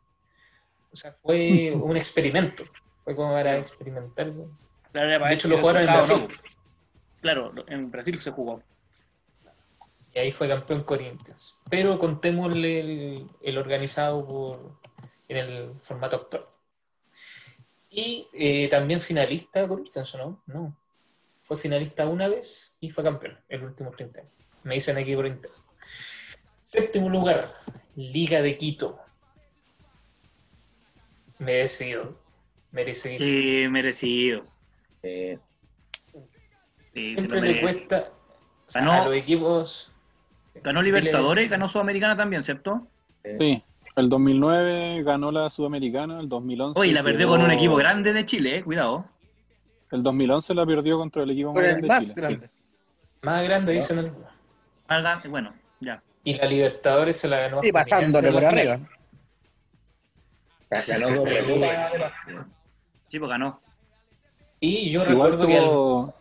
O 0.93 0.97
sea, 0.97 1.13
fue 1.23 1.73
un 1.75 1.97
experimento. 1.97 2.65
Fue 3.05 3.15
como 3.15 3.33
para 3.33 3.59
experimentar. 3.59 4.33
De 4.33 5.35
hecho, 5.35 5.49
lo 5.49 5.59
jugaron 5.59 5.83
en 5.83 5.89
Brasil. 5.89 6.29
no. 6.29 6.35
Claro, 7.21 7.53
en 7.67 7.91
Brasil 7.91 8.21
se 8.21 8.31
jugó. 8.31 8.63
Y 10.15 10.19
ahí 10.19 10.33
fue 10.33 10.49
campeón 10.49 10.83
Corinthians. 10.85 11.61
Pero 11.69 11.99
contémosle 11.99 12.81
el, 12.81 13.27
el 13.43 13.59
organizado 13.59 14.27
por, 14.27 14.79
en 15.29 15.37
el 15.37 15.75
formato 15.81 16.17
actual. 16.17 16.47
Y 17.99 18.29
eh, 18.35 18.69
también 18.69 19.01
finalista 19.01 19.67
Corinthians, 19.67 20.15
¿o 20.17 20.19
¿no? 20.19 20.43
No. 20.47 20.77
Fue 21.41 21.57
finalista 21.57 22.07
una 22.07 22.29
vez 22.29 22.77
y 22.79 22.91
fue 22.91 23.03
campeón 23.03 23.39
últimos 23.63 23.97
30 23.97 24.21
años. 24.21 24.33
Me 24.65 24.75
dicen 24.75 24.99
aquí 24.99 25.17
por 25.17 25.27
internet. 25.27 25.59
Séptimo 26.61 27.09
lugar, 27.09 27.51
Liga 27.95 28.43
de 28.43 28.59
Quito. 28.59 28.99
Merecido. 31.39 32.21
Merecidísimo. 32.71 33.31
Sí, 33.31 33.69
merecido. 33.69 34.47
Eh, 35.03 35.39
Sí, 36.93 37.13
lo 37.13 37.19
Siempre 37.21 37.41
le 37.43 37.61
cuesta 37.61 38.11
o 38.67 38.71
sea, 38.71 38.81
Ganó- 38.83 38.93
a 38.93 39.05
los 39.07 39.15
equipos. 39.15 39.93
Ganó 40.63 40.81
Libertadores, 40.83 41.51
ganó 41.51 41.69
Sudamericana 41.69 42.17
también, 42.17 42.43
¿cierto? 42.43 42.89
Sí. 43.39 43.63
El 43.97 44.11
2009 44.11 45.03
ganó 45.03 45.33
la 45.33 45.49
Sudamericana, 45.49 46.21
el 46.21 46.29
2011. 46.29 46.79
Oye, 46.79 46.93
la 46.93 47.01
quedó- 47.01 47.05
perdió 47.07 47.29
con 47.29 47.43
un 47.43 47.51
equipo 47.51 47.77
grande 47.77 48.13
de 48.13 48.27
Chile, 48.27 48.59
eh, 48.59 48.63
cuidado. 48.65 49.07
El 49.91 50.03
2011 50.03 50.53
la 50.55 50.67
perdió 50.67 50.99
contra 50.99 51.23
el 51.23 51.31
equipo 51.31 51.53
más 51.55 51.63
el 51.65 51.71
grande 51.71 51.83
de 51.83 51.89
más 51.89 52.09
Chile. 52.15 52.21
grande. 52.23 52.51
Más 53.23 53.45
grande, 53.45 53.73
dicen. 53.73 54.13
Más 54.89 55.03
grande, 55.03 55.29
Bueno, 55.29 55.55
ya. 55.81 56.03
Y 56.25 56.35
la 56.35 56.45
Libertadores 56.47 57.17
se 57.17 57.29
la 57.29 57.39
ganó. 57.39 57.61
Y 57.63 57.73
pasándole 57.73 58.29
en 58.29 58.35
la 58.35 58.41
por 58.41 58.49
arriba. 58.49 58.77
ganó. 58.77 58.89
Sí, 63.09 63.19
pues 63.19 63.31
ganó. 63.31 63.61
Y 64.61 64.91
yo 64.91 65.03
Igual 65.09 65.33
recuerdo 65.33 65.47
que 65.47 65.55
estuvo, 65.57 66.15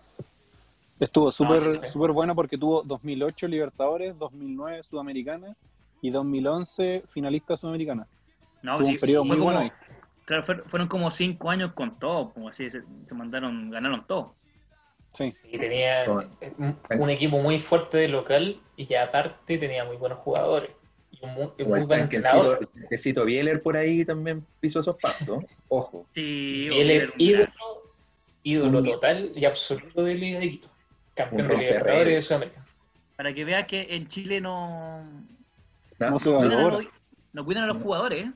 estuvo 1.00 1.32
súper 1.32 1.62
sí. 1.86 1.92
súper 1.92 2.12
bueno 2.12 2.36
porque 2.36 2.58
tuvo 2.58 2.84
2008 2.84 3.48
Libertadores, 3.48 4.18
2009 4.20 4.84
Sudamericana 4.84 5.56
y 6.02 6.12
2011 6.12 7.04
finalista 7.08 7.58
Sudamericana. 7.58 8.08
No, 8.62 8.82
sí, 8.84 8.92
un 8.92 8.96
periodo 8.98 9.26
muy 9.26 9.38
como- 9.38 9.46
bueno 9.52 9.60
ahí. 9.62 9.72
Claro, 10.26 10.44
fueron, 10.66 10.88
como 10.88 11.12
cinco 11.12 11.52
años 11.52 11.74
con 11.74 12.00
todo, 12.00 12.34
como 12.34 12.50
así, 12.50 12.68
se, 12.70 12.82
se 13.06 13.14
mandaron, 13.14 13.70
ganaron 13.70 14.06
todo. 14.08 14.36
Sí. 15.14 15.30
y 15.50 15.58
tenía 15.58 16.04
Bueno. 16.06 16.30
un, 17.00 17.10
equipo 17.10 17.38
muy 17.38 17.58
fuerte 17.60 17.98
de 18.00 18.10
local 18.10 18.60
y 18.76 18.86
que 18.86 18.98
aparte 18.98 19.58
tenía 19.58 19.86
muy 19.86 19.96
buenos 19.96 20.20
jugadores. 20.20 20.72
Y 21.12 21.24
un 21.24 21.34
muy, 21.34 21.44
un 21.46 21.70
muy 21.70 21.84
buen 21.84 22.02
entrenador. 22.02 22.68
tanquecito 22.68 23.24
Bieler 23.24 23.62
por 23.62 23.78
ahí 23.78 24.04
también 24.04 24.46
pisó 24.60 24.82
esos 24.82 24.98
pastos. 24.98 25.38
Ojo. 25.70 26.06
Sí, 26.14 26.68
un 26.70 27.14
ídolo, 27.18 27.54
ídolo 28.44 28.84
total 28.84 29.32
y 29.34 29.46
absoluto 29.46 30.04
de 30.04 30.16
Liga 30.16 30.40
de 30.40 30.52
Quito. 30.52 30.68
Campeón 31.14 31.48
de 31.48 31.58
Libertadores 31.60 32.14
de. 32.16 32.22
Sudamérica. 32.22 32.66
Para 33.16 33.34
que 33.34 33.46
veas 33.46 33.66
que 33.66 33.88
en 33.96 34.08
Chile 34.10 34.42
no, 34.42 35.06
No 36.00 36.20
se 36.20 36.30
cuidan 36.32 36.52
a 36.52 36.56
valora. 36.56 36.78
los, 36.78 36.86
no 37.34 37.46
cuidan 37.46 37.64
a 37.64 37.68
los 37.68 37.78
No. 37.78 37.84
jugadores, 37.84 38.26
¿eh? 38.26 38.32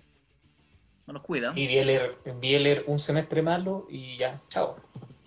no 1.07 1.13
los 1.13 1.23
cuidan. 1.23 1.57
Y 1.57 1.67
Bieler, 1.67 2.17
Bieler 2.39 2.83
un 2.87 2.99
semestre 2.99 3.41
malo 3.41 3.87
y 3.89 4.17
ya, 4.17 4.35
chao. 4.49 4.77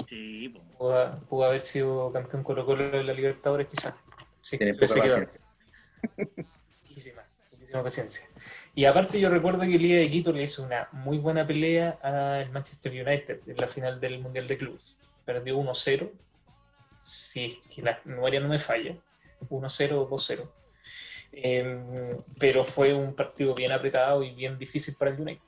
Sí, 0.08 0.48
po. 0.50 0.60
Pudo, 0.78 1.20
pudo 1.28 1.44
haber 1.44 1.60
sido 1.60 2.12
campeón 2.12 2.42
Colo 2.42 2.64
Colo 2.66 2.88
de 2.88 3.04
la 3.04 3.12
Libertadores 3.12 3.68
quizás. 3.68 3.94
Sí, 4.40 4.58
Tiene 4.58 4.74
paciencia. 4.74 5.28
Poquísima, 6.82 7.22
poquísima 7.50 7.82
paciencia. 7.82 8.26
Y 8.74 8.84
aparte 8.86 9.20
yo 9.20 9.30
recuerdo 9.30 9.60
que 9.60 9.78
Liga 9.78 9.96
de 9.98 10.10
Quito 10.10 10.32
le 10.32 10.42
hizo 10.42 10.62
una 10.64 10.88
muy 10.92 11.18
buena 11.18 11.46
pelea 11.46 11.98
al 12.02 12.50
Manchester 12.50 12.92
United 12.92 13.40
en 13.46 13.56
la 13.56 13.66
final 13.66 14.00
del 14.00 14.18
Mundial 14.20 14.46
de 14.48 14.58
Clubes. 14.58 15.00
Perdió 15.24 15.56
1-0, 15.58 16.10
si 17.00 17.44
es 17.46 17.56
que 17.74 17.82
la 17.82 17.98
memoria 18.04 18.40
no 18.40 18.48
me 18.48 18.58
falla, 18.58 18.96
1-0 19.48 19.92
o 19.92 20.08
2-0. 20.10 20.48
Eh, 21.32 22.14
pero 22.38 22.62
fue 22.62 22.92
un 22.92 23.14
partido 23.14 23.54
bien 23.54 23.72
apretado 23.72 24.22
y 24.22 24.34
bien 24.34 24.58
difícil 24.58 24.94
para 24.98 25.12
el 25.12 25.20
United. 25.20 25.42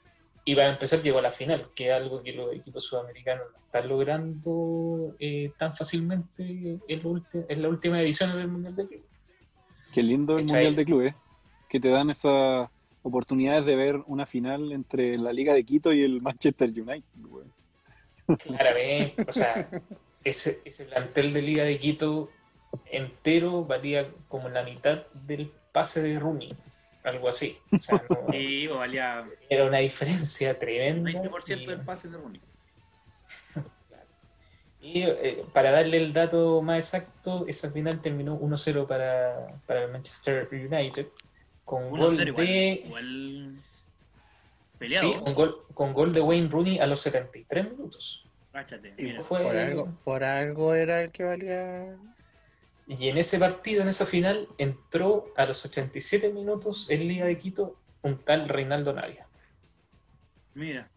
Y 0.47 0.55
para 0.55 0.71
empezar 0.71 1.01
llegó 1.01 1.19
a 1.19 1.23
la 1.23 1.31
final, 1.31 1.69
que 1.75 1.89
es 1.89 1.95
algo 1.95 2.23
que 2.23 2.33
los 2.33 2.55
equipos 2.55 2.85
sudamericanos 2.85 3.47
no 3.51 3.65
están 3.65 3.89
logrando 3.89 5.15
eh, 5.19 5.53
tan 5.59 5.75
fácilmente 5.75 6.43
en, 6.43 6.81
en 7.49 7.63
la 7.63 7.69
última 7.69 8.01
edición 8.03 8.37
del 8.37 8.49
Mundial 8.49 8.77
de 8.77 8.87
Clubes. 8.87 9.07
Qué 9.93 10.03
lindo 10.03 10.39
el. 10.39 10.45
Mundial 10.45 10.77
de 10.77 10.85
Clubes, 10.85 11.15
que 11.69 11.81
te 11.81 11.89
dan 11.89 12.11
esas 12.11 12.69
oportunidades 13.03 13.65
de 13.65 13.77
ver 13.77 13.97
una 14.07 14.27
final 14.27 14.73
entre 14.73 15.17
la 15.17 15.33
Liga 15.33 15.55
de 15.55 15.65
Quito 15.65 15.93
y 15.93 16.03
el 16.03 16.21
Manchester 16.21 16.69
United. 16.69 17.05
güey. 17.17 17.47
Claramente, 18.39 19.25
o 19.27 19.33
sea, 19.33 19.69
ese, 20.25 20.61
ese 20.65 20.85
plantel 20.87 21.33
de 21.33 21.43
Liga 21.43 21.65
de 21.65 21.79
Quito 21.79 22.31
entero 22.91 23.65
valía 23.65 24.11
como 24.29 24.49
la 24.49 24.63
mitad 24.63 25.07
del 25.13 25.53
pase 25.75 26.01
de 26.01 26.19
Rooney, 26.21 26.55
algo 27.03 27.29
así. 27.29 27.59
O 27.73 27.77
sea, 27.79 28.01
no- 28.09 28.27
Sí, 28.33 28.69
valía 28.69 29.29
era 29.51 29.65
una 29.67 29.79
diferencia 29.79 30.57
tremenda. 30.59 31.11
20% 31.11 31.61
y- 31.63 31.67
del 31.67 31.81
pase 31.81 32.09
de 32.09 32.17
Rooney. 32.17 32.41
Y 34.81 35.01
eh, 35.03 35.45
para 35.55 35.71
darle 35.71 35.97
el 35.97 36.13
dato 36.13 36.61
más 36.61 36.77
exacto, 36.93 37.47
esa 37.49 37.71
final 37.71 38.03
terminó 38.03 38.39
1-0 38.39 38.87
para, 38.87 39.47
para 39.67 39.85
el 39.85 39.91
Manchester 39.91 40.47
United, 40.53 41.07
con 41.65 41.89
gol 41.89 42.15
1-0 42.19 42.29
igual, 42.29 42.47
de... 42.47 42.83
igual 42.85 43.55
peleado. 44.79 45.13
Sí, 45.15 45.19
con 45.21 45.35
gol, 45.35 45.63
con 45.73 45.93
gol 45.95 46.13
de 46.13 46.21
Wayne 46.21 46.49
Rooney 46.51 46.79
a 46.81 46.87
los 46.87 47.01
73 47.01 47.71
minutos. 47.71 48.27
Cáchate, 48.53 48.93
Y 48.99 49.05
mira. 49.05 49.23
fue- 49.23 49.43
por, 49.43 49.57
algo, 49.57 49.89
por 50.05 50.23
algo 50.23 50.75
era 50.75 51.01
el 51.03 51.11
que 51.11 51.25
valía. 51.25 51.97
Y 52.87 53.09
en 53.09 53.17
ese 53.19 53.39
partido, 53.39 53.83
en 53.83 53.89
esa 53.89 54.05
final, 54.07 54.49
entró 54.59 55.33
a 55.37 55.47
los 55.47 55.65
87 55.65 56.31
minutos 56.33 56.91
en 56.91 57.09
Liga 57.09 57.25
de 57.27 57.39
Quito 57.39 57.79
un 58.03 58.19
tal 58.23 58.49
Reinaldo 58.49 58.93
Navia. 58.93 59.27
Mira. 60.55 60.91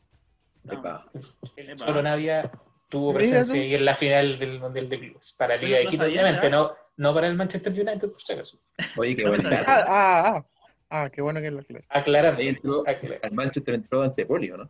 Epa. 0.69 1.09
El. 1.55 1.75
Cholo 1.77 2.01
Navia 2.03 2.51
tuvo 2.89 3.13
presencia 3.13 3.61
ahí 3.61 3.73
en 3.73 3.85
la 3.85 3.95
final 3.95 4.37
del 4.37 4.59
Mundial 4.59 4.89
de 4.89 4.99
Clubes. 4.99 5.35
Para 5.39 5.55
Liga 5.55 5.77
de 5.77 5.85
no 5.85 5.89
Quito, 5.89 6.03
obviamente, 6.03 6.49
no, 6.49 6.73
no 6.97 7.13
para 7.13 7.27
el 7.27 7.35
Manchester 7.35 7.71
United, 7.71 8.11
por 8.11 8.21
si 8.21 8.33
acaso. 8.33 8.59
Oye, 8.97 9.15
qué 9.15 9.23
No 9.23 9.29
buen 9.29 9.41
sabía. 9.41 9.59
dato. 9.59 9.71
Ah, 9.71 9.85
ah, 9.87 10.33
ah. 10.35 10.45
Ah, 10.89 11.09
qué 11.09 11.21
bueno 11.21 11.41
que 11.41 11.51
lo 11.51 11.59
aclaré. 11.59 11.85
Aclarando. 11.89 12.39
Ahí 12.39 12.47
entró, 12.49 12.83
aclar- 12.85 13.19
al 13.23 13.31
Manchester 13.33 13.75
entró 13.75 14.01
ante 14.03 14.25
Polio, 14.25 14.55
¿no? 14.57 14.69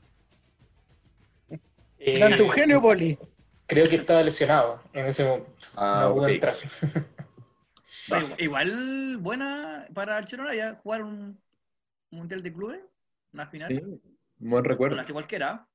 eh, 2.00 2.20
Dante 2.20 2.40
Eugenio 2.44 2.82
Poli. 2.82 3.18
Creo 3.68 3.88
que 3.90 3.98
estaba 3.98 4.24
lesionado 4.24 4.82
en 4.94 5.06
ese 5.06 5.24
momento. 5.26 5.52
Ah, 5.76 6.06
no 6.08 6.16
pudo 6.16 6.28
entrar. 6.30 6.56
Igual 8.38 9.18
buena 9.18 9.88
para 9.94 10.20
el 10.20 10.26
ya 10.26 10.76
jugar 10.76 11.04
un 11.04 11.42
mundial 12.10 12.42
de 12.42 12.54
clubes, 12.54 12.82
una 13.34 13.48
final, 13.48 13.70
Sí, 13.70 13.82
buen 14.38 14.64
con 14.64 14.66
recuerdo. 14.66 14.96
la 14.96 15.06
que 15.06 15.14
cualquiera. 15.14 15.68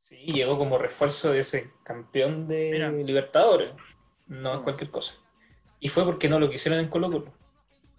Sí, 0.00 0.16
llegó 0.16 0.56
como 0.56 0.78
refuerzo 0.78 1.32
de 1.32 1.40
ese 1.40 1.72
campeón 1.84 2.46
de 2.48 2.70
Mira. 2.72 2.90
Libertadores. 2.90 3.72
No 4.26 4.48
es 4.50 4.52
Toma. 4.54 4.64
cualquier 4.64 4.90
cosa. 4.90 5.14
Y 5.80 5.88
fue 5.88 6.04
porque 6.04 6.28
no 6.28 6.38
lo 6.40 6.50
quisieron 6.50 6.80
en 6.80 6.88
Colo 6.88 7.10
Colo. 7.10 7.34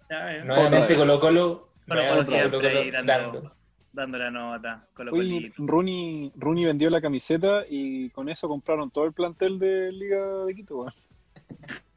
Ya, 0.08 0.44
Nuevamente. 0.44 0.96
Colo 0.96 1.20
Colo, 1.20 1.68
Colo-Colo 1.86 2.24
siempre 2.24 2.78
ahí 2.78 2.90
dando- 2.90 3.56
dando. 3.92 4.18
la 4.18 4.30
nota. 4.30 4.86
Con 4.94 5.08
Oye, 5.10 5.52
Rooney, 5.56 6.32
Rooney 6.36 6.64
vendió 6.64 6.90
la 6.90 7.00
camiseta 7.00 7.64
y 7.68 8.10
con 8.10 8.28
eso 8.28 8.48
compraron 8.48 8.90
todo 8.90 9.04
el 9.04 9.12
plantel 9.12 9.58
de 9.58 9.92
Liga 9.92 10.44
de 10.44 10.54
Quito. 10.54 10.76
güey. 10.76 10.92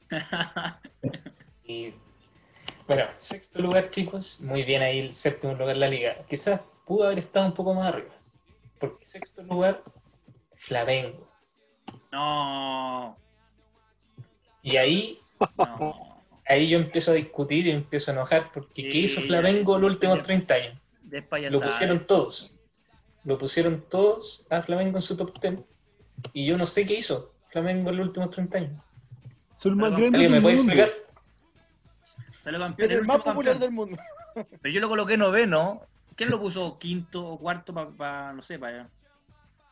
Y 1.66 1.94
bueno, 2.88 3.06
sexto 3.16 3.60
lugar, 3.62 3.90
chicos. 3.90 4.42
Muy 4.42 4.64
bien 4.64 4.82
ahí 4.82 5.00
el 5.00 5.14
séptimo 5.14 5.54
lugar 5.54 5.70
en 5.76 5.80
la 5.80 5.88
liga. 5.88 6.18
Quizás 6.28 6.62
pudo 6.86 7.06
haber 7.06 7.20
estado 7.20 7.46
un 7.46 7.54
poco 7.54 7.74
más 7.74 7.88
arriba. 7.88 8.14
Porque 8.80 9.06
sexto 9.06 9.42
lugar, 9.44 9.82
Flamengo. 10.56 11.30
no, 12.12 13.18
Y 14.62 14.76
ahí, 14.76 15.20
no. 15.58 16.22
ahí 16.46 16.68
yo 16.68 16.78
empiezo 16.78 17.12
a 17.12 17.16
discutir 17.16 17.68
y 17.68 17.72
empiezo 17.72 18.12
a 18.12 18.14
enojar. 18.16 18.52
Porque 18.52 18.84
¿qué 18.84 18.92
Sí, 18.92 19.00
hizo 19.06 19.22
Flamengo 19.22 19.80
los 19.80 19.92
últimos 19.92 20.22
30 20.22 20.54
años? 20.54 20.83
Lo 21.52 21.62
pusieron 21.62 22.06
todos. 22.08 22.60
Lo 23.24 23.38
pusieron 23.38 23.86
todos 23.90 24.48
a 24.50 24.62
Flamengo 24.62 24.98
en 24.98 25.02
su 25.02 25.16
top 25.16 25.40
10. 25.40 25.60
Y 26.34 26.46
yo 26.46 26.58
no 26.58 26.66
sé 26.66 26.86
qué 26.86 26.96
hizo 26.96 27.34
Flamengo 27.50 27.90
en 27.90 27.98
los 27.98 28.08
últimos 28.08 28.30
30 28.32 28.58
años. 28.58 28.84
Son 29.56 29.78
más 29.78 29.92
más 29.92 30.00
grandes 30.00 30.22
¿Alguien 30.22 30.32
me 30.32 30.42
puede 30.42 30.56
explicar? 30.56 30.92
Salió 32.42 32.60
campeón. 32.60 32.88
Pero 32.90 33.00
el 33.00 33.06
más 33.08 33.18
último 33.18 33.34
popular 33.34 33.54
campeón. 33.54 33.70
del 33.70 33.76
mundo. 33.76 33.98
Pero 34.62 34.74
yo 34.74 34.82
lo 34.82 34.90
coloqué 34.90 35.18
noveno. 35.18 35.82
¿Quién 36.16 36.30
lo 36.30 36.40
puso 36.40 36.78
quinto 36.78 37.26
o 37.26 37.40
cuarto 37.40 37.74
para, 37.98 38.34
no 38.34 38.42
sé, 38.42 38.60
para... 38.60 38.90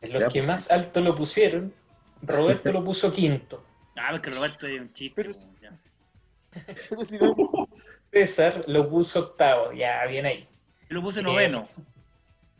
Los 0.01 0.21
Ya, 0.21 0.27
que 0.29 0.39
pues. 0.39 0.47
más 0.47 0.71
alto 0.71 0.99
lo 1.01 1.13
pusieron, 1.13 1.71
Roberto 2.23 2.71
lo 2.71 2.83
puso 2.83 3.11
quinto. 3.11 3.63
Ah, 3.95 4.07
porque 4.11 4.31
Roberto 4.31 4.65
es 4.65 4.81
un 4.81 4.91
chiste. 4.93 5.13
Pero- 5.23 5.31
po, 5.33 5.47
ya. 5.61 5.77
Pero 6.89 7.05
si 7.05 7.17
no- 7.19 7.35
César 8.11 8.63
lo 8.67 8.89
puso 8.89 9.19
octavo, 9.19 9.71
ya, 9.73 10.03
bien 10.07 10.25
ahí. 10.25 10.47
Lo 10.91 11.01
puse 11.01 11.21
Bien. 11.21 11.33
noveno. 11.33 11.69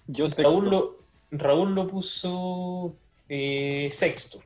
Yo 0.07 0.29
sexto. 0.29 0.43
Raúl 0.43 0.69
lo, 0.69 0.97
Raúl 1.31 1.75
lo 1.75 1.87
puso 1.87 2.95
eh, 3.27 3.89
sexto. 3.91 4.41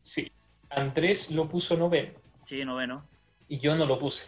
Sí. 0.00 0.30
Andrés 0.70 1.30
lo 1.30 1.46
puso 1.48 1.76
noveno. 1.76 2.12
Sí, 2.46 2.64
noveno. 2.64 3.04
Y 3.48 3.58
yo 3.58 3.76
no 3.76 3.84
lo 3.84 3.98
puse. 3.98 4.26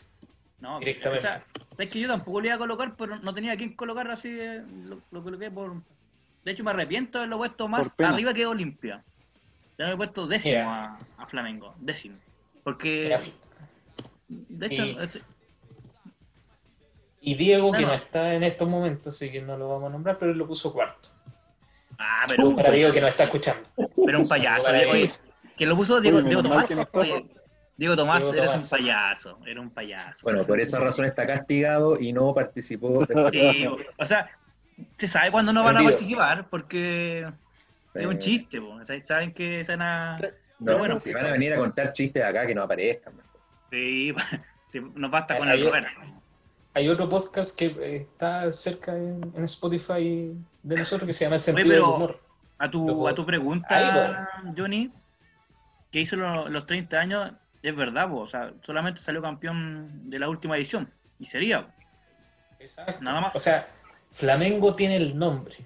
No, 0.61 0.79
Directamente. 0.79 1.27
O 1.27 1.33
sea, 1.33 1.45
es 1.79 1.89
que 1.89 2.01
yo 2.01 2.09
tampoco 2.09 2.41
le 2.43 2.49
iba 2.49 2.57
a 2.57 2.59
colocar, 2.59 2.95
pero 2.95 3.17
no 3.19 3.33
tenía 3.33 3.53
a 3.53 3.57
quién 3.57 3.73
colocar 3.75 4.11
así. 4.11 4.29
eh, 4.39 4.63
Lo, 4.85 4.99
lo 5.11 5.23
coloqué 5.23 5.51
por. 5.51 5.75
De 6.45 6.53
hecho, 6.53 6.63
me 6.65 6.71
arrepiento 6.71 7.19
de 7.19 7.25
haberlo 7.25 7.39
puesto 7.39 7.69
más 7.69 7.95
arriba 7.99 8.35
que 8.35 8.45
Olimpia. 8.47 9.03
Ya 9.79 9.87
lo 9.87 9.95
he 9.95 9.97
puesto 9.97 10.27
décimo 10.27 10.71
a, 10.71 10.99
a 11.17 11.27
Flamengo. 11.27 11.75
Décimo. 11.79 12.17
Porque. 12.63 13.17
Mira, 14.29 14.47
De 14.49 14.67
hecho, 14.67 14.85
Y- 14.85 14.97
este- 15.01 15.23
Y 17.21 17.35
Diego, 17.35 17.71
que 17.73 17.83
No, 17.83 17.93
está 17.93 18.35
en 18.35 18.43
estos 18.43 18.67
momentos, 18.69 19.15
así 19.15 19.31
que 19.31 19.43
no 19.43 19.57
lo 19.57 19.69
vamos 19.69 19.89
a 19.89 19.93
nombrar, 19.93 20.17
pero 20.19 20.33
él 20.33 20.39
lo 20.39 20.47
puso 20.47 20.73
cuarto. 20.73 21.11
ah, 21.99 22.17
pero, 22.29 22.49
un- 22.49 22.57
Para 22.57 22.71
Diego 22.71 22.93
que 22.93 23.01
no 23.01 23.09
está 23.09 23.25
escuchando. 23.25 23.69
pero 24.07 24.21
un 24.21 24.27
payaso. 24.29 24.73
Diego, 24.73 25.13
que 25.57 25.67
lo 25.67 25.77
puso 25.77 26.01
Diego, 26.01 26.23
Diego 26.23 26.43
Tomás. 26.43 26.67
Diego 27.77 27.97
Tomás, 27.97 28.19
Diego 28.21 28.33
eres 28.35 28.47
Tomás. 28.47 28.73
un 28.73 28.79
payaso. 28.79 29.39
Era 29.47 29.61
un 29.61 29.71
payaso. 29.71 30.21
Bueno, 30.23 30.45
por 30.45 30.61
esa 30.61 30.79
razón 30.81 31.05
está 31.07 31.27
castigado 31.27 31.99
y 32.01 32.13
no 32.13 32.33
participó. 32.35 33.05
de- 33.05 33.15
Sí, 33.33 33.67
o 33.99 34.07
sea, 34.07 34.31
se 34.97 35.09
sabe 35.09 35.31
cuándo 35.31 35.53
no 35.53 35.63
van 35.65 35.77
a 35.79 35.83
participar 35.85 36.49
porque 36.49 37.27
es 37.95 38.07
un 38.07 38.19
chiste, 38.19 38.61
po. 38.61 38.75
O 38.77 38.85
sea, 38.85 38.99
saben 39.07 39.33
que 39.35 39.63
se 39.65 39.73
van 39.73 39.83
a... 39.83 40.19
No, 40.59 40.77
bueno, 40.79 40.99
si 40.99 41.13
van 41.13 41.25
a 41.27 41.33
venir 41.33 41.53
a 41.55 41.57
contar 41.57 41.93
chistes 41.93 42.23
acá 42.23 42.47
que 42.47 42.55
no 42.55 42.63
aparezcan. 42.63 43.17
mejor. 43.17 43.31
Sí, 43.71 44.15
sí, 44.73 44.81
nos 44.95 45.11
basta 45.11 45.37
con 45.39 45.49
el 45.49 45.65
Roberto. 45.65 45.91
Hay 46.75 46.89
otro 46.89 47.09
podcast 47.09 47.59
que 47.59 47.67
eh, 47.67 47.97
está 47.97 48.51
cerca 48.53 48.97
en, 48.97 49.33
en 49.35 49.45
Spotify 49.45 50.33
de 50.63 50.77
nosotros 50.77 51.07
que 51.07 51.13
se 51.13 51.25
llama 51.25 51.37
El 51.37 51.41
Oye, 51.43 51.45
Sentido 51.45 51.69
del 51.69 51.81
pero 51.83 51.95
Humor. 51.97 52.21
a 52.59 52.71
tu, 52.71 53.09
a 53.09 53.15
tu 53.15 53.27
pregunta, 53.27 53.67
Ahí, 53.77 54.53
Johnny, 54.57 54.93
que 55.91 56.01
hizo 56.01 56.17
lo- 56.17 56.49
los 56.49 56.67
30 56.67 56.97
años 56.99 57.33
es 57.63 57.75
verdad, 57.77 58.09
o 58.13 58.27
sea, 58.27 58.53
solamente 58.63 59.01
salió 59.01 59.21
campeón 59.21 60.09
de 60.09 60.19
la 60.19 60.29
última 60.29 60.57
edición. 60.57 60.89
Y 61.19 61.27
sería. 61.27 61.75
Exacto. 62.59 62.99
Nada 63.03 63.21
más. 63.21 63.37
O 63.37 63.41
sea, 63.41 63.67
Flamengo 64.11 64.75
tiene 64.75 64.97
el 64.97 65.19
nombre. 65.19 65.57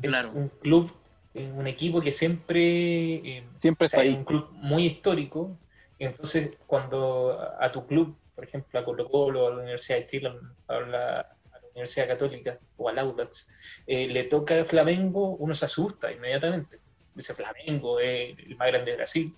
Es 0.00 0.10
Claro. 0.10 0.30
un 0.32 0.48
club, 0.48 0.92
eh, 1.34 1.50
un 1.54 1.66
equipo 1.66 2.00
que 2.00 2.12
siempre, 2.12 3.14
eh, 3.16 3.44
Siempre 3.58 3.84
o 3.84 3.86
está 3.86 3.98
es 4.02 4.08
ahí. 4.10 4.14
un 4.14 4.24
club 4.24 4.48
muy 4.52 4.86
histórico. 4.86 5.56
Entonces, 5.98 6.52
cuando 6.66 7.38
a 7.60 7.70
tu 7.72 7.86
club, 7.86 8.16
por 8.36 8.44
ejemplo, 8.44 8.78
a 8.78 8.84
Colo 8.84 9.08
Colo, 9.10 9.46
a 9.48 9.50
la 9.50 9.56
Universidad 9.62 9.98
de 9.98 10.06
Chile, 10.06 10.32
a 10.68 10.74
la, 10.80 11.20
a 11.20 11.58
la 11.58 11.68
Universidad 11.70 12.06
Católica 12.06 12.58
o 12.76 12.88
al 12.88 12.98
Audax, 12.98 13.52
eh, 13.86 14.06
le 14.08 14.24
toca 14.24 14.62
Flamengo, 14.64 15.30
uno 15.36 15.54
se 15.54 15.64
asusta 15.64 16.12
inmediatamente. 16.12 16.78
Dice 17.14 17.34
Flamengo, 17.34 17.98
es 17.98 18.38
el 18.38 18.56
más 18.56 18.68
grande 18.68 18.90
de 18.92 18.96
Brasil. 18.98 19.34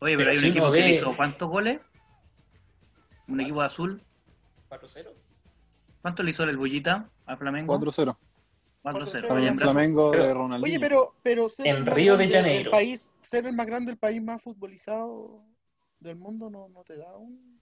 Oye, 0.00 0.16
pero, 0.16 0.18
Pero 0.18 0.30
hay 0.32 0.36
un 0.38 0.44
equipo 0.50 0.64
uno 0.64 0.72
que 0.74 0.80
ve- 0.82 0.88
le 0.88 0.94
hizo 0.96 1.16
cuántos 1.16 1.48
goles. 1.48 1.80
Un 3.28 3.40
equipo 3.40 3.60
de 3.60 3.66
azul. 3.66 4.02
4-0. 4.68 5.12
¿Cuánto 6.02 6.22
le 6.22 6.30
hizo 6.32 6.42
el 6.44 6.56
Bullita 6.58 7.08
a 7.24 7.36
Flamengo? 7.36 7.72
4-0. 7.78 8.16
4-0. 8.82 9.22
4-0. 9.22 9.30
Oye, 9.32 9.46
en 9.46 9.56
Brasil. 9.56 9.72
Flamengo 9.72 10.10
de 10.10 10.18
Pero- 10.18 10.34
Ronaldinho. 10.34 10.64
Oye, 10.70 10.80
pero, 10.80 11.14
pero 11.22 11.48
ser 11.48 11.68
En 11.68 11.76
el 11.76 11.86
Río 11.86 12.16
de 12.16 12.28
Janeiro. 12.30 12.70
país, 12.72 13.14
ser 13.22 13.46
el 13.46 13.54
más 13.54 13.64
grande 13.66 13.92
del 13.92 13.98
país 13.98 14.20
más 14.20 14.42
futbolizado 14.42 15.40
del 16.00 16.16
mundo 16.16 16.50
no, 16.50 16.68
no 16.68 16.82
te 16.82 16.98
da 16.98 17.16
un, 17.16 17.53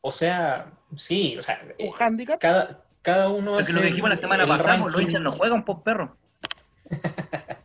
O 0.00 0.10
sea, 0.10 0.72
sí, 0.94 1.36
o 1.38 1.42
sea, 1.42 1.60
eh, 1.78 1.88
un 1.88 1.94
handicap. 1.98 2.40
cada, 2.40 2.84
cada 3.02 3.28
uno 3.28 3.54
Porque 3.54 3.72
lo 3.72 3.80
que 3.80 3.86
dijimos 3.88 4.10
la 4.10 4.16
semana 4.16 4.46
pasada, 4.46 4.80
pues, 4.82 4.92
los 4.94 5.02
hinchas 5.02 5.20
no 5.20 5.32
juegan 5.32 5.64
por 5.64 5.82
perro. 5.82 6.16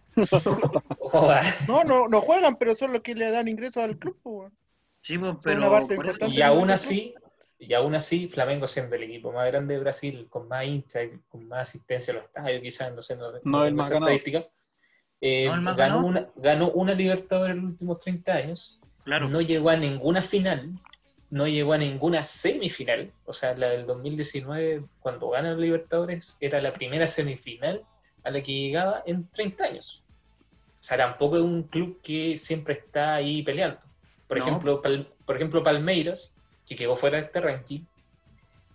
No, 1.67 1.83
no, 1.83 2.07
no 2.07 2.21
juegan, 2.21 2.55
pero 2.57 2.75
son 2.75 2.93
los 2.93 3.01
que 3.01 3.15
le 3.15 3.31
dan 3.31 3.47
ingresos 3.47 3.83
al 3.83 3.97
club. 3.97 4.17
po. 4.21 4.51
Sí, 5.01 5.19
pero. 5.41 5.87
por. 5.87 6.29
Y 6.29 6.41
aún 6.41 6.69
así, 6.71 7.15
y 7.59 7.73
aún 7.73 7.95
así, 7.95 8.27
Flamengo 8.27 8.67
siendo 8.67 8.95
el 8.95 9.03
equipo 9.03 9.31
más 9.31 9.47
grande 9.47 9.75
de 9.75 9.79
Brasil, 9.79 10.27
con 10.29 10.47
más 10.47 10.65
hinchas, 10.65 11.07
con 11.29 11.47
más 11.47 11.69
asistencia 11.69 12.13
a 12.13 12.17
los 12.17 12.25
estadios, 12.25 12.61
quizás, 12.61 12.93
no 12.93 13.01
sé, 13.01 13.15
no, 13.15 13.31
No, 13.43 13.65
el 13.65 13.73
más 13.73 13.89
estadística, 13.91 14.45
eh, 15.21 15.47
No, 15.47 15.55
el 15.55 15.61
más 15.61 15.77
ganó, 15.77 16.05
una, 16.05 16.27
ganó 16.35 16.71
una 16.71 16.93
Libertadores 16.93 17.55
en 17.55 17.61
los 17.61 17.71
últimos 17.71 17.99
30 17.99 18.33
años, 18.33 18.81
Claro. 19.03 19.29
no 19.29 19.41
llegó 19.41 19.69
a 19.69 19.75
ninguna 19.75 20.21
final, 20.21 20.71
no 21.33 21.47
llegó 21.47 21.73
a 21.73 21.79
ninguna 21.79 22.23
semifinal, 22.23 23.11
o 23.25 23.33
sea, 23.33 23.55
la 23.57 23.69
del 23.69 23.87
2019, 23.87 24.83
cuando 24.99 25.29
gana 25.31 25.51
la 25.53 25.57
Libertadores, 25.57 26.37
era 26.39 26.61
la 26.61 26.71
primera 26.71 27.07
semifinal 27.07 27.81
a 28.23 28.29
la 28.29 28.43
que 28.43 28.53
llegaba 28.53 29.01
en 29.07 29.27
30 29.29 29.63
años. 29.63 30.03
O 30.75 30.77
sea, 30.85 30.95
tampoco 30.97 31.37
es 31.37 31.41
un 31.41 31.63
club 31.63 31.99
que 32.03 32.37
siempre 32.37 32.75
está 32.75 33.15
ahí 33.15 33.41
peleando. 33.41 33.79
Por, 34.27 34.37
No. 34.37 34.43
ejemplo, 34.45 34.81
Pal- 34.83 35.07
por 35.25 35.35
ejemplo, 35.35 35.63
Palmeiras, 35.63 36.37
que 36.67 36.75
quedó 36.75 36.95
fuera 36.95 37.17
de 37.17 37.23
este 37.25 37.41
ranking, 37.41 37.81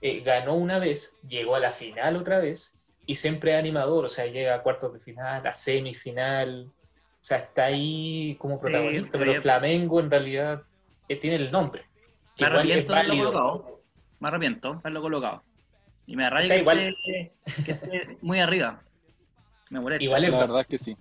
eh, 0.01 0.21
ganó 0.25 0.55
una 0.57 0.81
vez, 0.81 1.21
llegó 1.29 1.55
a 1.55 1.61
la 1.61 1.71
final 1.71 2.17
otra 2.17 2.41
vez, 2.41 2.75
y 3.07 3.15
siempre 3.15 3.53
es 3.53 3.59
animador, 3.61 4.05
o 4.05 4.09
sea, 4.09 4.27
llega 4.27 4.57
a 4.57 4.63
cuartos 4.65 4.93
de 4.93 4.99
final, 4.99 5.47
a 5.47 5.53
semifinal, 5.53 6.67
o 6.67 7.25
sea, 7.25 7.39
está 7.39 7.67
ahí 7.67 8.35
como 8.41 8.61
protagonista, 8.61 9.17
pero. 9.17 9.41
Flamengo 9.41 10.01
en 10.01 10.11
realidad 10.11 10.63
eh, 11.09 11.15
tiene 11.17 11.37
el 11.37 11.51
nombre, 11.53 11.85
Me 12.45 12.47
igual 12.51 12.71
es 12.71 12.77
arrepiento 12.77 12.93
de 12.93 12.99
haberlo 12.99 13.15
válido. 13.15 13.33
colocado. 13.33 13.81
Me 14.21 14.29
arrepiento 14.29 14.73
de 14.73 14.79
haberlo 14.79 15.01
colocado. 15.03 15.43
Y 16.07 16.17
me 16.17 16.25
arraiga 16.27 16.45
O 16.45 16.49
sea, 16.49 16.57
que, 16.57 16.61
igual- 16.63 16.79
esté, 16.79 17.65
que 17.65 17.71
esté 17.73 18.19
muy 18.23 18.41
arriba. 18.41 18.83
Me 19.71 19.81
molesta. 19.81 20.05
Igual 20.05 20.25
es 20.25 20.31
La 20.31 20.39
verdad 20.39 20.61
es 20.63 20.67
que 20.67 20.79
sí. 20.79 20.97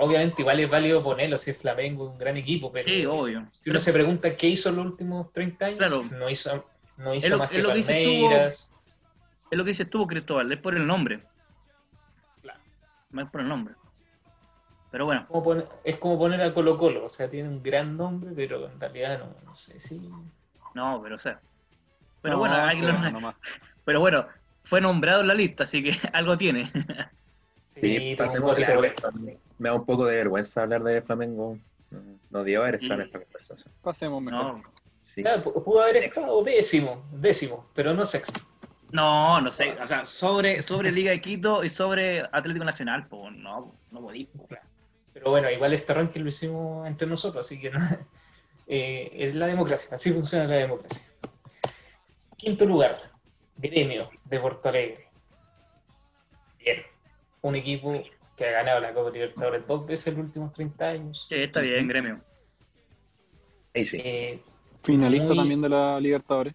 Obviamente, 0.00 0.42
igual 0.42 0.60
es 0.60 0.70
válido 0.70 1.02
ponerlo 1.02 1.36
si 1.36 1.50
es 1.50 1.58
Flamengo, 1.58 2.10
un 2.10 2.18
gran 2.18 2.36
equipo, 2.36 2.70
pero 2.70 2.88
Sí, 2.88 3.04
obvio. 3.04 3.48
si 3.52 3.70
uno 3.70 3.78
se 3.80 3.92
pregunta 3.92 4.36
qué 4.36 4.46
hizo 4.48 4.68
en 4.68 4.76
los 4.76 4.86
últimos 4.86 5.32
30 5.32 5.66
años, 5.66 5.78
Claro. 5.78 6.04
no 6.04 6.30
hizo, 6.30 6.64
no 6.96 7.14
hizo 7.14 7.28
lo- 7.30 7.38
más 7.38 7.48
que 7.50 7.62
Palmeiras. 7.62 8.72
Es 9.50 9.58
lo 9.58 9.64
que 9.64 9.70
dices 9.70 9.90
tú, 9.90 10.06
Cristóbal, 10.06 10.52
es 10.52 10.58
por 10.60 10.74
el 10.76 10.86
nombre. 10.86 11.22
Claro. 12.42 12.60
No 13.10 13.22
es 13.22 13.30
por 13.30 13.40
el 13.40 13.48
nombre. 13.48 13.74
Pero 14.90 15.04
bueno, 15.04 15.26
Como 15.28 15.42
poner- 15.42 15.68
es 15.84 15.96
como 15.98 16.18
poner 16.18 16.40
a 16.42 16.54
Colo 16.54 16.78
Colo, 16.78 17.04
o 17.04 17.08
sea, 17.08 17.28
tiene 17.28 17.48
un 17.48 17.62
gran 17.62 17.96
nombre, 17.96 18.30
pero 18.34 18.68
en 18.70 18.80
realidad 18.80 19.18
no, 19.18 19.34
no 19.44 19.54
sé 19.54 19.78
si... 19.80 20.08
no, 20.78 21.00
pero 21.02 21.16
o 21.16 21.18
sea. 21.18 21.40
Pero 22.22 22.34
No, 22.34 22.38
bueno, 22.40 22.54
hay 22.56 22.80
pero 23.84 24.00
bueno, 24.00 24.26
fue 24.64 24.80
nombrado 24.80 25.20
en 25.22 25.28
la 25.28 25.34
lista, 25.34 25.64
así 25.64 25.82
que 25.82 25.90
algo 26.12 26.36
tiene. 26.38 26.70
Sí, 27.64 28.14
pasemos. 28.16 28.56
Me 29.58 29.68
da 29.68 29.74
un 29.74 29.84
poco 29.84 30.06
de 30.06 30.16
vergüenza 30.16 30.62
hablar 30.62 30.82
de 30.82 31.02
Flamengo. 31.02 31.58
No, 31.90 32.00
no 32.30 32.44
dio 32.44 32.60
haber 32.62 32.76
estado 32.76 33.00
en 33.00 33.06
esta 33.06 33.18
conversación. 33.18 33.72
Pasemos 33.82 34.22
mejor. 34.22 34.58
No, 34.58 34.62
Sí. 35.06 35.22
Claro, 35.22 35.42
pu- 35.42 35.64
pudo 35.64 35.82
haber 35.82 35.96
estado 35.96 36.42
décimo, 36.44 37.02
décimo, 37.12 37.66
pero 37.74 37.94
no 37.94 38.04
sexto. 38.04 38.40
no, 38.92 39.40
no 39.40 39.50
sé. 39.50 39.72
O 39.82 39.86
sea, 39.86 40.04
sobre, 40.04 40.60
sobre 40.60 40.92
Liga 40.92 41.10
de 41.12 41.20
Quito 41.22 41.64
y 41.64 41.70
sobre 41.70 42.20
Atlético 42.30 42.64
Nacional, 42.66 43.06
pues 43.08 43.32
no, 43.34 43.74
no 43.90 44.00
podí. 44.02 44.26
po. 44.26 44.46
Pero 45.14 45.30
bueno, 45.30 45.50
igual 45.50 45.72
este 45.72 45.94
ranking 45.94 46.20
lo 46.20 46.28
hicimos 46.28 46.86
entre 46.86 47.06
nosotros, 47.08 47.44
así 47.46 47.58
que 47.58 47.70
no- 47.70 47.80
eh, 48.68 49.10
es 49.14 49.34
la 49.34 49.46
democracia, 49.46 49.94
así 49.94 50.12
funciona 50.12 50.46
la 50.46 50.56
democracia. 50.56 51.10
Quinto 52.36 52.64
lugar, 52.64 53.10
Gremio 53.56 54.10
de 54.24 54.38
Porto 54.40 54.68
Alegre. 54.68 55.08
Bien, 56.58 56.82
un 57.42 57.56
equipo 57.56 58.00
que 58.36 58.46
ha 58.46 58.52
ganado 58.52 58.80
la 58.80 58.92
Copa 58.94 59.10
Libertadores 59.10 59.66
dos 59.66 59.86
veces 59.86 60.08
en 60.08 60.16
los 60.18 60.26
últimos 60.26 60.52
30 60.52 60.88
años. 60.88 61.26
Sí, 61.28 61.34
está 61.36 61.60
bien, 61.60 61.88
gremio. 61.88 62.20
Ahí 63.74 63.84
sí. 63.84 64.00
Eh, 64.02 64.40
Finalista 64.82 65.28
Muy- 65.28 65.36
también 65.38 65.60
de 65.62 65.68
la 65.68 66.00
Libertadores. 66.00 66.54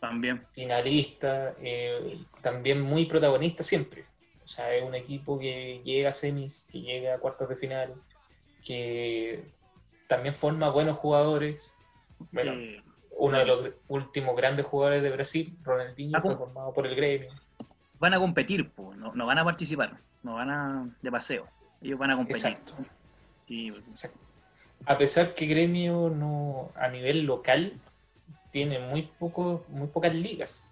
También. 0.00 0.44
finalista, 0.52 1.54
eh, 1.62 2.18
también 2.40 2.80
muy 2.80 3.06
protagonista 3.06 3.62
siempre. 3.62 4.04
O 4.42 4.46
sea, 4.48 4.74
es 4.74 4.82
un 4.82 4.96
equipo 4.96 5.38
que 5.38 5.80
llega 5.84 6.08
a 6.08 6.12
semis, 6.12 6.68
que 6.72 6.80
llega 6.80 7.14
a 7.14 7.18
cuartos 7.20 7.48
de 7.48 7.54
final, 7.54 7.94
que 8.64 9.44
también 10.12 10.34
forma 10.34 10.68
buenos 10.68 10.98
jugadores. 10.98 11.72
Bueno, 12.32 12.52
uno 13.16 13.38
de 13.38 13.46
los 13.46 13.70
últimos 13.88 14.36
grandes 14.36 14.66
jugadores 14.66 15.02
de 15.02 15.08
Brasil, 15.08 15.56
Ronaldinho, 15.62 16.20
fue 16.20 16.36
formado 16.36 16.74
por 16.74 16.86
el 16.86 16.94
gremio. 16.94 17.30
van 17.98 18.12
a 18.12 18.18
competir, 18.18 18.68
pues, 18.72 18.98
no, 18.98 19.14
no 19.14 19.24
van 19.24 19.38
a 19.38 19.44
participar, 19.44 19.96
no 20.22 20.34
van 20.34 20.50
a 20.50 20.86
de 21.00 21.10
paseo. 21.10 21.48
Ellos 21.80 21.98
van 21.98 22.10
a 22.10 22.16
competir. 22.16 22.44
Exacto. 22.44 22.74
Y, 23.46 23.72
pues, 23.72 23.88
exacto. 23.88 24.18
A 24.84 24.98
pesar 24.98 25.32
que 25.32 25.46
gremio 25.46 26.10
no, 26.10 26.72
a 26.74 26.88
nivel 26.88 27.24
local 27.24 27.72
tiene 28.50 28.80
muy 28.80 29.08
poco, 29.18 29.64
muy 29.68 29.86
pocas 29.86 30.14
ligas. 30.14 30.68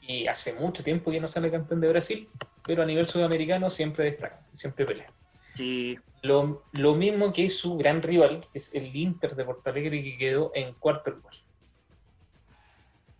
Y 0.00 0.28
hace 0.28 0.54
mucho 0.54 0.82
tiempo 0.82 1.10
que 1.10 1.20
no 1.20 1.28
sale 1.28 1.50
campeón 1.50 1.82
de 1.82 1.90
Brasil, 1.90 2.26
pero 2.64 2.82
a 2.82 2.86
nivel 2.86 3.04
sudamericano 3.04 3.68
siempre 3.68 4.06
destaca, 4.06 4.40
siempre 4.54 4.86
pelea. 4.86 5.12
sí, 5.56 5.98
Lo, 6.22 6.64
lo 6.72 6.94
mismo 6.94 7.32
que 7.32 7.48
su 7.48 7.76
gran 7.76 8.02
rival, 8.02 8.46
que 8.52 8.58
es 8.58 8.74
el 8.74 8.94
Inter 8.94 9.34
de 9.34 9.44
Porto 9.44 9.70
Alegre, 9.70 10.02
que 10.02 10.18
quedó 10.18 10.52
en 10.54 10.74
cuarto 10.74 11.10
lugar. 11.12 11.34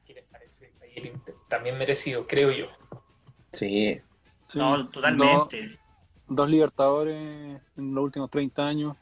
¿Qué 0.05 0.15
les 0.15 0.25
parece 0.25 0.73
ahí 0.83 0.93
el 0.97 1.07
Inter? 1.07 1.35
También 1.49 1.79
merecido, 1.79 2.27
creo 2.27 2.51
yo. 2.51 2.67
Sí. 3.53 4.01
Sí. 4.47 4.59
no, 4.59 4.89
totalmente. 4.89 5.69
Dos, 5.69 5.79
dos 6.29 6.51
Libertadores 6.51 7.61
en 7.77 7.95
los 7.95 8.05
últimos 8.05 8.31
30 8.31 8.67
años 8.67 8.97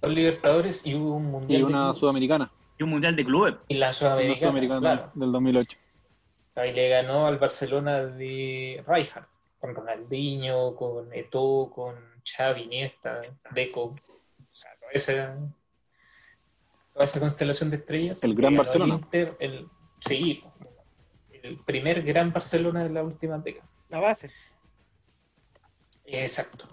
Dos 0.00 0.14
Libertadores 0.14 0.86
y 0.86 0.94
hubo 0.94 1.16
un 1.16 1.26
y 1.26 1.30
Mundial 1.30 1.60
de 1.60 1.64
una 1.64 1.78
clubes. 1.78 1.96
Sudamericana. 1.96 2.52
Y 2.78 2.82
un 2.84 2.90
mundial 2.90 3.16
de 3.16 3.24
clubes. 3.24 3.54
Y 3.66 3.74
la 3.74 3.86
Una 3.86 3.92
Sudamericana, 3.92 4.36
Sudamericana 4.38 4.80
claro. 4.80 5.10
del 5.14 5.32
2008. 5.32 5.78
Ahí 6.54 6.72
le 6.72 6.88
ganó 6.88 7.26
al 7.26 7.38
Barcelona 7.38 8.04
de 8.04 8.84
Rijkaard, 8.86 9.26
con 9.60 9.74
Ronaldinho, 9.74 10.76
con 10.76 11.12
Eto'o, 11.12 11.70
con 11.70 11.96
Xavi, 12.36 12.62
Iniesta, 12.62 13.22
Deco. 13.50 13.82
O 13.84 14.54
sea, 14.54 14.70
toda 14.78 14.92
esa, 14.92 15.38
toda 16.92 17.04
esa 17.04 17.20
constelación 17.20 17.70
de 17.70 17.76
estrellas. 17.76 18.24
El 18.24 18.34
gran 18.34 18.54
Barcelona. 18.54 18.94
Inter, 18.94 19.36
el, 19.40 19.68
sí, 20.00 20.42
el 21.42 21.58
primer 21.64 22.02
gran 22.02 22.32
Barcelona 22.32 22.84
de 22.84 22.90
la 22.90 23.02
última 23.02 23.38
década. 23.38 23.68
La 23.88 24.00
base. 24.00 24.30
Exacto. 26.04 26.66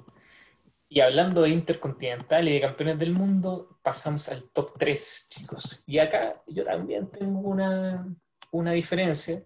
Y 0.87 1.01
hablando 1.01 1.41
de 1.41 1.49
Intercontinental 1.49 2.47
y 2.47 2.53
de 2.53 2.61
campeones 2.61 2.99
del 2.99 3.13
mundo, 3.13 3.79
pasamos 3.81 4.29
al 4.29 4.49
top 4.51 4.77
3, 4.77 5.27
chicos. 5.29 5.83
Y 5.85 5.99
acá 5.99 6.41
yo 6.47 6.63
también 6.63 7.09
tengo 7.09 7.39
una, 7.39 8.07
una 8.51 8.71
diferencia, 8.71 9.43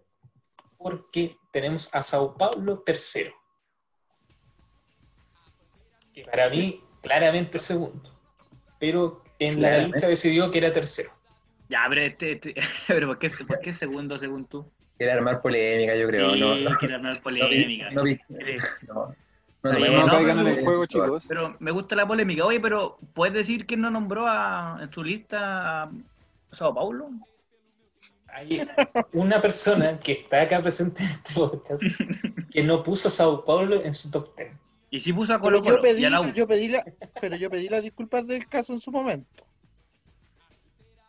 porque 0.77 1.35
tenemos 1.51 1.93
a 1.95 2.03
Sao 2.03 2.37
Paulo 2.37 2.83
tercero. 2.83 3.33
Que 6.13 6.23
para 6.23 6.49
mí, 6.49 6.81
claramente 7.01 7.59
segundo. 7.59 8.13
Pero 8.79 9.23
en 9.39 9.61
la 9.61 9.79
lista 9.79 10.07
decidió 10.07 10.49
que 10.51 10.57
era 10.59 10.71
tercero. 10.73 11.11
Ya, 11.69 11.85
pero, 11.87 12.01
este, 12.01 12.31
este- 12.33 12.55
pero 12.87 13.07
¿por, 13.07 13.19
qué, 13.19 13.29
¿por 13.47 13.59
qué 13.59 13.73
segundo 13.73 14.17
según 14.17 14.45
tú? 14.45 14.65
Quiere 14.97 15.13
armar 15.13 15.41
polémica, 15.41 15.95
yo 15.95 16.07
creo. 16.07 16.33
Sí, 16.33 16.39
no, 16.39 16.55
no, 16.57 16.77
quiere 16.77 16.95
armar 16.95 17.13
no 17.13 17.17
vi- 17.19 17.23
polémica. 17.23 17.89
no 17.91 18.03
no. 18.03 19.15
No, 19.61 19.71
pero- 19.71 20.47
el 20.47 20.63
juego, 20.63 20.85
chicos. 20.85 21.25
Pero 21.27 21.55
me 21.59 21.71
gusta 21.71 21.95
la 21.95 22.07
polémica. 22.07 22.45
Oye, 22.45 22.59
pero 22.59 22.97
¿puedes 23.13 23.33
decir 23.33 23.65
que 23.65 23.75
no 23.77 23.89
nombró 23.91 24.25
a, 24.27 24.79
en 24.81 24.91
su 24.91 25.03
lista 25.03 25.83
a 25.83 25.91
Sao 26.51 26.73
Paulo? 26.73 27.09
Hay 28.27 28.65
una 29.13 29.41
persona 29.41 29.99
que 29.99 30.13
está 30.13 30.41
acá 30.43 30.61
presente 30.61 31.03
en 31.03 31.09
este 31.09 31.33
podcast 31.33 31.83
que 32.51 32.63
no 32.63 32.83
puso 32.83 33.09
Sao 33.09 33.43
Paulo 33.43 33.83
en 33.83 33.93
su 33.93 34.09
top 34.11 34.35
10. 34.37 34.51
Y 34.91 34.99
sí 34.99 35.13
puso 35.13 35.33
a 35.33 35.39
Colo 35.39 35.61
Colo 35.61 35.75
yo 35.77 35.81
pedí, 35.81 36.01
y 36.01 36.05
a 36.05 36.09
la 36.09 36.21
U. 36.21 36.33
yo 36.33 36.47
pedí 36.47 36.67
la, 36.67 36.83
pero 37.21 37.35
yo 37.35 37.49
pedí 37.49 37.69
las 37.69 37.83
disculpas 37.83 38.25
del 38.25 38.47
caso 38.47 38.73
en 38.73 38.79
su 38.79 38.91
momento. 38.91 39.45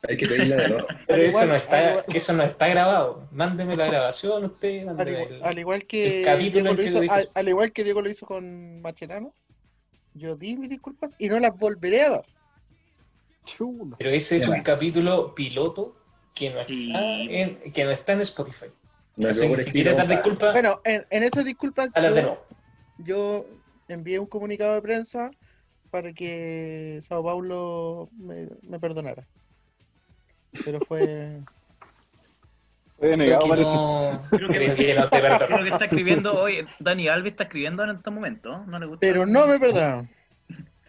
Hay 0.09 0.16
que 0.16 0.26
pedirle 0.26 0.57
de 0.57 0.68
nuevo. 0.68 0.87
Pero 1.07 1.22
eso, 1.22 1.28
igual- 1.28 1.49
no 1.49 1.55
está, 1.57 1.91
igual- 1.91 2.05
eso 2.14 2.33
no 2.33 2.43
está 2.43 2.68
grabado. 2.68 3.28
Mándeme 3.33 3.76
la 3.76 3.87
grabación 3.87 4.45
usted. 4.45 4.89
Al 4.89 5.09
igual, 5.09 5.33
el- 5.35 5.43
al 5.45 5.59
igual 5.59 5.85
que 5.87 6.20
el 6.20 6.24
capítulo 6.24 6.53
Diego 6.53 6.68
en 6.70 6.76
lo 6.76 6.76
que 6.76 6.85
hizo, 7.05 7.12
al, 7.12 7.31
al 7.35 7.49
igual 7.49 7.72
que 7.72 7.85
Diego 7.85 8.01
lo 8.01 8.09
hizo 8.09 8.24
con 8.26 8.81
Macherano, 8.81 9.35
yo 10.14 10.37
di 10.37 10.57
mis 10.57 10.70
disculpas 10.70 11.16
y 11.18 11.28
no 11.28 11.39
las 11.39 11.55
volveré 11.57 12.03
a 12.05 12.11
dar. 12.11 12.26
Chuta. 13.45 13.97
Pero 13.99 14.11
ese 14.11 14.37
es 14.37 14.49
un 14.49 14.62
capítulo 14.62 15.35
piloto 15.35 15.97
que 16.35 16.51
no 16.51 16.61
está, 16.61 16.72
en, 17.22 17.72
que 17.72 17.85
no 17.85 17.91
está 17.91 18.12
en 18.14 18.20
Spotify. 18.22 18.66
No, 19.16 19.28
Así 19.28 19.55
si 19.57 19.70
quieres 19.72 19.97
dar 19.97 20.09
disculpas, 20.09 20.53
Bueno, 20.53 20.81
en, 20.85 21.05
en 21.11 21.22
esas 21.24 21.45
disculpas 21.45 21.91
hazlas 21.95 22.14
de 22.14 22.22
yo, 22.22 22.26
nuevo. 22.26 22.47
yo 22.99 23.47
envié 23.95 24.18
un 24.18 24.26
comunicado 24.26 24.74
de 24.74 24.82
prensa 24.82 25.30
para 25.91 26.12
que 26.12 27.01
Sao 27.03 27.22
Paulo 27.24 28.09
me, 28.16 28.49
me 28.62 28.78
perdonara. 28.78 29.26
Pero 30.64 30.80
fue... 30.80 31.41
Fue 32.97 33.07
Creo 33.14 33.16
negado, 33.16 33.43
que 33.45 33.49
parece. 33.49 33.74
no, 33.74 34.20
Creo 34.30 34.49
que- 34.51 34.55
creo 34.55 34.76
que 34.76 34.95
no 34.95 35.09
te 35.09 35.20
Creo 35.20 35.38
perdono. 35.38 35.62
que 35.64 35.70
está 35.70 35.84
escribiendo 35.86 36.38
hoy, 36.38 36.66
Dani 36.80 37.09
Alves 37.09 37.32
está 37.32 37.45
escribiendo 37.45 37.82
en 37.82 37.91
este 37.97 38.11
momento. 38.11 38.62
No 38.66 38.78
le 38.78 38.84
gusta. 38.84 39.01
Pero 39.01 39.24
no 39.24 39.47
me 39.47 39.59
perdonaron. 39.59 40.11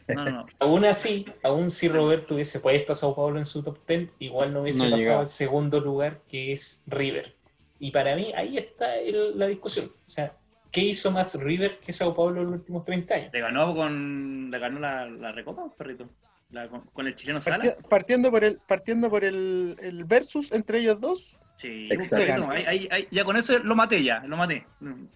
No, 0.09 0.25
no, 0.25 0.31
no. 0.31 0.45
Aún 0.59 0.83
así, 0.83 1.25
aún 1.41 1.69
si 1.71 1.87
Roberto 1.87 2.33
hubiese 2.35 2.59
puesto 2.59 2.91
a 2.91 2.95
Sao 2.95 3.15
Paulo 3.15 3.39
en 3.39 3.45
su 3.45 3.63
top 3.63 3.77
10, 3.87 4.11
igual 4.19 4.51
no 4.51 4.61
hubiese 4.61 4.79
No 4.79 4.83
pasado 4.85 4.97
llegaba. 4.97 5.19
al 5.21 5.27
segundo 5.27 5.79
lugar, 5.79 6.19
que 6.29 6.51
es 6.51 6.83
River. 6.87 7.33
Y 7.79 7.91
para 7.91 8.13
mí, 8.17 8.33
ahí 8.35 8.57
está 8.57 8.97
el- 8.97 9.39
la 9.39 9.47
discusión. 9.47 9.85
O 9.85 10.09
sea, 10.09 10.33
¿qué 10.71 10.81
hizo 10.81 11.11
más 11.11 11.35
River 11.41 11.79
que 11.79 11.93
Sao 11.93 12.15
Paulo 12.15 12.41
en 12.41 12.47
los 12.47 12.55
últimos 12.59 12.85
30 12.85 13.13
años? 13.13 13.29
Le 13.33 13.39
ganó 13.41 13.75
con. 13.75 14.49
Le 14.51 14.59
ganó 14.59 14.79
la, 14.79 15.05
la 15.07 15.31
recopa, 15.31 15.69
perrito. 15.77 16.09
La- 16.51 16.67
con, 16.67 16.81
con 16.81 17.07
el 17.07 17.15
chileno 17.15 17.39
Parti- 17.39 17.67
Salas. 17.67 17.83
partiendo 17.89 18.29
por 18.29 18.43
el 18.43 18.59
partiendo 18.67 19.09
por 19.09 19.23
el, 19.23 19.77
el 19.79 20.03
versus 20.03 20.51
entre 20.51 20.79
ellos 20.79 20.99
dos, 20.99 21.37
Sí, 21.55 21.87
Exacto. 21.91 22.25
perrito, 22.25 22.49
ahí- 22.51 22.65
ahí- 22.65 22.87
ahí- 22.91 23.07
ya 23.11 23.23
con 23.23 23.37
eso 23.37 23.57
lo 23.59 23.75
maté 23.75 24.03
ya, 24.03 24.19
lo 24.25 24.35
maté. 24.35 24.65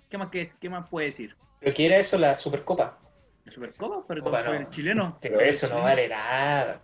¿Qué 0.09 0.17
más, 0.17 0.29
qué, 0.29 0.47
qué 0.61 0.69
más 0.69 0.87
puede 0.89 1.07
decir? 1.07 1.35
¿Pero 1.59 1.73
qué 1.73 1.87
era 1.87 1.97
eso, 1.97 2.17
la 2.17 2.35
Supercopa? 2.35 2.99
¿El 3.45 3.51
Supercopa? 3.51 4.05
Pero 4.07 4.21
no. 4.23 4.53
el 4.53 4.69
chileno. 4.69 5.17
Pero 5.21 5.39
eso 5.41 5.67
no 5.67 5.81
vale 5.81 6.07
nada. 6.07 6.79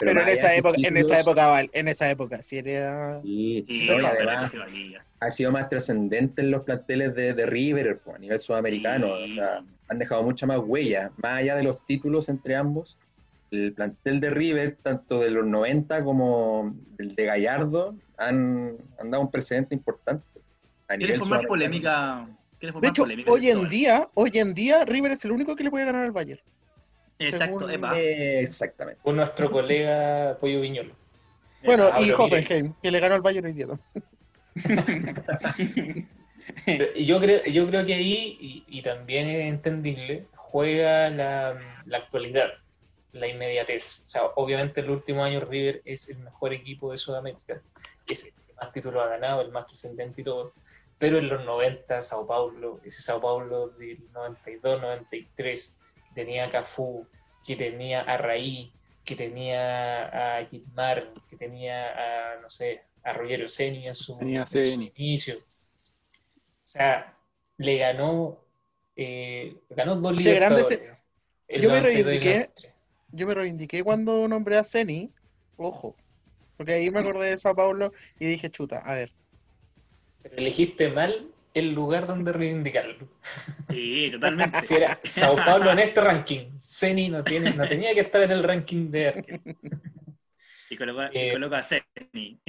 Pero, 0.00 0.20
en 0.22 0.28
esa 0.28 0.54
época, 0.54 0.76
en 0.82 0.96
esa 0.96 1.20
época, 1.20 1.46
Val, 1.46 1.70
en 1.72 1.88
esa 1.88 2.10
época, 2.10 2.42
si 2.42 2.58
era 2.58 3.20
Sí, 3.22 3.64
Sí, 3.68 3.86
no, 3.86 3.94
y 3.94 4.00
sí, 4.00 4.06
además 4.06 4.50
sí, 4.50 4.56
sí, 4.70 4.88
sí. 4.88 4.94
ha 5.20 5.30
sido 5.30 5.52
más 5.52 5.68
trascendente 5.68 6.42
en 6.42 6.50
los 6.50 6.62
planteles 6.62 7.14
de, 7.14 7.34
de 7.34 7.46
River 7.46 7.98
pues, 8.04 8.16
a 8.16 8.18
nivel 8.18 8.38
sudamericano. 8.38 9.16
Sí. 9.18 9.32
O 9.32 9.34
sea, 9.34 9.64
han 9.88 9.98
dejado 9.98 10.22
mucha 10.22 10.46
más 10.46 10.58
huella, 10.58 11.10
más 11.16 11.38
allá 11.38 11.56
de 11.56 11.62
los 11.62 11.84
títulos 11.86 12.28
entre 12.28 12.56
ambos. 12.56 12.98
El 13.50 13.72
plantel 13.72 14.20
de 14.20 14.30
River, 14.30 14.76
tanto 14.82 15.20
de 15.20 15.30
los 15.30 15.46
90 15.46 16.02
como 16.04 16.74
el 16.98 17.14
de 17.14 17.24
Gallardo, 17.24 17.96
han, 18.18 18.76
han 19.00 19.10
dado 19.10 19.22
un 19.22 19.30
precedente 19.30 19.74
importante. 19.74 20.24
A 20.88 20.96
¿Quieres 20.96 21.16
nivel 21.16 21.18
formar 21.20 21.46
polémica? 21.46 22.28
¿Quieres 22.58 22.78
De 22.80 22.88
hecho, 22.88 23.02
polémica 23.02 23.30
hoy 23.32 23.48
en 23.48 23.66
Cristóbal? 23.66 23.68
día, 23.70 24.08
hoy 24.14 24.30
en 24.34 24.54
día, 24.54 24.84
River 24.84 25.12
es 25.12 25.24
el 25.24 25.32
único 25.32 25.56
que 25.56 25.64
le 25.64 25.70
puede 25.70 25.86
ganar 25.86 26.04
al 26.04 26.12
Bayern. 26.12 26.40
Exacto, 27.18 27.58
según- 27.60 27.70
epa. 27.72 27.98
Eh, 27.98 28.40
Exactamente. 28.42 29.00
Con 29.02 29.16
nuestro 29.16 29.50
colega 29.50 30.36
Pollo 30.40 30.60
Viñolo. 30.60 30.94
Bueno, 31.64 31.90
Ah, 31.92 32.00
y. 32.00 32.10
Hoffenheim, 32.12 32.74
que 32.82 32.90
le 32.90 33.00
ganó 33.00 33.16
al 33.16 33.20
Bayern 33.22 33.46
hoy 33.46 33.52
día. 33.52 33.66
¿no? 33.66 33.78
Y 36.94 37.04
Yo 37.06 37.18
creo, 37.20 37.44
yo 37.44 37.66
creo 37.66 37.84
que 37.84 37.94
ahí, 37.94 38.36
y, 38.40 38.64
y 38.66 38.82
también 38.82 39.28
es 39.28 39.48
entendible, 39.48 40.26
juega 40.34 41.08
la, 41.10 41.58
la 41.86 41.98
actualidad, 41.98 42.50
la 43.12 43.26
inmediatez. 43.26 44.02
O 44.06 44.08
sea, 44.08 44.22
obviamente 44.36 44.80
en 44.80 44.86
los 44.86 44.96
últimos 44.96 45.26
años 45.26 45.46
River 45.48 45.82
es 45.84 46.08
el 46.10 46.18
mejor 46.20 46.52
equipo 46.52 46.90
de 46.90 46.96
Sudamérica, 46.98 47.60
es 48.06 48.26
el 48.26 48.32
que 48.32 48.54
más 48.54 48.72
títulos 48.72 49.02
ha 49.02 49.08
ganado, 49.08 49.40
el 49.42 49.50
más 49.50 49.66
trascendente 49.66 50.20
y 50.22 50.24
todo. 50.24 50.52
Pero 50.98 51.18
en 51.18 51.28
los 51.28 51.44
90, 51.44 52.02
Sao 52.02 52.26
Paulo, 52.26 52.80
ese 52.84 53.02
Sao 53.02 53.20
Paulo 53.20 53.68
del 53.68 53.98
92, 54.12 54.80
93, 54.82 55.77
que 55.77 55.77
tenía 56.18 56.44
a 56.44 56.48
Cafú, 56.48 57.06
que 57.46 57.54
tenía 57.56 58.00
a 58.02 58.16
Raí, 58.16 58.72
que 59.04 59.14
tenía 59.14 60.38
a 60.38 60.44
Gilmar, 60.46 61.12
que 61.28 61.36
tenía 61.36 62.34
a, 62.34 62.40
no 62.40 62.48
sé, 62.48 62.82
a 63.04 63.12
Rogerio 63.12 63.48
Ceni 63.48 63.86
en 63.86 63.94
su, 63.94 64.18
Tenía 64.18 64.40
a 64.40 64.42
en 64.42 64.46
su 64.46 64.52
Ceni. 64.54 64.92
inicio. 64.96 65.36
O 65.38 66.66
sea, 66.70 67.16
le 67.56 67.78
ganó, 67.78 68.44
eh, 68.96 69.56
ganó 69.70 69.94
dos 69.96 70.12
grande 70.12 70.22
libertadores. 70.24 70.80
Yo 71.48 71.70
me 71.70 71.80
92 71.80 71.82
y 71.82 71.84
el 71.84 71.84
reivindiqué. 71.84 72.34
93. 72.34 72.72
Yo 73.12 73.26
me 73.26 73.34
reivindiqué 73.34 73.82
cuando 73.84 74.28
nombré 74.28 74.58
a 74.58 74.64
Ceni, 74.64 75.10
ojo, 75.56 75.96
porque 76.56 76.72
ahí 76.74 76.90
me 76.90 77.00
acordé 77.00 77.30
de 77.30 77.36
Sao 77.36 77.54
Paulo 77.54 77.92
y 78.18 78.26
dije, 78.26 78.50
chuta, 78.50 78.78
a 78.78 78.94
ver, 78.94 79.12
Pero 80.22 80.36
elegiste 80.36 80.88
mal 80.90 81.32
el 81.54 81.72
lugar 81.74 82.06
donde 82.06 82.32
reivindicarlo. 82.32 83.08
Sí, 83.68 84.10
totalmente. 84.12 84.60
Si 84.60 84.74
era 84.74 85.00
Sao 85.02 85.36
Paulo 85.36 85.70
en 85.72 85.78
este 85.80 86.00
ranking, 86.00 86.50
Ceni 86.58 87.08
no, 87.08 87.22
tiene, 87.24 87.52
no 87.54 87.68
tenía 87.68 87.94
que 87.94 88.00
estar 88.00 88.22
en 88.22 88.30
el 88.30 88.42
ranking 88.42 88.90
de 88.90 89.08
arquero. 89.08 89.42
Y 90.70 90.76
coloca, 90.76 91.10
y 91.12 91.18
Eh, 91.18 91.32
coloca 91.32 91.58
a 91.58 91.62
Ceni. 91.62 92.40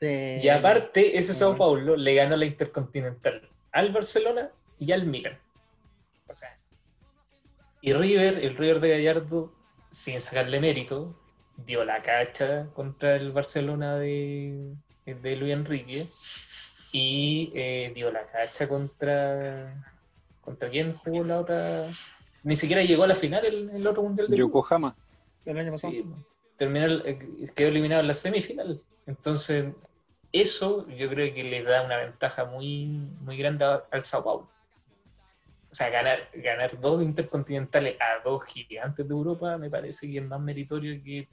Y 0.00 0.48
aparte, 0.48 1.18
ese 1.18 1.34
Sao. 1.34 1.56
Paulo 1.56 1.96
le 1.96 2.14
ganó 2.14 2.36
la 2.36 2.46
Intercontinental 2.46 3.48
al 3.70 3.92
Barcelona 3.92 4.50
y 4.78 4.92
al 4.92 5.06
Milan. 5.06 5.38
O 6.28 6.34
sea, 6.34 6.58
y 7.80 7.92
River, 7.92 8.38
el 8.38 8.56
River 8.56 8.80
de 8.80 8.88
Gallardo, 8.90 9.52
sin 9.90 10.20
sacarle 10.20 10.60
mérito, 10.60 11.20
dio 11.56 11.84
la 11.84 12.00
cacha 12.02 12.68
contra 12.74 13.16
el 13.16 13.32
Barcelona 13.32 13.96
de, 13.98 14.74
de 15.04 15.36
Luis 15.36 15.52
Enrique 15.52 16.06
y 16.92 17.50
eh, 17.54 17.92
dio 17.94 18.12
la 18.12 18.24
cacha 18.26 18.68
contra. 18.68 19.74
¿Contra 20.40 20.68
quién 20.68 20.94
jugó 20.94 21.24
la 21.24 21.40
otra? 21.40 21.86
Ni 22.42 22.56
siquiera 22.56 22.82
llegó 22.82 23.04
a 23.04 23.06
la 23.06 23.14
final 23.14 23.44
el, 23.44 23.70
el 23.70 23.86
otro 23.86 24.02
mundial 24.02 24.28
de. 24.28 24.36
Yokohama. 24.36 24.96
el 25.44 25.58
año 25.58 25.72
pasado. 25.72 25.92
Sí, 25.92 26.04
terminó, 26.56 26.86
eh, 26.86 27.18
quedó 27.54 27.68
eliminado 27.68 28.00
en 28.00 28.08
la 28.08 28.14
semifinal. 28.14 28.82
Entonces, 29.06 29.66
eso 30.32 30.88
yo 30.88 31.08
creo 31.08 31.32
que 31.34 31.44
le 31.44 31.62
da 31.62 31.82
una 31.82 31.96
ventaja 31.96 32.44
muy, 32.44 32.86
muy 33.20 33.36
grande 33.36 33.64
al 33.64 34.04
Sao 34.04 34.24
Paulo. 34.24 34.48
O 35.70 35.74
sea, 35.74 35.88
ganar, 35.88 36.28
ganar 36.34 36.78
dos 36.80 37.02
intercontinentales 37.02 37.96
a 37.98 38.22
dos 38.22 38.44
gigantes 38.44 39.08
de 39.08 39.14
Europa 39.14 39.56
me 39.56 39.70
parece 39.70 40.10
que 40.10 40.18
es 40.18 40.24
más 40.24 40.40
meritorio 40.40 41.02
que 41.02 41.28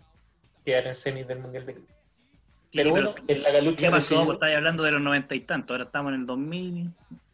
quedar 0.63 0.87
en 0.87 0.95
semis 0.95 1.27
del 1.27 1.39
Mundial 1.39 1.65
de 1.65 1.73
Clubes. 1.73 1.98
Pero 2.71 2.91
bueno, 2.91 3.13
en 3.27 3.41
la 3.43 3.51
galucha 3.51 3.85
¿Qué 3.85 3.91
pasó? 3.91 4.15
decidió- 4.15 4.25
Pues 4.25 4.35
estáis 4.35 4.55
hablando 4.57 4.83
de 4.83 4.91
los 4.91 5.01
noventa 5.01 5.35
y 5.35 5.39
tantos, 5.41 5.71
ahora 5.75 5.85
estamos 5.85 6.13
en 6.13 6.19
el 6.21 6.25
2000. 6.25 6.91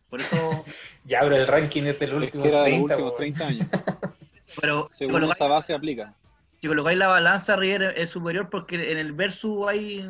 Por 0.10 0.22
eso. 0.22 0.66
ya 1.06 1.20
abro 1.20 1.36
el 1.36 1.46
ranking 1.48 1.84
Es 1.84 2.02
últimos 2.02 2.44
que 2.44 2.48
era 2.50 2.64
de 2.64 2.70
los 2.78 2.88
30. 2.88 2.94
últimos 2.96 3.12
po. 3.12 3.18
30 3.18 3.48
años. 3.48 3.68
Pero 4.62 4.90
Según 4.94 5.14
colocáis, 5.14 5.38
esa 5.38 5.48
base 5.48 5.74
aplica. 5.74 6.14
si 6.62 6.68
colocáis 6.68 6.98
la 6.98 7.08
balanza, 7.08 7.56
River 7.58 7.94
es 7.98 8.10
superior 8.10 8.50
porque 8.50 8.92
en 8.92 8.98
el 8.98 9.12
versus 9.12 9.68
ahí 9.68 10.10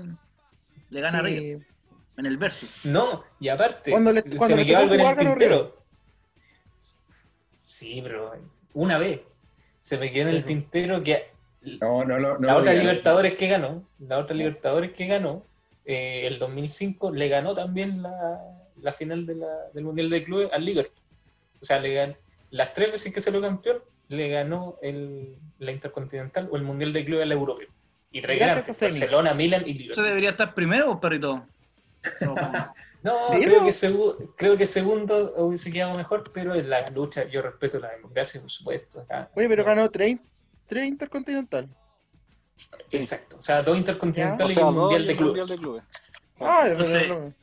le 0.92 1.02
gana 1.02 1.20
a 1.20 1.22
Que- 1.24 1.28
River. 1.28 1.68
En 2.18 2.26
el 2.28 2.38
versus. 2.38 2.86
No, 2.86 3.24
y 3.42 3.50
aparte, 3.50 3.92
Cuando 3.92 4.12
le- 4.14 4.22
se 4.22 4.38
cuando 4.38 4.56
me 4.56 4.62
le 4.64 4.68
quedó 4.68 4.78
algo 4.80 4.94
en 4.94 5.02
el 5.02 5.18
tintero. 5.18 5.82
Sí, 7.64 8.00
pero 8.04 8.34
una 8.74 8.98
vez. 8.98 9.22
Se 9.80 9.98
me 9.98 10.12
quedó 10.12 10.30
en 10.30 10.36
el 10.36 10.46
tintero 10.46 11.04
que 11.04 11.30
No, 11.82 12.04
no, 12.06 12.20
no. 12.20 12.38
no 12.38 12.48
la 12.48 12.58
otra. 12.58 12.74
Libertadores 12.74 13.36
que 13.36 13.48
ganó, 13.48 13.84
la 14.00 14.18
otra 14.20 14.36
Libertadores 14.36 14.92
que 14.94 15.08
ganó, 15.08 15.44
eh, 15.86 16.28
el 16.28 16.40
2005 16.40 17.12
le 17.12 17.28
ganó 17.30 17.54
también 17.56 18.02
la, 18.02 18.42
la 18.82 18.94
final 18.94 19.26
de 19.26 19.36
la- 19.36 19.70
del 19.74 19.84
Mundial 19.84 20.10
de 20.10 20.24
Clubes 20.24 20.50
al 20.54 20.66
Liverpool. 20.66 21.02
O 21.62 21.66
sea, 21.66 21.80
le 21.80 21.94
ganó, 21.94 22.16
las 22.52 22.74
tres 22.74 22.92
veces 22.92 23.14
que 23.14 23.22
salió 23.22 23.42
campeón, 23.42 23.78
le 24.10 24.30
ganó 24.30 24.78
el, 24.82 25.38
la 25.60 25.72
Intercontinental 25.72 26.48
o 26.52 26.56
el 26.58 26.64
Mundial 26.64 26.94
de 26.94 27.06
Clubes 27.06 27.24
al 27.24 27.32
Europeo. 27.32 27.68
Y 28.12 28.22
tres 28.22 28.40
grandes. 28.40 28.80
Barcelona, 28.82 29.34
Milan 29.34 29.64
y 29.66 29.72
¿Eso 29.72 29.80
Liverpool. 29.82 30.06
debería 30.06 30.30
estar 30.32 30.54
primero 30.54 30.92
o 30.92 31.00
perrito? 31.00 31.46
No, 32.22 32.36
No, 33.04 33.28
¿Sí, 33.28 33.40
creo, 33.44 33.60
no? 33.60 33.66
que 33.66 33.72
segu- 33.72 34.34
creo 34.36 34.58
que 34.58 34.66
segundo 34.66 35.34
hubiese 35.38 35.72
quedado 35.72 35.96
mejor, 35.96 36.24
pero 36.34 36.56
en 36.56 36.70
la 36.72 36.88
lucha 36.90 37.26
yo 37.30 37.42
respeto 37.44 37.78
la 37.78 37.92
democracia, 37.92 38.42
por 38.42 38.50
supuesto. 38.50 39.02
acá. 39.02 39.30
Oye, 39.36 39.48
pero 39.48 39.62
No. 39.64 39.70
ganó 39.70 39.92
3, 40.68 40.86
Intercontinental. 40.88 41.70
Exacto. 42.92 43.38
O 43.38 43.42
sea, 43.42 43.62
dos 43.62 43.76
O 43.76 43.78
intercontinentales 43.78 44.54
sea, 44.54 44.64
y 44.64 44.66
un 44.66 44.76
mundial 44.76 45.04
y 45.04 45.08
de 45.08 45.16
clubes. 45.16 45.42
mundial 45.42 45.58
de 45.58 45.62
clubes. 45.64 45.84
Ah, 46.40 46.64
Entonces- 46.68 47.02
pero 47.02 47.20
no- 47.20 47.34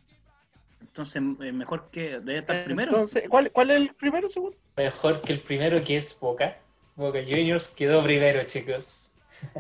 Entonces, 0.81 1.23
eh, 1.41 1.53
mejor 1.53 1.89
que 1.91 2.21
debe 2.21 2.39
estar 2.39 2.65
primero. 2.65 2.91
Entonces, 2.93 3.27
¿cuál, 3.29 3.51
¿cuál 3.51 3.71
es 3.71 3.77
el 3.79 3.95
primero 3.95 4.29
segundo? 4.29 4.57
Mejor 4.77 5.21
que 5.23 5.33
el 5.33 5.41
primero 5.41 5.83
que 5.83 5.97
es 5.97 6.19
Boca. 6.21 6.59
Boca 6.97 7.21
Juniors 7.23 7.69
quedó 7.69 8.03
primero, 8.03 8.43
chicos. 8.45 9.09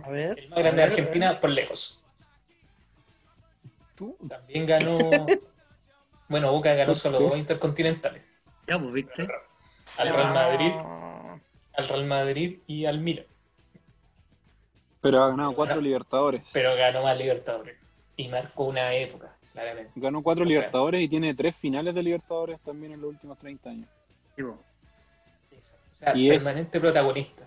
A 0.04 0.10
ver. 0.10 0.38
El 0.38 0.50
más 0.50 0.58
grande 0.58 0.82
de 0.82 0.88
Argentina 0.88 1.40
por 1.40 1.48
lejos. 1.50 2.02
Tú, 3.94 4.16
También 4.28 4.66
ganó. 4.66 4.98
Bueno, 6.28 6.50
Boca 6.50 6.72
ganó 6.72 6.94
solo 6.94 7.20
dos 7.20 7.36
intercontinentales. 7.36 8.22
Ya, 8.66 8.78
pues, 8.78 8.90
viste. 8.94 9.28
Al. 9.98 10.08
Real 10.08 10.32
Madrid, 10.32 10.72
al 11.74 11.88
Real 11.88 12.04
Madrid 12.06 12.58
y 12.66 12.86
al 12.86 13.00
Milan. 13.00 13.26
Pero 15.03 15.22
ha 15.22 15.28
ganado 15.28 15.55
cuatro 15.55 15.80
Libertadores. 15.80 16.42
Pero 16.53 16.74
ganó 16.76 17.03
más 17.03 17.18
Libertadores. 17.18 17.76
Y 18.16 18.28
marcó 18.28 18.64
una 18.64 18.94
época, 18.94 19.34
claramente. 19.53 19.90
Ganó 19.96 20.22
cuatro 20.22 20.44
o 20.44 20.48
sea- 20.48 20.57
Libertadores 20.59 21.03
y 21.03 21.09
tiene 21.09 21.34
tres 21.34 21.55
finales 21.57 21.94
de 21.94 22.03
Libertadores 22.03 22.59
también 22.61 22.92
en 22.92 23.00
los 23.03 23.11
últimos 23.11 23.36
30 23.38 23.68
años. 23.70 23.88
Sí, 24.36 24.42
pues. 24.42 24.55
O 25.90 25.94
sea, 25.94 26.16
Y 26.16 26.30
es- 26.30 26.42
permanente 26.42 26.80
protagonista. 26.80 27.44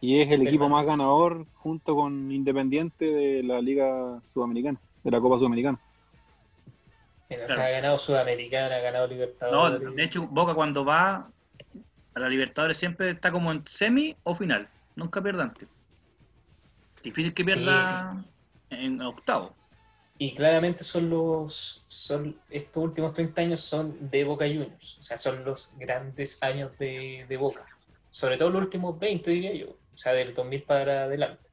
Y 0.00 0.20
es 0.20 0.30
el 0.30 0.46
equipo 0.46 0.68
más 0.68 0.84
ganador 0.84 1.46
junto 1.56 1.96
con 1.96 2.30
Independiente 2.30 3.04
de 3.06 3.42
la 3.42 3.60
Liga 3.60 4.20
Sudamericana, 4.22 4.78
de 5.02 5.10
la 5.10 5.20
Copa 5.20 5.38
Sudamericana. 5.38 5.78
Mira, 7.28 7.42
o 7.44 7.46
Claro. 7.46 7.60
sea, 7.62 7.68
ha 7.68 7.72
ganado 7.72 7.98
Sudamericana, 7.98 8.76
ha 8.76 8.80
ganado 8.80 9.06
No, 9.08 9.12
Libertadores. 9.12 9.94
de 9.96 10.04
hecho, 10.04 10.26
Boca 10.28 10.54
cuando 10.54 10.84
va 10.84 11.28
a 12.14 12.20
la 12.20 12.28
Libertadores 12.28 12.78
siempre 12.78 13.10
está 13.10 13.30
como 13.32 13.50
en 13.52 13.66
semi 13.66 14.16
o 14.24 14.34
final. 14.34 14.68
Nunca 14.96 15.20
pierde 15.22 15.42
antes. 15.42 15.68
Difícil 17.02 17.34
que 17.34 17.44
Sí, 17.44 17.52
pierda 17.52 18.24
en 18.70 19.00
octavo. 19.00 19.54
Y 20.20 20.34
claramente 20.34 20.82
son 20.82 21.08
los. 21.08 21.84
Son, 21.86 22.36
estos 22.50 22.82
últimos 22.82 23.14
30 23.14 23.40
años 23.40 23.60
son 23.60 24.10
de 24.10 24.24
Boca 24.24 24.46
Juniors. 24.46 24.98
O 24.98 25.02
sea, 25.02 25.16
son 25.16 25.44
los 25.44 25.76
grandes 25.78 26.42
años 26.42 26.76
de, 26.76 27.24
de 27.28 27.36
Boca. 27.36 27.64
Sobre 28.10 28.36
todo 28.36 28.50
los 28.50 28.62
últimos 28.62 28.98
20, 28.98 29.30
diría 29.30 29.54
yo. 29.54 29.76
O 29.94 29.96
sea, 29.96 30.12
del 30.12 30.34
2000 30.34 30.62
para 30.64 31.04
adelante. 31.04 31.50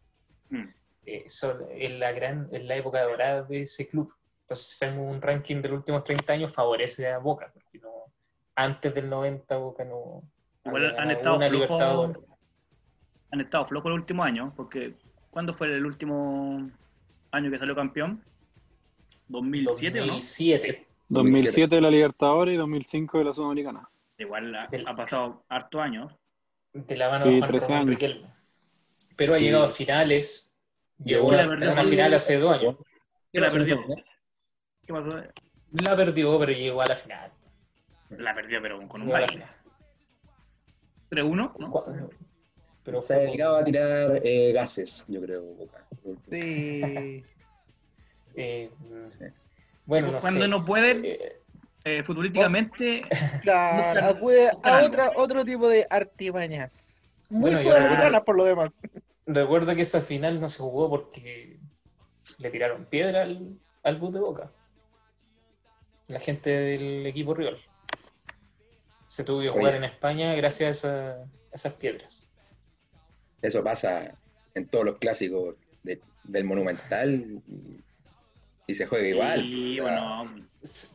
Mm. 0.50 0.64
Eh, 1.06 1.24
son, 1.28 1.64
en 1.70 2.00
la 2.00 2.12
gran, 2.12 2.50
en 2.52 2.68
la 2.68 2.76
época 2.76 3.04
dorada 3.04 3.44
de 3.44 3.62
ese 3.62 3.88
club. 3.88 4.12
Entonces, 4.42 4.74
hacemos 4.74 5.14
un 5.14 5.22
ranking 5.22 5.62
de 5.62 5.70
los 5.70 5.78
últimos 5.80 6.04
30 6.04 6.34
años, 6.34 6.54
favorece 6.54 7.08
a 7.08 7.20
Boca. 7.20 7.52
Porque 7.54 7.78
no, 7.78 7.92
antes 8.56 8.94
del 8.96 9.10
90, 9.10 9.58
Boca 9.58 9.86
no. 9.86 10.24
Igual 10.66 11.00
han 11.00 11.12
estado 11.12 11.40
flojos. 11.40 12.18
Han 13.32 13.42
estado 13.42 13.66
flojos 13.66 13.90
el 13.90 13.94
último 13.94 14.24
año, 14.24 14.54
porque 14.56 14.96
¿cuándo 15.36 15.52
fue 15.52 15.68
el 15.68 15.86
último 15.86 16.72
año 17.32 17.52
que 17.52 17.60
salió 17.60 17.76
campeón? 17.76 18.24
¿2007 19.28 20.02
o 20.02 20.06
no? 20.06 20.14
2007. 20.14 20.88
2007 21.10 21.76
de 21.76 21.82
la 21.82 21.92
Libertadores 21.92 22.54
y 22.54 22.58
2005 22.58 23.18
de 23.18 23.24
la 23.26 23.34
Sudamericana. 23.34 23.90
Igual 24.18 24.56
ha, 24.56 24.96
pasado 24.96 25.44
harto 25.50 25.82
años. 25.82 26.14
de 26.72 26.96
la 26.96 27.10
mano 27.10 27.26
Sí, 27.26 27.32
de 27.32 27.38
Juan 27.40 27.50
13 27.50 27.68
Román 27.68 27.82
años. 27.82 27.90
Riquelme. 27.90 28.28
Pero 29.18 29.34
ha 29.34 29.38
Sí. 29.38 29.44
llegado 29.44 29.66
a 29.66 29.70
finales. 29.70 30.58
Llegó 31.04 31.28
¿Quién 31.28 31.42
a 31.42 31.72
una 31.74 31.84
final 31.84 32.14
hace 32.14 32.40
dos 32.40 32.58
años. 32.58 32.78
¿Qué 33.34 33.42
la 33.42 33.50
perdió? 33.50 33.84
¿Qué 34.88 34.94
pasó? 34.94 35.10
La 35.72 35.98
perdió, 35.98 36.40
pero 36.40 36.52
llegó 36.54 36.82
a 36.82 36.86
la 36.86 36.96
final. 36.96 37.32
La 38.12 38.34
perdió, 38.34 38.62
pero 38.62 38.88
con 38.88 39.02
un 39.02 39.10
baile. 39.10 39.28
final. 39.34 39.50
3-1, 41.10 41.56
¿no? 41.60 42.10
Pero 42.86 43.02
Se 43.02 43.16
ha 43.16 43.18
dedicado 43.18 43.58
a 43.58 43.64
tirar 43.64 44.22
eh, 44.24 44.52
gases, 44.54 45.06
yo 45.08 45.20
creo, 45.22 45.42
Boca. 45.42 45.86
Sí. 46.30 47.24
eh, 48.36 48.70
Sí. 49.10 49.26
bueno, 49.86 50.12
no 50.12 50.20
Cuando 50.20 50.42
sé. 50.42 50.48
no 50.48 50.64
pueden- 50.66 51.04
Eh, 51.06 51.42
Eh, 51.88 52.02
futbolísticamente, 52.04 53.02
Claro, 53.44 54.02
Buscan- 54.02 54.16
acude 54.18 54.50
a 54.64 54.84
otra, 54.86 55.12
otro 55.16 55.46
tipo 55.46 55.70
de 55.70 55.86
artimañas. 55.90 57.14
Muy 57.30 57.42
Bueno, 57.52 57.62
sudamericanas 57.62 58.22
por 58.24 58.36
lo 58.38 58.46
demás. 58.46 58.82
recuerdo 59.28 59.76
que 59.76 59.84
esa 59.84 60.02
final 60.02 60.40
no 60.40 60.50
se 60.50 60.60
jugó 60.64 60.90
porque 60.90 61.60
le 62.40 62.50
tiraron 62.50 62.86
piedra 62.86 63.22
al, 63.24 63.60
al 63.84 63.98
bus 64.00 64.14
de 64.14 64.20
Boca. 64.20 64.52
La 66.08 66.20
gente 66.20 66.50
del 66.50 67.06
equipo 67.06 67.34
rival. 67.36 67.60
Se 69.06 69.24
tuvo 69.24 69.42
que 69.42 69.50
jugar 69.50 69.70
Oye. 69.76 69.78
en 69.78 69.84
España 69.86 70.34
gracias 70.36 70.86
a 70.86 71.18
esas 71.52 71.74
piedras. 71.74 72.34
Eso 73.42 73.64
pasa 73.64 74.16
en 74.54 74.68
todos 74.68 74.86
los 74.86 74.98
clásicos 74.98 75.56
de- 75.84 76.02
del 76.24 76.44
Monumental 76.46 77.42
y, 77.48 77.82
y 78.68 78.76
se 78.76 78.86
juega 78.88 79.08
igual. 79.08 79.44
y 79.46 79.80
bueno, 79.80 80.46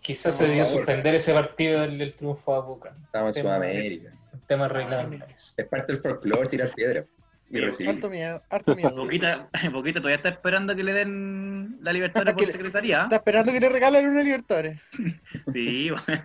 Quizás 0.03 0.37
se 0.37 0.49
debió 0.49 0.65
suspender 0.67 1.15
ese 1.15 1.33
partido 1.33 1.83
del, 1.83 1.97
del 1.99 2.15
triunfo 2.15 2.55
a 2.55 2.61
Boca. 2.61 2.93
Estamos 3.05 3.37
en 3.37 3.43
Sudamérica. 3.45 4.13
Temas 4.47 4.73
reglamentarios. 4.73 5.55
Es 5.57 5.67
parte 5.67 5.93
del 5.93 6.03
folclore 6.03 6.49
tirar 6.49 6.71
piedra 6.75 7.05
y 7.49 7.59
recibir. 7.59 7.91
Harto 7.91 8.11
miedo, 8.11 8.43
harto 8.49 8.75
miedo. 8.75 8.97
Boquita, 8.97 9.49
Boquita 9.71 9.99
todavía 10.01 10.17
está 10.17 10.29
esperando 10.31 10.75
que 10.75 10.83
le 10.83 10.93
den 10.93 11.79
la 11.83 11.93
libertad 11.93 12.23
por 12.35 12.47
secretaría. 12.51 13.05
Está 13.05 13.17
esperando 13.17 13.53
que 13.53 13.61
le 13.61 13.69
regalen 13.69 14.09
una 14.09 14.23
Libertadores. 14.25 14.81
Sí, 15.53 15.91
bueno. 16.07 16.25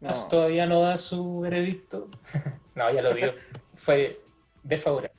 No. 0.00 0.10
Todavía 0.30 0.66
no 0.66 0.80
da 0.80 0.96
su 0.96 1.40
veredicto. 1.40 2.08
no, 2.74 2.90
ya 2.92 3.02
lo 3.02 3.12
dio. 3.14 3.34
Fue 3.76 4.20
desfavorable. 4.62 5.12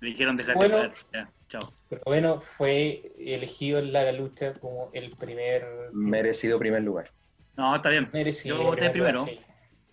le 0.00 0.08
dijeron 0.10 0.36
dejar 0.36 0.54
Bueno. 0.54 0.82
de 0.82 0.92
Ya, 1.12 1.30
chao. 1.48 1.72
Pero 1.88 2.02
bueno, 2.06 2.40
fue 2.40 3.12
elegido 3.18 3.78
en 3.78 3.92
la 3.92 4.10
lucha 4.12 4.52
como 4.54 4.90
el 4.92 5.10
primer 5.16 5.64
Merecido 5.92 6.58
primer 6.58 6.82
lugar. 6.82 7.10
No, 7.56 7.74
está 7.76 7.88
bien. 7.90 8.08
merecido. 8.12 8.56
Yo 8.56 8.64
voté 8.64 8.76
primer 8.76 8.92
primero. 8.92 9.18
lugar, 9.20 9.34
sí. 9.34 9.40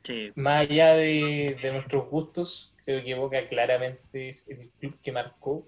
Sí. 0.04 0.32
Más 0.36 0.62
allá 0.62 0.96
de, 0.96 1.58
de 1.62 1.72
nuestros 1.74 2.10
gustos, 2.10 2.74
creo 2.86 3.04
que 3.04 3.14
Boca 3.16 3.48
claramente 3.48 4.30
es 4.30 4.50
el 4.50 4.70
club 4.80 4.98
que 5.02 5.12
marcó 5.12 5.68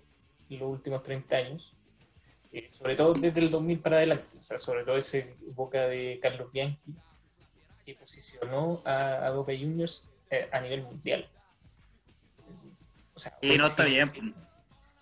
los 0.50 0.62
últimos 0.64 1.04
30 1.04 1.36
años. 1.36 1.78
Eh, 2.52 2.68
sobre 2.70 2.96
todo 2.96 3.14
desde 3.14 3.40
el 3.40 3.50
2000 3.52 3.80
para 3.80 3.98
adelante. 3.98 4.38
O 4.38 4.42
sea, 4.42 4.58
sobre 4.58 4.84
todo 4.84 4.98
ese 4.98 5.36
Boca 5.56 5.88
de 5.88 6.20
Carlos 6.22 6.52
Bianchi 6.52 6.78
que 7.86 7.96
posicionó 7.96 8.80
a, 8.86 9.28
a 9.28 9.32
Boca 9.32 9.52
Juniors 9.52 10.16
eh, 10.30 10.48
a 10.52 10.60
nivel 10.62 10.84
mundial. 10.84 11.28
O 13.16 13.20
sea, 13.20 13.38
Y 13.42 13.52
hoy 13.52 13.58
no 13.58 13.66
sí- 13.66 13.70
está 13.70 13.86
bien. 13.86 14.08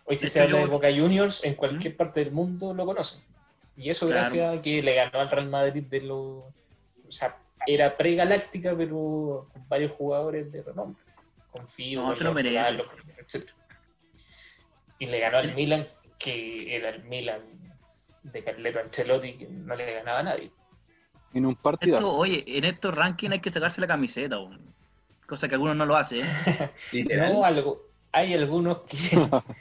Hoy 0.05 0.15
si 0.15 0.25
De 0.25 0.31
se 0.31 0.39
hecho, 0.39 0.43
habla 0.45 0.57
yo- 0.59 0.65
de 0.65 0.71
Boca 0.71 0.87
Juniors, 0.89 1.43
en 1.45 1.55
cualquier 1.55 1.95
parte 1.95 2.19
del 2.23 2.31
mundo 2.31 2.73
lo 2.73 2.85
conocen. 2.85 3.23
Y 3.77 3.89
eso 3.89 4.07
Claro. 4.07 4.21
gracias 4.21 4.57
a 4.57 4.61
que 4.61 4.81
le 4.83 4.95
ganó 4.95 5.19
al 5.19 5.29
Real 5.29 5.49
Madrid 5.49 5.83
de 5.83 6.01
los... 6.01 6.17
O 6.17 7.11
sea, 7.11 7.37
era 7.67 7.95
pre-galáctica, 7.95 8.75
pero 8.75 9.47
con 9.53 9.67
varios 9.69 9.91
jugadores 9.93 10.51
de 10.51 10.61
renombre. 10.63 11.01
Con 11.51 11.67
Fido, 11.67 12.03
No, 12.03 12.15
se 12.15 12.23
lo 12.23 12.33
merece. 12.33 12.55
Ronaldo, 12.57 12.85
etc. 13.17 13.49
Y 14.99 15.05
le 15.07 15.19
ganó 15.19 15.37
al 15.37 15.53
Milan, 15.55 15.87
que 16.19 16.75
era 16.75 16.89
el 16.89 17.03
Milan 17.03 17.41
de 18.23 18.43
Carleto 18.43 18.79
Ancelotti, 18.79 19.33
que 19.33 19.47
no 19.47 19.75
le 19.75 19.93
ganaba 19.93 20.19
a 20.19 20.23
nadie. 20.23 20.51
En 21.33 21.45
un 21.45 21.51
Esto, 21.53 21.63
partidazo. 21.63 22.13
oye, 22.15 22.43
en 22.45 22.65
estos 22.65 22.95
rankings 22.95 23.33
hay 23.33 23.39
que 23.39 23.49
sacarse 23.51 23.79
la 23.81 23.87
camiseta, 23.87 24.37
weón. 24.39 24.73
cosa 25.27 25.47
que 25.47 25.55
algunos 25.55 25.75
no 25.77 25.85
lo 25.85 25.95
hacen. 25.95 26.19
¿eh? 26.93 27.17
No, 27.17 27.43
algo, 27.45 27.89
hay 28.11 28.33
algunos 28.33 28.81
que... 28.81 29.17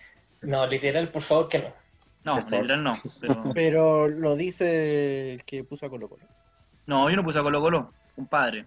no, 0.43 0.67
literal, 0.67 1.09
por 1.11 1.23
favor 1.23 1.49
que 1.49 1.59
no. 1.61 1.73
No, 2.25 2.37
literal 2.39 2.83
no. 2.83 2.93
Pero... 3.21 3.43
Pero 3.55 4.09
lo 4.09 4.37
dice 4.37 5.35
el 5.35 5.45
que 5.45 5.65
puso 5.65 5.87
a 5.87 5.91
Colo 5.91 6.09
Colo. 6.09 6.25
No, 6.87 7.09
yo 7.09 7.17
no 7.17 7.25
puse 7.25 7.39
a 7.39 7.43
Colo 7.43 7.61
Colo, 7.61 7.93
compadre. 8.17 8.67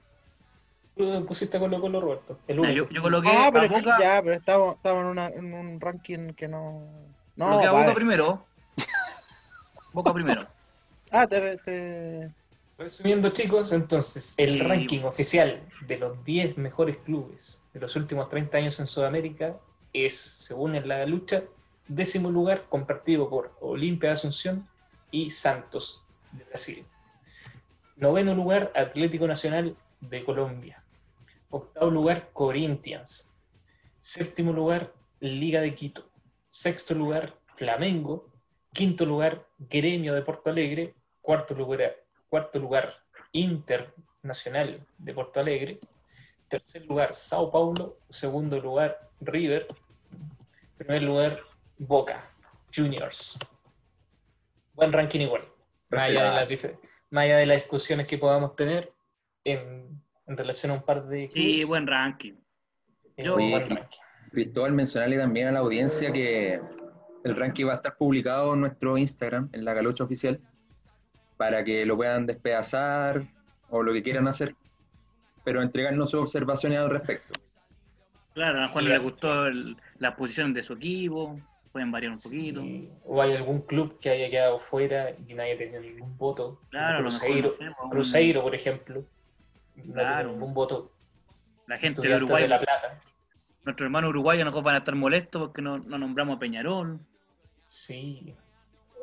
Tú 0.95 1.25
pusiste 1.25 1.59
Colo 1.59 1.81
Colo, 1.81 1.99
Roberto. 2.01 2.39
El 2.47 2.59
único. 2.59 2.85
yo, 2.85 2.89
yo 2.89 3.01
coloqué 3.01 3.29
Ah, 3.31 3.49
pero 3.51 3.65
a 3.65 3.67
Boca, 3.79 3.97
ya, 3.99 4.21
pero 4.23 4.35
estamos, 4.35 4.75
estamos 4.75 5.01
en, 5.03 5.07
una- 5.07 5.27
en 5.27 5.53
un 5.53 5.81
ranking 5.81 6.29
que 6.33 6.47
no. 6.47 6.87
No, 7.35 7.45
coloqué 7.47 7.67
a 7.67 7.71
Boca 7.71 7.93
primero. 7.95 8.45
Boca 9.91 10.13
primero. 10.13 10.47
Ah, 11.15 11.27
te, 11.27 11.57
te- 11.59 12.31
Resumiendo, 12.75 13.29
chicos, 13.29 13.71
entonces, 13.71 14.33
el 14.37 14.57
Sí. 14.57 14.63
ranking 14.63 15.03
oficial 15.03 15.61
de 15.85 15.97
los 15.99 16.23
10 16.25 16.57
mejores 16.57 16.97
clubes 17.05 17.63
de 17.71 17.79
los 17.79 17.95
últimos 17.95 18.27
30 18.29 18.57
años 18.57 18.79
en 18.79 18.87
Sudamérica 18.87 19.55
es, 19.93 20.17
según 20.17 20.75
en 20.75 20.87
la 20.87 21.05
lucha, 21.05 21.43
décimo 21.87 22.31
lugar 22.31 22.67
compartido 22.69 23.29
por 23.29 23.55
Olimpia 23.61 24.09
de 24.09 24.13
Asunción 24.13 24.67
y 25.11 25.29
Santos 25.29 26.03
de 26.31 26.43
Brasil. 26.45 26.85
Noveno 27.95 28.33
lugar, 28.33 28.71
Atlético 28.75 29.27
Nacional 29.27 29.77
de 30.01 30.23
Colombia. 30.23 30.83
Octavo 31.49 31.91
lugar, 31.91 32.31
Corinthians. 32.33 33.33
Séptimo 33.99 34.51
lugar, 34.51 34.91
Liga 35.19 35.61
de 35.61 35.75
Quito. 35.75 36.09
Sexto 36.49 36.95
lugar, 36.95 37.37
Flamengo. 37.55 38.27
Quinto 38.73 39.05
lugar, 39.05 39.47
Gremio 39.59 40.13
de 40.15 40.23
Porto 40.23 40.49
Alegre. 40.49 40.95
Cuarto 41.21 41.53
lugar, 41.53 41.95
cuarto 42.27 42.59
lugar 42.59 42.95
Internacional 43.31 44.85
de 44.97 45.13
Porto 45.13 45.39
Alegre. 45.39 45.79
Tercer 46.47 46.85
lugar, 46.85 47.13
Sao 47.15 47.49
Paulo. 47.49 47.97
Segundo 48.09 48.59
lugar, 48.59 49.09
River. 49.21 49.67
Primer 50.77 51.03
lugar, 51.03 51.39
Boca 51.77 52.23
Juniors. 52.75 53.37
Buen 54.73 54.91
ranking 54.91 55.21
igual. 55.21 55.43
Más 55.89 56.01
allá 56.03 56.23
de 56.31 56.35
las, 56.35 56.49
dife- 56.49 56.79
más 57.11 57.23
allá 57.25 57.37
de 57.37 57.45
las 57.45 57.57
discusiones 57.57 58.07
que 58.07 58.17
podamos 58.17 58.55
tener 58.55 58.91
en, 59.43 60.01
en 60.25 60.37
relación 60.37 60.71
a 60.71 60.75
un 60.75 60.81
par 60.83 61.05
de 61.07 61.29
Sí, 61.31 61.63
buen 61.65 61.85
ranking. 61.87 62.33
yo- 63.17 63.33
buen 63.35 63.69
ranking. 63.69 63.97
Cristóbal, 64.31 64.71
mencionarle 64.71 65.17
también 65.19 65.47
a 65.49 65.51
la 65.51 65.59
audiencia 65.59 66.11
que 66.11 66.59
el 67.23 67.35
ranking 67.35 67.67
va 67.67 67.73
a 67.73 67.75
estar 67.75 67.95
publicado 67.95 68.53
en 68.55 68.61
nuestro 68.61 68.97
Instagram, 68.97 69.49
en 69.53 69.63
la 69.63 69.73
Galucha 69.73 70.03
Oficial, 70.03 70.41
para 71.37 71.63
que 71.63 71.85
lo 71.85 71.95
puedan 71.95 72.25
despedazar 72.25 73.27
o 73.69 73.83
lo 73.83 73.93
que 73.93 74.01
quieran 74.01 74.27
hacer, 74.27 74.55
pero 75.43 75.61
entregarnos 75.61 76.09
sus 76.09 76.19
observaciones 76.21 76.79
al 76.79 76.89
respecto. 76.89 77.39
Claro, 78.33 78.63
a 78.63 78.67
Juan 78.67 78.85
Y- 78.85 78.87
le 78.87 78.97
gustó 78.99 79.45
el- 79.47 79.77
la 79.99 80.15
posición 80.15 80.53
de 80.53 80.63
su 80.63 80.73
equipo, 80.73 81.39
pueden 81.71 81.91
variar 81.91 82.11
un 82.11 82.19
poquito. 82.19 82.61
O 83.05 83.21
hay 83.21 83.33
algún 83.35 83.61
club 83.61 83.99
que 83.99 84.09
haya 84.09 84.29
quedado 84.29 84.59
fuera 84.59 85.11
y 85.11 85.23
que 85.25 85.35
no 85.35 85.43
haya 85.43 85.57
tenido 85.57 85.81
ningún 85.81 86.17
voto. 86.17 86.61
Claro, 86.69 86.99
lo 87.01 87.05
mejor, 87.11 87.19
Cruzeiro, 87.19 87.55
no 87.83 87.89
Cruzeiro, 87.89 88.41
por 88.43 88.55
ejemplo, 88.55 89.03
no 89.75 89.93
Claro. 89.93 90.31
ningún 90.31 90.53
voto. 90.53 90.91
La 91.67 91.77
gente 91.77 92.01
de 92.01 92.15
Uruguay, 92.15 92.43
de 92.43 92.49
La 92.49 92.59
Plata. 92.59 92.99
nuestros 93.65 93.85
hermanos 93.87 94.09
uruguayos 94.09 94.41
a 94.41 94.45
lo 94.45 94.51
mejor 94.51 94.63
van 94.63 94.75
a 94.75 94.79
estar 94.79 94.95
molestos 94.95 95.41
porque 95.43 95.61
no, 95.61 95.77
no 95.77 95.97
nombramos 95.97 96.35
a 96.35 96.39
Peñarol. 96.39 96.99
Sí, 97.63 98.35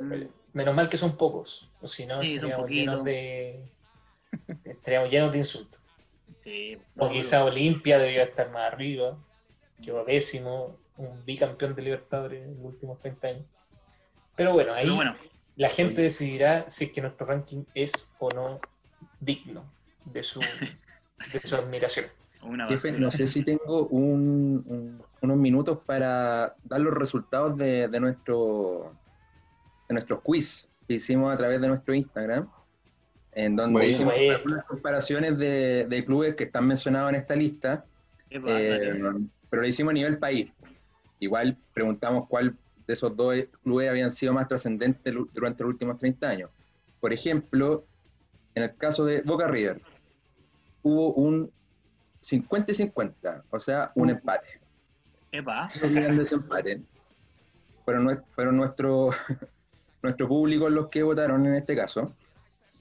Mm, 0.00 0.24
menos 0.54 0.74
mal 0.74 0.88
que 0.88 0.96
son 0.96 1.16
pocos, 1.16 1.70
o 1.80 1.86
si 1.86 2.06
no 2.06 2.20
Sí, 2.22 2.34
estaríamos 2.36 2.70
llenos 2.70 3.04
de 3.04 3.70
estaríamos 4.64 5.10
llenos 5.10 5.32
de 5.32 5.38
insultos. 5.38 5.79
Sí, 6.50 6.78
O 6.98 7.06
no, 7.06 7.12
quizá 7.12 7.44
Olimpia 7.44 7.98
debió 7.98 8.22
estar 8.22 8.50
más 8.50 8.72
arriba, 8.72 9.16
quedó 9.80 10.04
décimo, 10.04 10.78
un 10.96 11.24
bicampeón 11.24 11.76
de 11.76 11.82
Libertadores 11.82 12.42
en 12.44 12.56
los 12.56 12.64
últimos 12.74 12.98
30 13.00 13.28
años. 13.28 13.46
Pero 14.36 14.52
bueno, 14.52 14.72
ahí 14.72 14.84
pero 14.84 14.96
bueno, 14.96 15.16
la 15.56 15.68
gente 15.68 16.02
decidirá 16.02 16.68
si 16.68 16.86
es 16.86 16.92
que 16.92 17.00
nuestro 17.02 17.26
ranking 17.26 17.62
es 17.74 18.12
o 18.18 18.30
no 18.30 18.60
digno 19.20 19.72
de 20.04 20.22
su, 20.24 20.40
de 20.40 21.38
su 21.40 21.54
admiración. 21.54 22.06
una 22.42 22.66
Jefe, 22.66 22.92
no 22.92 23.10
sé 23.12 23.26
si 23.28 23.44
tengo 23.44 23.86
un- 23.86 24.64
un- 24.66 25.02
unos 25.22 25.36
minutos 25.36 25.78
para 25.86 26.56
dar 26.64 26.80
los 26.80 26.94
resultados 26.94 27.56
de, 27.56 27.86
de 27.88 28.00
nuestro 28.00 28.96
de 29.88 29.92
nuestros 29.94 30.20
quiz 30.22 30.70
que 30.88 30.94
hicimos 30.94 31.32
a 31.32 31.36
través 31.36 31.60
de 31.60 31.68
nuestro 31.68 31.92
Instagram, 31.94 32.48
en 33.32 33.56
donde 33.56 33.72
Bueno. 33.72 33.88
hicimos 33.88 34.14
Bueno. 34.14 34.32
algunas 34.36 34.64
comparaciones 34.64 35.38
de, 35.38 35.86
de 35.88 36.04
clubes 36.04 36.34
que 36.34 36.44
están 36.44 36.66
mencionados 36.66 37.10
en 37.10 37.16
esta 37.16 37.36
lista, 37.36 37.84
eh, 38.30 39.00
pero 39.48 39.62
lo 39.62 39.68
hicimos 39.68 39.90
a 39.92 39.94
nivel 39.94 40.18
país. 40.18 40.50
Igual 41.20 41.56
preguntamos 41.74 42.26
cuál 42.28 42.56
de 42.86 42.94
esos 42.94 43.14
dos 43.16 43.34
clubes 43.62 43.88
habían 43.90 44.10
sido 44.10 44.32
más 44.32 44.48
trascendentes 44.48 45.14
durante 45.32 45.62
los 45.62 45.72
últimos 45.72 45.96
30 45.98 46.28
años. 46.28 46.50
Por 47.00 47.12
ejemplo, 47.12 47.84
en 48.54 48.64
el 48.64 48.74
caso 48.76 49.04
de 49.04 49.22
Boca 49.22 49.46
River, 49.46 49.80
hubo 50.82 51.12
un 51.14 51.50
50 52.20 52.72
y 52.72 52.74
50, 52.74 53.44
o 53.50 53.60
sea, 53.60 53.92
un 53.94 54.10
empate. 54.10 54.60
Epa, 55.32 55.70
No 55.80 55.86
olviden 55.86 56.16
de 56.16 56.22
ese 56.24 56.34
empate. 56.34 56.80
Fueron, 57.84 58.24
fueron 58.34 58.56
nuestro, 58.56 59.10
nuestro 60.02 60.28
público 60.28 60.68
los 60.68 60.88
que 60.88 61.02
votaron 61.02 61.46
en 61.46 61.54
este 61.54 61.76
caso. 61.76 62.14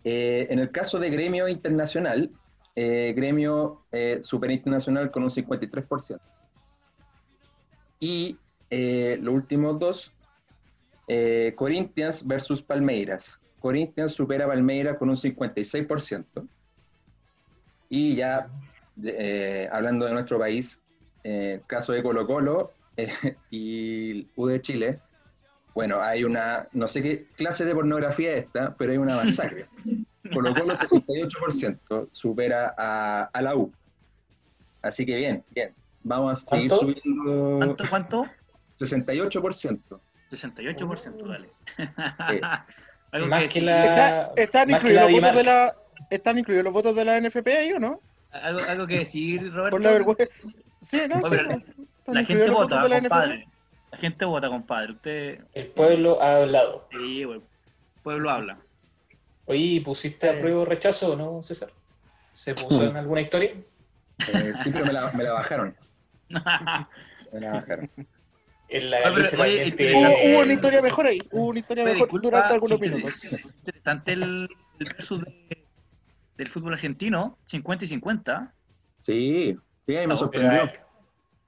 Eh, 0.04 0.48
en 0.50 0.60
el 0.60 0.72
caso 0.72 1.00
de 1.00 1.10
Gremio 1.10 1.48
Internacional, 1.48 2.32
eh, 2.76 3.14
Gremio 3.16 3.84
eh, 3.92 4.20
Super 4.22 4.52
Internacional 4.52 5.12
con 5.12 5.24
un 5.24 5.30
53%. 5.30 6.20
Y 8.00 8.38
eh, 8.70 9.18
los 9.22 9.34
últimos 9.34 9.78
dos, 9.78 10.14
eh, 11.08 11.54
Corinthians 11.58 12.26
versus 12.26 12.62
Palmeiras. 12.62 13.40
Corinthians 13.60 14.14
supera 14.14 14.48
Palmeiras 14.48 14.98
con 14.98 15.10
un 15.10 15.18
56%. 15.18 16.48
Y 17.90 18.16
ya, 18.16 18.50
hablando 19.72 20.06
de 20.06 20.14
nuestro 20.14 20.40
país, 20.40 20.80
el 21.24 21.62
caso 21.66 21.92
de 21.92 22.02
Colo 22.02 22.26
Colo 22.26 22.72
y 23.52 24.28
U 24.36 24.46
de 24.46 24.62
Chile, 24.62 25.02
bueno, 25.74 26.02
hay 26.02 26.24
una, 26.24 26.68
no 26.74 26.88
sé 26.88 27.02
qué 27.02 27.26
clase 27.38 27.66
de 27.66 27.74
pornografía 27.76 28.32
es 28.34 28.44
esta, 28.46 28.76
pero 28.76 28.92
hay 28.92 28.98
una 28.98 29.16
masacre. 29.16 29.66
Colo 30.34 30.54
Colo 30.54 30.74
68% 30.76 32.10
supera 32.12 32.74
a, 32.78 33.30
a 33.34 33.42
la 33.42 33.56
U. 33.56 33.72
Así 34.82 35.06
que 35.06 35.16
bien, 35.16 35.44
bien. 35.52 35.70
Vamos 36.04 36.32
a 36.32 36.36
seguir 36.48 36.70
¿Cuánto? 36.70 36.86
subiendo 36.86 37.58
¿cuánto? 37.58 37.84
¿Cuánto? 37.90 38.26
68%. 38.80 40.00
68%, 40.32 41.28
dale. 41.28 41.50
Sí. 41.78 42.40
Más 43.28 43.40
que 43.42 43.48
decir- 43.48 43.64
la- 43.64 43.86
Está- 43.86 44.32
¿Están 44.36 44.70
más 44.72 44.82
que 44.82 44.92
incluidos 44.92 45.12
la 45.12 45.12
los 45.12 45.22
votos 45.22 45.36
de 45.36 45.44
la 45.44 45.76
¿Están 46.12 46.38
incluidos 46.38 46.64
los 46.66 46.74
votos 46.74 46.96
de 46.96 47.06
la 47.06 47.20
NFP 47.20 47.48
ahí 47.48 47.72
o 47.74 47.80
no? 47.80 48.02
algo, 48.32 48.60
algo 48.70 48.86
que 48.88 49.00
decir, 49.00 49.52
Roberto. 49.52 49.72
Por 49.78 49.82
la 49.82 49.92
vergüenza. 49.92 50.26
Sí, 50.80 51.02
no, 51.10 51.16
sí, 51.16 51.30
pero 51.30 51.44
no. 51.48 51.56
¿Están 51.56 52.16
La 52.16 52.24
gente 52.24 52.50
vota, 52.52 52.82
compadre. 52.82 53.48
La 53.92 53.98
gente 53.98 54.26
vota, 54.26 54.48
compadre. 54.50 54.92
Usted, 54.94 55.40
El 55.54 55.68
pueblo 55.68 56.22
ha 56.22 56.38
hablado. 56.38 56.88
sí, 56.92 57.24
güey. 57.24 57.40
El 57.40 58.02
pueblo 58.04 58.30
habla. 58.30 58.58
Oye, 59.46 59.82
¿pusiste 59.84 60.30
a 60.30 60.38
Eh. 60.38 60.42
prueba 60.42 60.66
rechazo 60.66 61.14
o 61.14 61.16
no, 61.16 61.42
César? 61.42 61.70
¿Se 62.34 62.54
puso 62.54 62.84
en 62.84 62.96
alguna 62.96 63.22
historia? 63.22 63.52
Eh, 63.52 64.54
sí, 64.64 64.70
pero 64.72 64.86
me 64.86 64.94
la, 64.94 65.12
me 65.12 65.24
la 65.24 65.34
bajaron. 65.34 65.76
Me 67.32 67.40
la 67.42 67.52
bajaron. 67.54 67.90
En 68.70 68.90
la 68.92 68.98
pero, 69.04 69.16
lucha 69.18 69.42
oye, 69.42 69.58
también 69.58 69.68
y- 69.68 69.72
te- 69.72 69.94
Hubo, 69.96 70.10
hubo 70.36 70.40
una 70.44 70.54
historia 70.54 70.82
mejor 70.82 71.06
ahí. 71.08 71.20
Hubo 71.32 71.46
una 71.48 71.60
historia 71.60 71.84
mejor 71.84 72.00
disculpa, 72.02 72.28
durante 72.28 72.54
algunos 72.54 72.80
minutos. 72.80 73.24
Interesante 73.24 74.14
el, 74.14 74.24
el 74.80 74.86
versus 74.96 75.22
de- 75.26 75.66
del 76.38 76.48
fútbol 76.48 76.74
argentino, 76.74 77.38
50 77.46 77.86
y 77.86 77.88
50. 77.88 78.54
Sí, 79.00 79.58
sí, 79.86 79.96
ahí 79.96 80.06
me 80.08 80.14
No, 80.14 80.18
sorprendió. 80.18 80.62
ahí, 80.64 80.70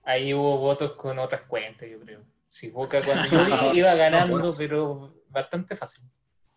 ahí 0.03 0.33
hubo 0.33 0.57
votos 0.57 0.93
con 0.93 1.17
otras 1.19 1.41
cuentas, 1.43 1.87
yo 1.89 1.99
creo. 1.99 2.21
Si 2.53 2.69
Boca 2.69 3.01
cuando 3.01 3.29
yo 3.29 3.45
vi, 3.71 3.77
iba 3.79 3.93
ganando, 3.95 4.35
No, 4.35 4.43
pues. 4.43 4.57
pero 4.57 5.15
bastante 5.29 5.73
fácil. 5.73 6.03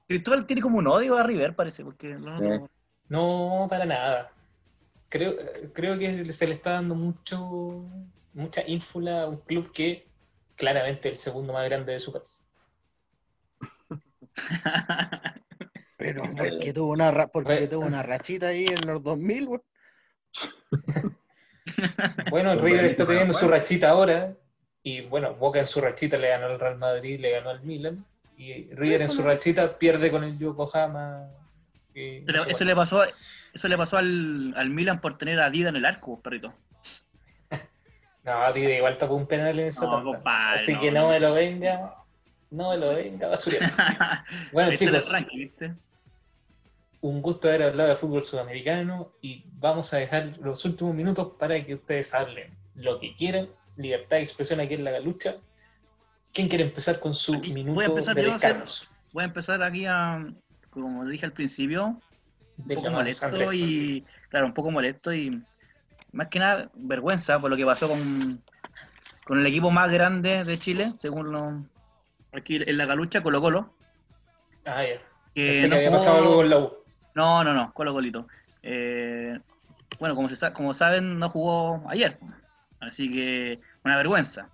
Cristóbal 0.09 0.45
tiene 0.45 0.61
como 0.61 0.79
un 0.79 0.89
odio 0.89 1.17
a 1.17 1.23
River, 1.23 1.55
parece, 1.55 1.85
porque 1.85 2.09
no, 2.15 2.37
Sí. 2.37 2.43
no- 2.43 2.69
No, 3.09 3.67
para 3.71 3.85
nada. 3.85 4.33
Creo, 5.09 5.37
creo 5.73 5.97
que 5.97 6.33
se 6.33 6.49
le 6.49 6.55
está 6.55 6.73
dando 6.73 6.97
mucho 6.97 7.85
mucha 8.33 8.63
ínfula 8.67 9.23
a 9.23 9.29
un 9.29 9.37
club 9.37 9.71
que 9.71 10.09
claramente 10.57 11.11
es 11.11 11.19
el 11.19 11.23
segundo 11.33 11.53
más 11.53 11.65
grande 11.67 11.93
de 11.93 12.01
su 12.01 12.13
país. 12.13 12.45
Pero 15.97 16.23
porque 16.37 16.73
tuvo 16.73 16.91
una 16.93 17.29
porque 17.29 17.69
tuvo 17.69 17.87
una 17.87 18.03
rachita 18.03 18.49
ahí 18.49 18.67
en 18.67 18.85
los 18.85 19.01
2000, 19.01 19.47
güey. 19.47 19.61
Bueno, 22.31 22.51
el 22.53 22.59
River 22.61 22.85
está 22.87 23.07
teniendo 23.07 23.33
su 23.33 23.47
rachita 23.47 23.91
ahora. 23.91 24.37
Y 24.87 25.01
bueno, 25.01 25.35
Boca 25.35 25.59
en 25.59 25.67
su 25.67 25.81
rachita 25.81 26.17
le 26.19 26.29
ganó 26.29 26.47
al 26.47 26.61
Real 26.61 26.77
Madrid, 26.77 27.19
le 27.19 27.31
ganó 27.31 27.51
al 27.51 27.63
Milan. 27.63 28.05
Y 28.37 28.65
River 28.75 29.03
en 29.03 29.09
su 29.09 29.23
no- 29.23 29.29
rachita 29.29 29.79
pierde 29.79 30.11
con 30.11 30.23
el 30.25 30.39
Yokohama. 30.39 31.27
no 31.27 31.33
Pero 31.95 32.45
sé 32.45 32.51
eso 32.51 32.59
cuál. 32.59 32.67
le 32.69 32.77
pasó, 32.77 33.05
eso 33.55 33.69
le 33.69 33.77
pasó 33.79 33.97
al, 33.97 34.53
al 34.57 34.69
Milan 34.71 35.01
por 35.01 35.17
tener 35.17 35.41
a 35.41 35.49
Dida 35.51 35.71
en 35.71 35.77
el 35.77 35.85
arco, 35.87 36.21
perrito. 36.21 36.53
No, 38.25 38.51
tío, 38.55 38.71
igual 38.71 38.97
tapó 38.97 39.15
un 39.17 39.27
penal 39.27 39.59
en 39.59 39.67
esa 39.67 39.85
No, 39.87 40.03
compadre, 40.03 40.55
Así 40.55 40.73
no, 40.75 40.81
que 40.81 40.91
no, 40.91 41.09
me 41.09 41.21
lo 41.21 41.35
venga. 41.35 41.95
No 42.51 42.71
me 42.71 42.79
lo 42.79 42.95
venga, 42.95 43.29
basurero. 43.29 43.67
Bueno, 44.53 44.75
chicos, 44.75 45.11
ranking, 45.13 45.39
¿viste? 45.39 45.75
un 47.01 47.21
gusto 47.21 47.49
haber 47.49 47.65
hablado 47.65 47.91
de 47.91 47.97
fútbol 47.97 48.23
sudamericano 48.23 49.13
y 49.21 49.45
vamos 49.59 49.93
a 49.93 49.99
dejar 49.99 50.39
los 50.41 50.65
últimos 50.65 50.95
minutos 50.95 51.33
para 51.39 51.63
que 51.63 51.75
ustedes 51.75 52.15
hablen 52.15 52.57
lo 52.77 52.99
que 52.99 53.15
quieran. 53.15 53.49
Libertad 53.77 54.17
de 54.19 54.23
expresión 54.23 54.61
aquí 54.61 54.75
en 54.75 54.85
la 54.85 54.91
galucha. 54.93 55.37
¿Quién 56.33 56.49
quiere 56.49 56.65
empezar 56.65 56.99
con 57.01 57.15
su 57.15 57.35
Aquí 57.35 57.51
voy 57.53 57.61
a 57.61 57.65
minuto 57.65 57.81
empezar 57.83 58.15
de 58.15 58.23
yo 58.23 58.31
a 58.31 58.33
descanso? 58.35 58.87
Voy 59.13 59.23
a 59.23 59.27
empezar 59.27 59.63
aquí 59.63 59.87
a, 59.87 60.25
como 60.71 61.05
dije 61.07 61.25
al 61.27 61.33
principio, 61.33 62.01
un 62.59 62.69
poco 62.69 62.91
molesto 62.91 63.27
Andrés. 63.27 63.55
y, 63.55 64.05
claro, 64.29 64.47
un 64.47 64.55
poco 64.55 64.71
molesto 64.71 65.13
y 65.13 65.43
más 66.13 66.29
que 66.29 66.39
nada 66.41 66.71
vergüenza 66.75 67.39
por 67.41 67.51
lo 67.51 67.57
que 67.57 67.65
pasó 67.65 67.89
con, 67.89 68.43
con 69.25 69.39
el 69.41 69.47
equipo 69.47 69.71
más 69.71 69.91
grande 69.91 70.45
de 70.45 70.59
Chile, 70.59 70.93
según 70.99 71.31
lo, 71.33 71.65
aquí 72.33 72.57
en 72.57 72.77
la 72.77 72.87
galucha, 72.87 73.23
Colo 73.23 73.41
Colo. 73.41 73.75
Ah, 74.65 74.83
ya. 74.83 75.01
Que 75.35 75.47
Pensé 75.47 75.63
que 75.63 75.69
no 75.69 75.77
había 75.77 75.89
jugó- 75.89 75.99
pasado 75.99 76.19
algo 76.19 76.35
con 76.37 76.51
la 76.51 76.59
U. 76.59 76.73
No, 77.15 77.45
no, 77.45 77.55
no, 77.55 77.73
Colo 77.75 77.93
Colito. 77.93 78.27
Eh, 78.63 79.39
bueno, 80.01 80.15
como, 80.17 80.29
se, 80.29 80.53
como 80.53 80.75
saben, 80.75 81.19
no 81.19 81.29
jugó 81.31 81.85
ayer. 81.89 82.19
Así 82.87 83.11
que 83.11 83.61
una 83.85 83.97
vergüenza. 83.97 84.51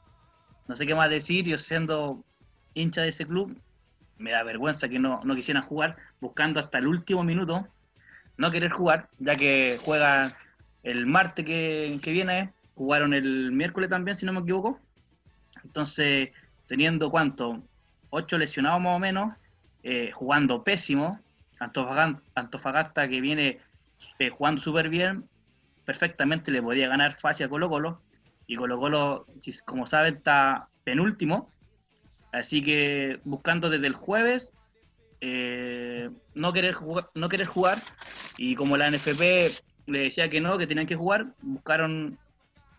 No 0.68 0.74
sé 0.74 0.86
qué 0.86 0.94
más 0.94 1.10
decir, 1.10 1.44
yo 1.46 1.58
siendo 1.58 2.24
hincha 2.74 3.02
de 3.02 3.08
ese 3.08 3.26
club, 3.26 3.60
me 4.18 4.30
da 4.30 4.42
vergüenza 4.42 4.88
que 4.88 4.98
no, 4.98 5.20
no 5.24 5.34
quisieran 5.34 5.62
jugar, 5.62 5.96
buscando 6.20 6.60
hasta 6.60 6.78
el 6.78 6.86
último 6.86 7.24
minuto 7.24 7.66
no 8.40 8.50
querer 8.50 8.70
jugar, 8.70 9.10
ya 9.18 9.36
que 9.36 9.78
juega 9.84 10.32
el 10.82 11.06
martes 11.06 11.44
que, 11.44 11.98
que 12.02 12.10
viene, 12.10 12.54
jugaron 12.74 13.12
el 13.12 13.52
miércoles 13.52 13.90
también, 13.90 14.16
si 14.16 14.24
no 14.24 14.32
me 14.32 14.40
equivoco. 14.40 14.80
Entonces, 15.62 16.30
teniendo 16.66 17.10
cuánto, 17.10 17.62
ocho 18.08 18.38
lesionados 18.38 18.80
más 18.80 18.96
o 18.96 18.98
menos, 18.98 19.34
eh, 19.82 20.10
jugando 20.12 20.64
pésimo, 20.64 21.20
Antofagasta, 21.58 23.08
que 23.08 23.20
viene 23.20 23.60
eh, 24.18 24.30
jugando 24.30 24.62
súper 24.62 24.88
bien, 24.88 25.28
perfectamente 25.84 26.50
le 26.50 26.62
podía 26.62 26.88
ganar 26.88 27.18
fácil 27.18 27.44
a 27.44 27.48
Colo 27.50 27.68
Colo. 27.68 28.00
Y 28.50 28.56
Colo 28.56 28.80
Colo, 28.80 29.26
como 29.64 29.86
saben, 29.86 30.16
está 30.16 30.68
penúltimo. 30.82 31.52
Así 32.32 32.64
que 32.64 33.20
buscando 33.22 33.70
desde 33.70 33.86
el 33.86 33.94
jueves 33.94 34.52
eh, 35.20 36.10
no, 36.34 36.52
querer 36.52 36.74
jugar, 36.74 37.10
no 37.14 37.28
querer 37.28 37.46
jugar. 37.46 37.78
Y 38.38 38.56
como 38.56 38.76
la 38.76 38.90
NFP 38.90 39.52
le 39.86 39.98
decía 40.00 40.28
que 40.28 40.40
no, 40.40 40.58
que 40.58 40.66
tenían 40.66 40.88
que 40.88 40.96
jugar, 40.96 41.28
buscaron 41.42 42.18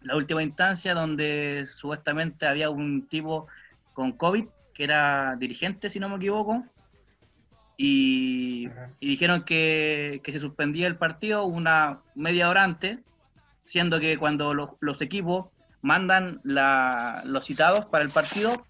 la 0.02 0.18
última 0.18 0.44
instancia 0.44 0.94
donde 0.94 1.66
supuestamente 1.70 2.48
había 2.48 2.70
un 2.70 3.08
tipo 3.08 3.48
con 3.94 4.12
COVID, 4.12 4.48
que 4.74 4.84
era 4.84 5.38
dirigente, 5.38 5.90
si 5.90 6.02
no 6.02 6.10
me 6.10 6.18
equivoco. 6.18 6.66
Y 7.78 8.68
dijeron 9.00 9.46
que, 9.46 10.20
que 10.22 10.34
se 10.34 10.40
suspendía 10.40 10.88
el 10.88 10.98
partido 10.98 11.46
una 11.46 12.02
media 12.14 12.50
hora 12.50 12.66
antes, 12.66 13.00
siendo 13.64 14.02
que 14.02 14.18
cuando 14.18 14.54
los, 14.54 14.72
los 14.82 15.02
equipos 15.02 15.46
mandan 15.82 16.40
la- 16.44 17.22
los 17.26 17.46
citados 17.46 17.86
para 17.86 18.04
el 18.04 18.10
partido, 18.10 18.66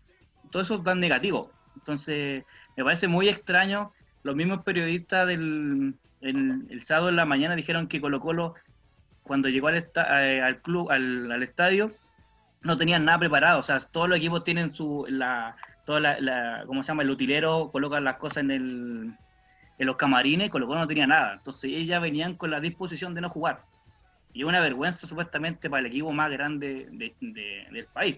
todos 0.51 0.67
esos 0.67 0.83
dan 0.83 0.99
negativo. 0.99 1.51
Entonces, 1.75 2.43
me 2.77 2.83
parece 2.83 3.07
muy 3.07 3.29
extraño. 3.29 3.91
Los 4.23 4.35
mismos 4.35 4.63
periodistas 4.63 5.27
del 5.27 5.95
el, 6.21 6.83
sábado 6.83 7.09
en 7.09 7.15
la 7.15 7.25
mañana 7.25 7.55
dijeron 7.55 7.87
que 7.87 7.99
Colo 7.99 8.19
Colo, 8.19 8.55
cuando 9.23 9.49
llegó 9.49 9.67
al, 9.67 9.77
eh, 9.77 10.41
al 10.41 10.61
club, 10.61 10.91
al, 10.91 11.43
estadio, 11.43 11.91
no 12.61 12.77
tenían 12.77 13.05
nada 13.05 13.19
preparado. 13.19 13.59
O 13.59 13.63
sea, 13.63 13.79
todos 13.79 14.07
los 14.07 14.17
equipos 14.17 14.43
tienen 14.43 14.73
su, 14.73 15.05
la, 15.09 15.55
toda 15.85 15.99
la, 15.99 16.19
la- 16.19 16.63
¿cómo 16.67 16.83
se 16.83 16.89
llama? 16.89 17.03
El 17.03 17.09
utilero, 17.09 17.71
colocan 17.71 18.03
las 18.03 18.17
cosas 18.17 18.43
en 18.43 18.51
el, 18.51 19.15
en 19.77 19.87
los 19.87 19.95
camarines, 19.95 20.49
Colo 20.49 20.67
Colo 20.67 20.81
no 20.81 20.87
tenía 20.87 21.07
nada. 21.07 21.33
Entonces 21.33 21.65
ellos 21.65 21.87
ya 21.87 21.99
venían 21.99 22.35
con 22.35 22.51
la 22.51 22.59
disposición 22.59 23.13
de 23.13 23.21
no 23.21 23.29
jugar. 23.29 23.63
Y 24.33 24.43
una 24.43 24.59
vergüenza 24.61 25.07
supuestamente 25.07 25.69
para 25.69 25.81
el 25.81 25.87
equipo 25.87 26.11
más 26.11 26.31
grande 26.31 26.87
de- 26.91 27.15
de- 27.19 27.67
del 27.71 27.85
país. 27.87 28.17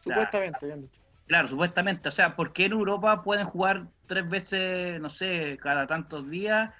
Supuestamente, 0.00 0.66
bien 0.66 0.82
dicho. 0.82 1.00
Claro, 1.26 1.48
supuestamente. 1.48 2.08
O 2.08 2.12
sea, 2.12 2.36
¿por 2.36 2.52
qué 2.52 2.66
en 2.66 2.72
Europa 2.72 3.22
pueden 3.22 3.46
jugar 3.46 3.86
tres 4.06 4.28
veces, 4.28 5.00
no 5.00 5.08
sé, 5.08 5.58
cada 5.60 5.86
tantos 5.86 6.28
días? 6.28 6.72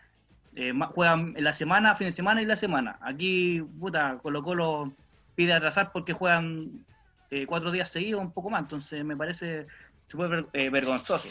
Eh, 0.54 0.72
juegan 0.92 1.34
en 1.36 1.44
la 1.44 1.52
semana, 1.52 1.94
fin 1.96 2.08
de 2.08 2.12
semana 2.12 2.42
y 2.42 2.46
la 2.46 2.56
semana. 2.56 2.98
Aquí, 3.00 3.60
puta, 3.80 4.18
Colo 4.22 4.42
Colo 4.42 4.92
pide 5.34 5.52
atrasar 5.52 5.90
porque 5.92 6.12
juegan 6.12 6.86
eh, 7.30 7.46
cuatro 7.46 7.70
días 7.72 7.88
seguidos, 7.90 8.20
un 8.20 8.32
poco 8.32 8.50
más. 8.50 8.62
Entonces 8.62 9.04
me 9.04 9.16
parece 9.16 9.66
súper 10.06 10.28
ver- 10.28 10.46
eh, 10.52 10.70
vergonzoso. 10.70 11.26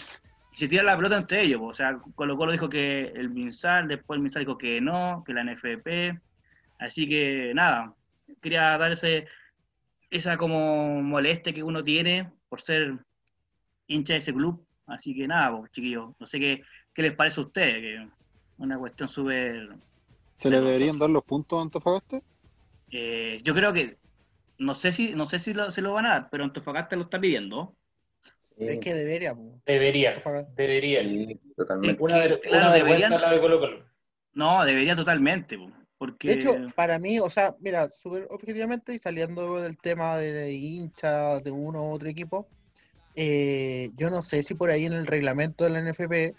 Y 0.52 0.58
se 0.58 0.68
tira 0.68 0.84
la 0.84 0.96
pelota 0.96 1.18
entre 1.18 1.44
ellos. 1.44 1.60
po. 1.60 1.68
O 1.68 1.74
sea, 1.74 1.98
Colo 2.16 2.36
Colo 2.36 2.52
dijo 2.52 2.68
que 2.68 3.04
el 3.16 3.30
MinSal, 3.30 3.88
después 3.88 4.18
el 4.18 4.24
MinSal 4.24 4.42
dijo 4.42 4.58
que 4.58 4.82
no, 4.82 5.24
que 5.26 5.34
la 5.34 5.42
NFP. 5.44 6.20
Así 6.80 7.08
que 7.08 7.52
nada, 7.54 7.94
quería 8.42 8.78
dar 8.78 8.92
ese, 8.92 9.28
esa 10.10 10.38
como 10.38 11.02
molestia 11.02 11.54
que 11.54 11.64
uno 11.64 11.84
tiene 11.84 12.32
por 12.50 12.62
ser 12.62 12.98
hincha 13.88 14.14
de 14.14 14.20
ese 14.20 14.34
club. 14.34 14.66
Así 14.86 15.16
que 15.16 15.28
nada, 15.28 15.58
pues, 15.58 15.72
chiquillos, 15.72 16.12
no 16.20 16.26
sé 16.26 16.40
qué, 16.40 16.62
qué 16.94 17.02
les 17.04 17.16
parece 17.16 17.40
a 17.40 17.44
ustedes, 17.44 17.82
que 17.82 18.10
una 18.58 18.78
cuestión 18.78 19.08
súper... 19.08 19.70
¿Se 20.34 20.50
le 20.50 20.60
deberían 20.60 20.98
dar 21.00 21.10
los 21.10 21.24
puntos 21.24 21.58
a 21.60 21.62
Antofagasta? 21.62 22.22
eh, 22.92 23.38
yo 23.44 23.54
creo 23.54 23.72
que, 23.74 23.98
no 24.60 24.74
sé 24.76 24.92
si 24.94 25.16
no 25.16 25.26
sé 25.26 25.40
si 25.40 25.54
lo- 25.54 25.72
se 25.72 25.82
lo 25.82 25.94
van 25.94 26.06
a 26.06 26.10
dar, 26.10 26.30
pero 26.30 26.44
Antofagasta 26.44 26.96
lo 26.96 27.04
está 27.04 27.20
pidiendo. 27.20 27.76
Es 28.58 28.78
que 28.80 28.94
debería, 28.94 29.34
po. 29.34 29.60
Debería, 29.66 30.10
Antofagasta. 30.10 30.54
debería. 30.62 31.02
Sí, 31.02 31.40
totalmente. 31.56 32.04
Una, 32.04 32.16
Claro, 32.18 32.40
una 32.50 32.72
vergüenza 32.72 33.08
deberían- 33.10 33.14
al 33.14 33.22
lado 33.22 33.36
de 33.36 33.42
Colo 33.42 33.60
Colo. 33.60 33.86
No, 34.34 34.66
debería 34.66 34.96
totalmente, 34.96 35.58
po, 35.58 35.72
porque... 36.04 36.28
De 36.28 36.34
hecho, 36.34 36.58
para 36.76 37.00
mí, 37.00 37.18
o 37.22 37.30
sea, 37.30 37.56
mira, 37.62 37.90
súper 37.90 38.28
objetivamente 38.30 38.94
y 38.94 38.98
saliendo 38.98 39.62
del 39.62 39.78
tema 39.78 40.18
de 40.18 40.52
hincha 40.52 41.40
de 41.40 41.50
uno 41.50 41.84
u 41.84 41.92
otro 41.94 42.10
equipo, 42.10 42.50
eh, 43.16 43.90
yo 43.96 44.10
no 44.10 44.22
sé 44.22 44.44
si 44.44 44.54
por 44.54 44.70
ahí 44.70 44.84
en 44.84 44.92
el 44.92 45.08
reglamento 45.08 45.64
de 45.64 45.70
la 45.70 45.80
NFP 45.80 46.36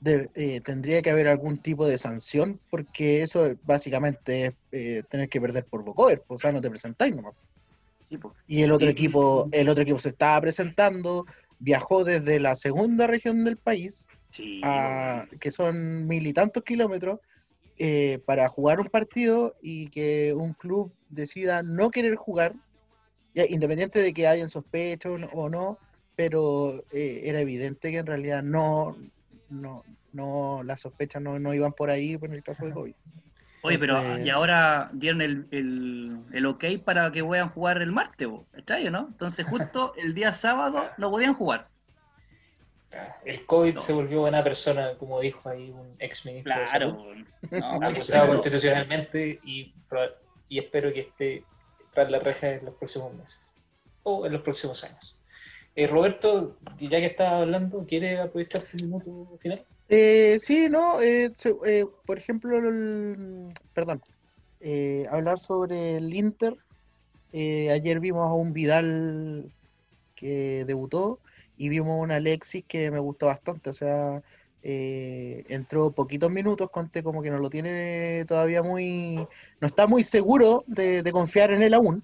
de- 0.00 0.30
eh, 0.34 0.62
tendría 0.62 1.02
que 1.02 1.10
haber 1.10 1.28
algún 1.28 1.58
tipo 1.58 1.86
de 1.86 1.98
sanción, 1.98 2.58
porque 2.70 3.22
eso 3.22 3.54
básicamente 3.64 4.46
es 4.46 4.54
eh, 4.72 5.02
tener 5.10 5.28
que 5.28 5.42
perder 5.42 5.66
por 5.66 5.84
vocover, 5.84 6.24
o 6.28 6.38
sea, 6.38 6.52
no 6.52 6.62
te 6.62 6.70
presentáis 6.70 7.14
nomás. 7.14 7.34
sí. 8.08 8.18
Y 8.46 8.62
el 8.62 8.72
otro 8.72 8.88
equipo, 8.88 9.46
el 9.52 9.68
otro 9.68 9.82
equipo 9.82 9.98
se 9.98 10.08
estaba 10.08 10.40
presentando, 10.40 11.26
viajó 11.58 12.02
desde 12.02 12.40
la 12.40 12.56
segunda 12.56 13.06
región 13.06 13.44
del 13.44 13.58
país 13.58 14.06
Sí, 14.30 14.60
a- 14.64 15.26
que 15.38 15.50
son 15.50 16.06
mil 16.06 16.26
y 16.26 16.32
tantos 16.32 16.62
kilómetros 16.62 17.20
eh, 17.78 18.20
para 18.26 18.48
jugar 18.48 18.80
un 18.80 18.88
partido 18.88 19.54
y 19.62 19.88
que 19.88 20.32
un 20.34 20.54
club 20.54 20.92
decida 21.10 21.62
no 21.62 21.90
querer 21.90 22.14
jugar, 22.16 22.54
ya, 23.34 23.44
independiente 23.48 24.00
de 24.00 24.12
que 24.14 24.26
hayan 24.26 24.48
sospechos 24.48 25.20
o 25.34 25.48
no- 25.48 25.78
pero 26.14 26.82
eh, 26.92 27.22
era 27.24 27.40
evidente 27.40 27.90
que 27.90 27.98
en 27.98 28.06
realidad 28.06 28.42
no, 28.42 28.96
no, 29.50 29.84
no 30.12 30.62
las 30.64 30.80
sospechas 30.80 31.20
no, 31.20 31.38
no 31.38 31.52
iban 31.52 31.72
por 31.74 31.90
ahí 31.90 32.18
en 32.20 32.32
el 32.32 32.42
caso 32.42 32.64
de 32.64 32.72
COVID. 32.72 32.94
Oye, 33.62 33.78
pero 33.78 33.98
Entonces- 33.98 34.26
y 34.26 34.30
ahora 34.30 34.90
dieron 34.94 35.20
el, 35.20 35.46
el, 35.50 36.18
el 36.32 36.46
ok 36.46 36.64
para 36.84 37.10
que 37.12 37.22
puedan 37.22 37.50
jugar 37.50 37.82
el 37.82 37.92
martes, 37.92 38.26
po, 38.28 38.46
¿extraño, 38.54 38.90
no? 38.90 39.08
Entonces 39.08 39.44
justo 39.46 39.92
el 39.96 40.14
día 40.14 40.32
sábado 40.32 40.84
no 40.98 41.10
podían 41.10 41.34
jugar. 41.34 41.68
El 43.24 43.44
COVID 43.46 43.74
No. 43.74 43.80
se 43.80 43.92
volvió 43.92 44.20
buena 44.20 44.42
persona, 44.44 44.94
como 44.98 45.20
dijo 45.20 45.48
ahí 45.48 45.70
un 45.70 45.94
ex 45.98 46.24
ministro 46.26 46.54
de 46.54 46.64
Claro, 46.64 46.90
Salud. 46.90 47.24
po. 47.50 47.56
no, 47.56 47.86
acusado 47.86 48.28
constitucionalmente 48.28 49.40
y, 49.44 49.72
espero 50.50 50.92
que 50.92 51.00
esté 51.00 51.44
tras 51.92 52.10
la 52.10 52.18
reja 52.18 52.50
en 52.52 52.64
los 52.66 52.74
próximos 52.74 53.12
meses 53.14 53.56
o 54.02 54.26
en 54.26 54.32
los 54.32 54.42
próximos 54.42 54.82
años. 54.84 55.20
Eh, 55.74 55.86
Roberto, 55.86 56.56
ya 56.80 56.98
que 57.00 57.06
estaba 57.06 57.38
hablando, 57.38 57.84
¿quiere 57.86 58.18
aprovechar 58.18 58.62
tu 58.62 58.84
minuto 58.84 59.36
final? 59.40 59.64
Eh, 59.88 60.36
sí, 60.40 60.68
no, 60.70 61.00
eh, 61.00 61.32
se- 61.36 61.54
eh, 61.66 61.84
por 62.06 62.16
ejemplo, 62.18 62.56
el- 62.58 63.52
perdón, 63.74 64.02
eh, 64.60 65.06
hablar 65.10 65.38
sobre 65.38 65.96
el 65.98 66.12
Inter. 66.14 66.56
Eh, 67.32 67.70
ayer 67.70 68.00
vimos 68.00 68.26
a 68.26 68.32
un 68.32 68.52
Vidal 68.52 69.50
que 70.14 70.64
debutó 70.66 71.18
y 71.56 71.68
vimos 71.68 71.90
a 71.98 72.02
un 72.02 72.10
Alexis 72.10 72.64
que 72.66 72.90
me 72.90 72.98
gustó 72.98 73.26
bastante, 73.26 73.70
o 73.70 73.72
sea, 73.72 74.22
eh, 74.62 75.44
entró 75.48 75.90
poquitos 75.92 76.30
minutos, 76.30 76.70
Conte 76.70 77.02
como 77.02 77.22
que 77.22 77.30
no 77.30 77.38
lo 77.38 77.48
tiene 77.50 78.24
todavía 78.26 78.62
muy, 78.62 79.16
no 79.60 79.66
está 79.66 79.86
muy 79.86 80.02
seguro 80.02 80.64
de, 80.66 81.02
de 81.02 81.12
confiar 81.12 81.52
en 81.52 81.62
él 81.62 81.74
aún, 81.74 82.02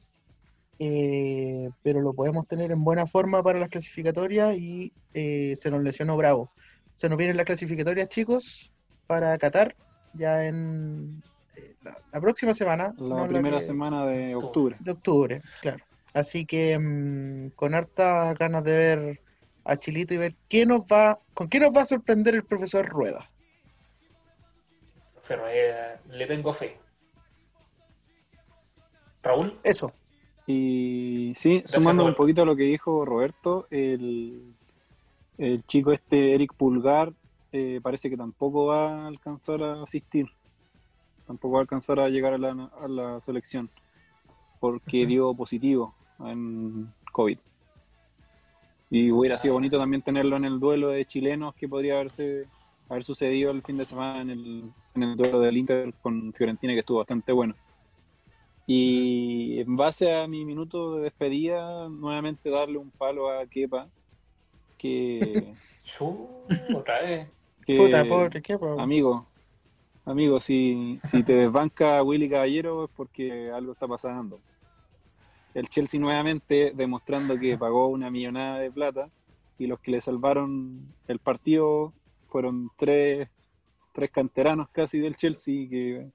eh, 0.78 1.70
pero 1.82 2.00
lo 2.00 2.12
podemos 2.12 2.46
tener 2.48 2.72
en 2.72 2.82
buena 2.82 3.07
forma 3.07 3.42
para 3.42 3.59
las 3.61 3.68
clasificatorias 3.68 4.57
y 4.57 4.92
eh, 5.14 5.55
se 5.57 5.70
nos 5.70 5.82
lesionó 5.82 6.16
Bravo. 6.16 6.50
Se 6.94 7.09
nos 7.09 7.18
vienen 7.18 7.36
las 7.36 7.46
clasificatorias, 7.46 8.09
chicos, 8.09 8.70
para 9.07 9.36
Qatar, 9.38 9.74
ya 10.14 10.44
en 10.46 11.22
eh, 11.57 11.74
la, 11.82 11.96
la 12.12 12.20
próxima 12.20 12.55
semana. 12.55 12.94
La 12.98 13.16
no 13.16 13.28
primera 13.28 13.59
que- 13.59 13.64
semana 13.64 14.07
de 14.07 14.34
octubre. 14.34 14.76
de 14.78 14.90
octubre, 14.90 15.42
claro. 15.61 15.78
Así 16.14 16.44
que 16.44 16.78
mm, 16.78 17.50
con 17.57 17.74
hartas 17.74 18.36
ganas 18.38 18.64
de 18.64 18.72
ver 18.72 19.20
a 19.65 19.77
Chilito 19.77 20.15
y 20.15 20.19
ver 20.19 20.35
qué 20.49 20.67
nos 20.67 20.83
va, 20.83 21.19
con 21.35 21.49
qué 21.49 21.61
nos 21.61 21.75
va 21.75 21.83
a 21.83 21.87
sorprender 21.87 22.35
el 22.35 22.45
profesor 22.45 22.87
Rueda. 22.87 23.31
Pero 25.27 25.45
eh, 25.49 25.99
le 26.11 26.27
tengo 26.27 26.53
fe. 26.53 26.77
Raúl, 29.23 29.59
Eso. 29.63 29.93
Y 30.47 31.33
sí, 31.37 31.63
sumando 31.65 32.05
un 32.05 32.15
poquito 32.15 32.43
a 32.43 32.45
lo 32.45 32.57
que 32.57 32.65
dijo 32.65 33.05
Roberto, 33.05 33.69
el, 33.71 34.55
el 35.39 35.65
chico 35.67 35.93
este, 35.93 36.35
Eric 36.35 36.55
Pulgar, 36.55 37.13
eh, 37.53 37.81
parece 37.83 38.11
que 38.11 38.17
tampoco 38.17 38.67
va 38.67 39.05
a 39.05 39.07
alcanzar 39.07 39.63
a 39.63 39.83
asistir. 39.83 40.27
Tampoco 41.27 41.55
va 41.55 41.61
a 41.61 41.63
alcanzar 41.63 42.01
a 42.01 42.09
llegar 42.09 42.35
a 42.35 42.39
la, 42.39 42.71
a 42.81 42.89
la 42.89 43.21
selección. 43.21 43.71
Porque 44.59 45.07
dio 45.07 45.33
positivo 45.35 45.95
en 46.19 46.93
COVID. 47.13 47.39
Y 48.95 49.11
hubiera 49.11 49.38
sido 49.38 49.55
bonito 49.55 49.78
también 49.78 50.03
tenerlo 50.03 50.36
en 50.36 50.45
el 50.45 50.61
duelo 50.61 50.88
de 50.90 51.07
chilenos 51.07 51.55
que 51.55 51.66
podría 51.66 51.95
haberse 51.95 52.47
haber 52.90 53.03
sucedido 53.05 53.51
el 53.51 53.62
fin 53.62 53.78
de 53.78 53.86
semana 53.86 54.20
en 54.20 54.28
el, 54.28 54.64
en 54.95 55.03
el 55.03 55.16
duelo 55.16 55.40
del 55.40 55.57
Inter 55.57 55.95
con 56.03 56.30
Fiorentina, 56.34 56.74
que 56.74 56.80
estuvo 56.80 56.99
bastante 56.99 57.32
bueno. 57.32 57.55
Y 58.66 59.59
en 59.61 59.76
base 59.76 60.14
a 60.14 60.28
mi 60.28 60.45
minuto 60.45 60.97
de 60.97 61.05
despedida, 61.05 61.88
nuevamente 61.88 62.51
darle 62.51 62.76
un 62.76 62.90
palo 62.90 63.30
a 63.30 63.47
Kepa, 63.47 63.88
que, 64.76 65.55
otra 66.74 67.01
vez. 67.01 67.28
que- 67.64 67.74
Puta, 67.76 68.05
pobre, 68.05 68.40
po? 68.59 68.80
amigo, 68.82 69.26
amigo, 70.05 70.38
si, 70.38 71.01
si 71.05 71.22
te 71.22 71.32
desbanca 71.32 72.03
Willy 72.03 72.28
Caballero 72.28 72.84
es 72.84 72.90
porque 72.95 73.51
algo 73.51 73.72
está 73.72 73.88
pasando. 73.88 74.38
El 75.55 75.68
Chelsea 75.68 76.00
nuevamente 76.00 76.72
demostrando 76.74 77.38
que 77.38 77.59
pagó 77.59 77.88
una 77.88 78.11
millonada 78.11 78.59
de 78.59 78.70
plata 78.70 79.11
y 79.59 79.66
los 79.66 79.80
que 79.80 79.90
le 79.90 80.00
salvaron 80.00 80.80
el 81.09 81.18
partido 81.18 81.92
fueron 82.24 82.70
tres 82.76 83.28
tres 83.92 84.11
canteranos 84.11 84.68
casi 84.70 84.98
del 84.98 85.16
Chelsea, 85.16 85.68
que 85.68 86.11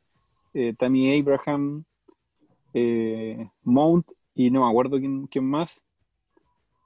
eh, 0.53 0.73
Tammy 0.77 1.19
Abraham, 1.19 1.83
eh, 2.73 3.49
Mount 3.63 4.11
y 4.35 4.51
no 4.51 4.63
me 4.65 4.69
acuerdo 4.69 4.97
quién, 4.99 5.45
más. 5.45 5.85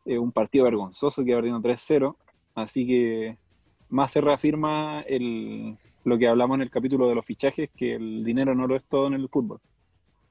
Eh, 0.05 0.17
un 0.17 0.31
partido 0.31 0.65
vergonzoso 0.65 1.23
que 1.23 1.33
perdiendo 1.33 1.61
3-0. 1.61 2.15
Así 2.55 2.87
que 2.87 3.37
más 3.89 4.11
se 4.11 4.21
reafirma 4.21 5.01
el, 5.01 5.77
lo 6.03 6.17
que 6.17 6.27
hablamos 6.27 6.55
en 6.55 6.61
el 6.61 6.69
capítulo 6.69 7.07
de 7.07 7.15
los 7.15 7.25
fichajes, 7.25 7.69
que 7.75 7.95
el 7.95 8.23
dinero 8.23 8.55
no 8.55 8.67
lo 8.67 8.75
es 8.75 8.83
todo 8.85 9.07
en 9.07 9.13
el 9.13 9.29
fútbol. 9.29 9.59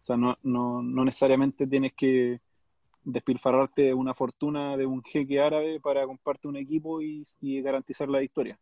O 0.01 0.03
sea, 0.03 0.17
no, 0.17 0.39
no, 0.43 0.83
no 0.83 1.05
necesariamente 1.05 1.67
tienes 1.67 1.93
que 1.95 2.41
despilfarrarte 3.05 3.93
una 3.95 4.15
fortuna 4.15 4.77
de 4.77 4.87
un 4.87 5.03
jeque 5.03 5.41
árabe 5.41 5.81
para 5.81 6.07
comprarte 6.07 6.49
un 6.49 6.57
equipo 6.57 7.03
y, 7.03 7.23
y 7.41 7.61
garantizar 7.63 8.09
la 8.09 8.19
victoria. 8.21 8.59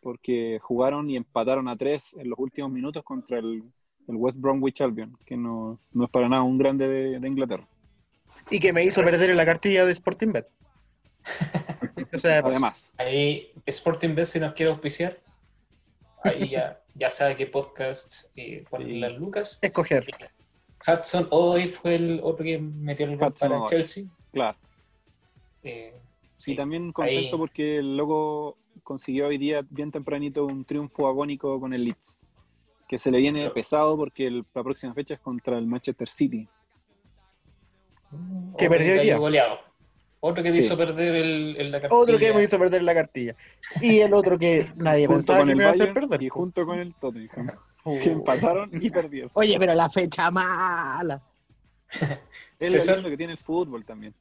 Porque 0.00 0.58
jugaron 0.62 1.08
y 1.10 1.16
empataron 1.16 1.68
a 1.68 1.76
tres 1.76 2.14
en 2.18 2.28
los 2.30 2.38
últimos 2.38 2.70
minutos 2.70 3.02
contra 3.02 3.38
el, 3.38 3.62
el 4.08 4.16
West 4.16 4.38
Bromwich 4.38 4.80
Albion, 4.82 5.16
que 5.24 5.36
no, 5.36 5.80
no 5.92 6.04
es 6.04 6.10
para 6.10 6.28
nada 6.28 6.42
un 6.42 6.58
grande 6.58 6.86
de, 6.88 7.18
de 7.18 7.28
Inglaterra. 7.28 7.66
Y 8.50 8.60
que 8.60 8.72
me 8.72 8.84
hizo 8.84 9.02
perder 9.02 9.30
en 9.30 9.36
la 9.36 9.44
cartilla 9.44 9.84
de 9.84 9.92
Sporting 9.92 10.32
Bet. 10.32 10.46
O 12.14 12.18
sea, 12.18 12.40
pues, 12.40 12.52
Además, 12.52 12.94
Ahí 12.98 13.50
Sporting 13.66 14.14
Bet 14.14 14.26
si 14.26 14.38
nos 14.38 14.52
quiere 14.54 14.70
auspiciar. 14.70 15.18
Ahí 16.22 16.50
ya, 16.50 16.80
ya 16.94 17.10
sabe 17.10 17.34
qué 17.36 17.46
podcast 17.46 18.26
eh, 18.36 18.64
ponen 18.70 18.88
Sí. 18.88 18.98
las 19.00 19.12
lucas. 19.14 19.58
escoger. 19.60 20.06
Hudson 20.86 21.26
Odoi 21.30 21.68
fue 21.68 21.96
el 21.96 22.20
otro 22.22 22.44
que 22.44 22.58
metió 22.58 23.06
el 23.06 23.16
gol 23.16 23.28
Hudson 23.28 23.48
para. 23.50 23.66
Chelsea. 23.66 24.04
claro. 24.32 24.56
Eh, 25.62 25.94
Sí, 26.34 26.50
sí, 26.52 26.56
también 26.56 26.92
contento 26.92 27.18
ahí- 27.36 27.38
porque 27.38 27.78
el 27.78 27.96
loco 27.96 28.58
consiguió 28.82 29.28
hoy 29.28 29.38
día, 29.38 29.64
bien 29.70 29.90
tempranito, 29.90 30.44
un 30.44 30.66
triunfo 30.66 31.08
agónico 31.08 31.58
con 31.58 31.72
el 31.72 31.82
Leeds. 31.84 32.26
Que 32.86 32.98
se 32.98 33.10
le 33.10 33.18
viene 33.18 33.40
Claro. 33.40 33.54
pesado 33.54 33.96
porque 33.96 34.26
el- 34.26 34.44
la 34.54 34.62
próxima 34.62 34.92
fecha 34.92 35.14
es 35.14 35.20
contra 35.20 35.56
el 35.58 35.66
Manchester 35.66 36.06
City. 36.08 36.46
Que 38.58 38.66
otro 38.66 38.68
perdió 38.68 38.92
hoy 38.94 39.00
día. 39.00 39.16
goleado. 39.16 39.58
Otro 40.20 40.42
que 40.42 40.52
Sí. 40.52 40.58
hizo 40.60 40.76
perder 40.76 41.14
el, 41.14 41.56
el- 41.56 41.70
la 41.72 41.80
cartilla. 41.80 42.00
Otro 42.02 42.18
que 42.18 42.32
me 42.34 42.42
hizo 42.42 42.58
perder 42.58 42.82
la 42.82 42.94
cartilla. 42.94 43.34
Y 43.80 43.98
el 44.00 44.12
otro 44.14 44.38
que 44.38 44.70
nadie 44.76 45.06
Junto 45.06 45.16
pensaba 45.18 45.38
con 45.40 45.46
que 45.48 45.52
el 45.52 45.56
me 45.56 45.62
iba 45.64 45.70
a 45.70 45.72
hacer 45.72 45.94
perder. 45.94 46.22
y 46.22 46.28
junto 46.28 46.66
con 46.66 46.78
el 46.78 46.94
Tottenham. 46.94 47.46
Oh. 47.88 47.96
Que 48.00 48.10
empataron 48.10 48.68
y 48.82 48.90
perdieron. 48.90 49.30
Oye, 49.34 49.56
pero 49.60 49.72
la 49.74 49.88
fecha 49.88 50.28
mala. 50.30 51.22
Es 52.58 52.86
lo 52.88 53.08
que 53.08 53.16
tiene 53.16 53.34
el 53.34 53.38
fútbol 53.38 53.84
también. 53.84 54.12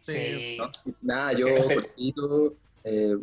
Sí. 0.00 0.56
No, 0.58 0.70
Nada, 1.00 1.34
Sí, 1.36 1.40
yo 1.42 1.54
no 1.56 1.62
sé. 1.62 1.74
cortito, 1.76 2.54
eh, 2.84 3.16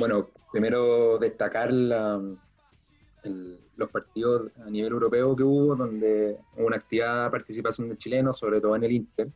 bueno, 0.00 0.30
primero 0.50 1.18
destacar 1.18 1.72
la- 1.72 2.20
el- 3.24 3.60
los 3.76 3.88
partidos 3.90 4.50
a 4.66 4.70
nivel 4.70 4.92
europeo 4.92 5.36
que 5.36 5.42
hubo, 5.44 5.76
donde 5.76 6.38
hubo 6.56 6.66
una 6.66 6.76
activa 6.76 7.30
participación 7.30 7.88
de 7.88 7.96
chilenos, 7.96 8.36
sobre 8.38 8.60
todo 8.60 8.74
en 8.74 8.84
el 8.84 8.92
Inter. 8.92 9.28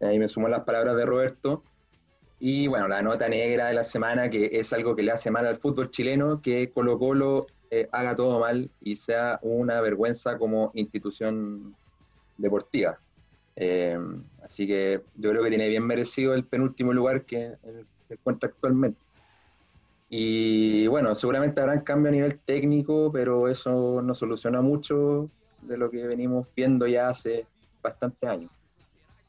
Ahí 0.00 0.18
me 0.18 0.28
sumo 0.28 0.48
las 0.48 0.64
palabras 0.64 0.94
de 0.96 1.06
Roberto. 1.06 1.62
Y 2.38 2.66
bueno, 2.66 2.86
la 2.88 3.00
nota 3.02 3.28
negra 3.30 3.68
de 3.68 3.74
la 3.74 3.84
semana, 3.84 4.28
que 4.28 4.50
es 4.52 4.72
algo 4.74 4.94
que 4.94 5.02
le 5.04 5.12
hace 5.12 5.30
mal 5.30 5.46
al 5.46 5.56
fútbol 5.58 5.90
chileno, 5.90 6.42
que 6.42 6.70
Colo 6.70 6.98
Colo 6.98 7.46
eh, 7.70 7.88
haga 7.92 8.14
todo 8.14 8.40
mal 8.40 8.70
y 8.80 8.96
sea 8.96 9.38
una 9.42 9.80
vergüenza 9.80 10.38
como 10.38 10.70
institución 10.74 11.74
deportiva. 12.36 12.98
Eh, 13.56 13.98
así 14.42 14.66
que 14.66 15.02
yo 15.16 15.30
creo 15.30 15.42
que 15.42 15.48
tiene 15.48 15.68
bien 15.68 15.86
merecido 15.86 16.34
el 16.34 16.44
penúltimo 16.44 16.92
lugar 16.92 17.24
que 17.24 17.56
que 17.62 17.84
se 18.06 18.14
encuentra 18.14 18.48
actualmente. 18.48 19.00
Y 20.08 20.86
bueno, 20.86 21.14
seguramente 21.14 21.60
habrán 21.60 21.80
cambios 21.80 22.12
a 22.12 22.16
nivel 22.16 22.38
técnico, 22.38 23.10
pero 23.12 23.48
eso 23.48 24.00
no 24.02 24.14
soluciona 24.14 24.62
mucho 24.62 25.28
de 25.62 25.76
lo 25.76 25.90
que 25.90 26.06
venimos 26.06 26.46
viendo 26.54 26.86
ya 26.86 27.08
hace 27.08 27.46
bastantes 27.82 28.28
años. 28.28 28.50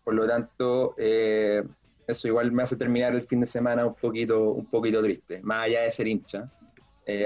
Por 0.04 0.14
lo 0.14 0.28
tanto, 0.28 0.94
eh, 0.98 1.64
eso 2.06 2.28
igual 2.28 2.52
me 2.52 2.64
hace 2.64 2.76
terminar 2.76 3.16
el 3.16 3.24
fin 3.24 3.40
de 3.40 3.48
semana 3.48 3.86
un 3.86 3.96
poquito, 3.96 4.52
un 4.52 4.66
poquito 4.68 5.02
triste, 5.02 5.42
más 5.42 5.64
allá 5.66 5.82
de 5.82 5.92
ser 5.92 6.08
hincha, 6.08 6.50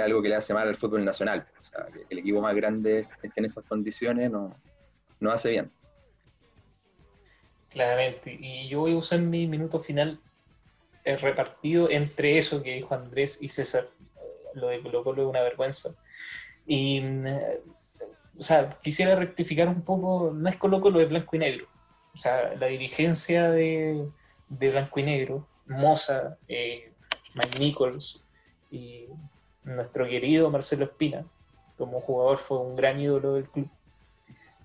algo 0.02 0.22
que 0.22 0.30
le 0.30 0.36
hace 0.36 0.54
mal 0.54 0.68
al 0.68 0.76
fútbol 0.76 1.04
nacional. 1.04 1.48
El 2.10 2.20
equipo 2.20 2.42
más 2.42 2.56
grande 2.56 3.08
esté 3.22 3.40
en 3.40 3.46
esas 3.46 3.64
condiciones 3.66 4.30
no, 4.30 4.56
no 5.20 5.32
hace 5.32 5.50
bien. 5.50 5.72
Claramente. 7.70 8.38
Y 8.40 8.68
yo 8.68 8.82
voy 8.82 8.94
a 8.94 8.98
usar 8.98 9.20
mi 9.20 9.48
minuto 9.48 9.80
final 9.80 10.20
eh, 11.04 11.18
repartido 11.18 11.90
entre 11.90 12.38
eso 12.38 12.62
que 12.62 12.76
dijo 12.76 12.94
Andrés 12.94 13.42
y 13.42 13.50
César. 13.50 13.86
Eh, 14.18 14.50
Lo 14.56 14.68
de 14.68 14.82
Colo 14.82 15.24
es 15.24 15.28
una 15.28 15.42
vergüenza. 15.42 15.96
Y, 16.68 17.02
mm, 17.02 17.28
eh, 17.28 17.62
o 18.38 18.44
sea, 18.44 18.78
quisiera 18.82 19.16
rectificar 19.16 19.68
un 19.68 19.82
poco, 19.84 20.32
no 20.34 20.50
es 20.50 20.58
Colo 20.58 20.82
Colo 20.82 21.00
de 21.00 21.06
blanco 21.06 21.36
y 21.36 21.40
negro. 21.40 21.66
O 22.14 22.18
sea, 22.18 22.54
la 22.56 22.68
dirigencia 22.68 23.50
de, 23.50 24.06
de 24.50 24.70
blanco 24.70 25.00
y 25.00 25.04
negro, 25.04 25.48
Moza, 25.66 26.38
eh, 26.48 26.92
y 28.70 29.08
nuestro 29.64 30.08
querido 30.08 30.50
Marcelo 30.50 30.86
Espina, 30.86 31.26
como 31.78 32.02
jugador 32.02 32.38
fue 32.38 32.60
un 32.60 32.76
gran 32.76 33.00
ídolo 33.00 33.34
del 33.34 33.50
club, 33.50 33.70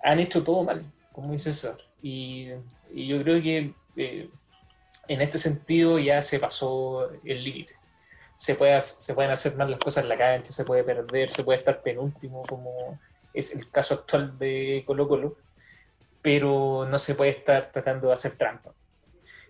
han 0.03 0.21
hecho 0.21 0.43
todo 0.43 0.65
mal, 0.65 0.85
como 1.13 1.33
dice 1.33 1.53
César. 1.53 1.79
Y, 2.03 2.51
yo 2.95 3.23
creo 3.23 3.43
que 3.43 3.75
eh, 3.97 4.31
en 5.09 5.21
este 5.21 5.39
sentido 5.39 5.99
ya 5.99 6.23
se 6.23 6.39
pasó 6.39 7.11
el 7.25 7.43
límite. 7.43 7.75
Se, 8.37 8.55
puede, 8.55 8.81
se 8.81 9.15
pueden 9.15 9.31
hacer 9.31 9.57
mal 9.57 9.71
las 9.71 9.81
cosas 9.81 10.05
en 10.05 10.09
la 10.09 10.19
cancha, 10.19 10.53
se 10.53 10.65
puede 10.65 10.85
perder, 10.85 11.31
se 11.31 11.43
puede 11.43 11.59
estar 11.59 11.83
penúltimo, 11.83 12.43
como 12.43 12.99
es 13.33 13.55
el 13.55 13.71
caso 13.71 13.95
actual 13.95 14.39
de 14.39 14.85
Colo 14.87 15.09
Colo, 15.09 15.37
pero 16.23 16.87
no 16.89 16.99
se 16.99 17.15
puede 17.15 17.31
estar 17.31 17.73
tratando 17.73 18.09
de 18.09 18.15
hacer 18.15 18.37
trampa. 18.37 18.73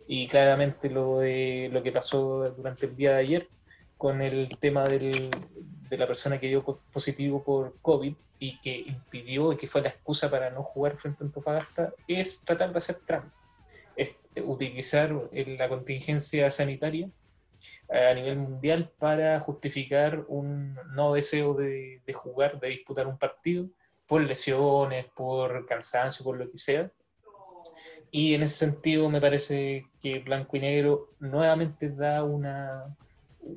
Y 0.06 0.28
claramente 0.28 0.88
lo, 0.88 1.18
de, 1.18 1.68
lo 1.72 1.82
que 1.82 1.92
pasó 1.92 2.48
durante 2.56 2.86
el 2.86 2.96
día 2.96 3.12
de 3.12 3.18
ayer 3.18 3.48
con 3.96 4.20
el 4.22 4.56
tema 4.58 4.84
del, 4.84 5.30
de 5.88 5.98
la 5.98 6.06
persona 6.06 6.38
que 6.38 6.48
dio 6.48 6.64
positivo 6.92 7.42
por 7.42 7.78
COVID 7.80 8.14
y 8.38 8.60
que 8.60 8.76
impidió 8.76 9.52
y 9.52 9.56
que 9.56 9.66
fue 9.66 9.82
la 9.82 9.88
excusa 9.88 10.30
para 10.30 10.50
no 10.50 10.62
jugar 10.62 10.96
frente 10.96 11.22
a 11.22 11.26
Antofagasta 11.26 11.92
es 12.06 12.44
tratar 12.44 12.72
de 12.72 12.78
hacer 12.78 12.96
trampa. 13.06 13.34
Es 13.96 14.14
utilizar 14.44 15.14
eh, 15.32 15.56
la 15.58 15.68
contingencia 15.68 16.50
sanitaria 16.50 17.08
a 17.88 18.12
nivel 18.14 18.36
mundial 18.36 18.92
para 18.98 19.40
justificar 19.40 20.24
un 20.28 20.78
no 20.94 21.14
deseo 21.14 21.54
de, 21.54 22.02
de 22.06 22.12
jugar, 22.12 22.60
de 22.60 22.68
disputar 22.68 23.06
un 23.06 23.18
partido 23.18 23.66
por 24.06 24.20
lesiones, 24.22 25.06
por 25.16 25.66
cansancio, 25.66 26.24
por 26.24 26.36
lo 26.36 26.50
que 26.50 26.58
sea. 26.58 26.90
Y 28.10 28.34
en 28.34 28.42
ese 28.42 28.56
sentido 28.56 29.08
me 29.08 29.20
parece 29.20 29.86
que 30.00 30.20
Blanco 30.20 30.56
y 30.56 30.60
Negro 30.60 31.10
nuevamente 31.18 31.90
da 31.90 32.22
una, 32.22 32.96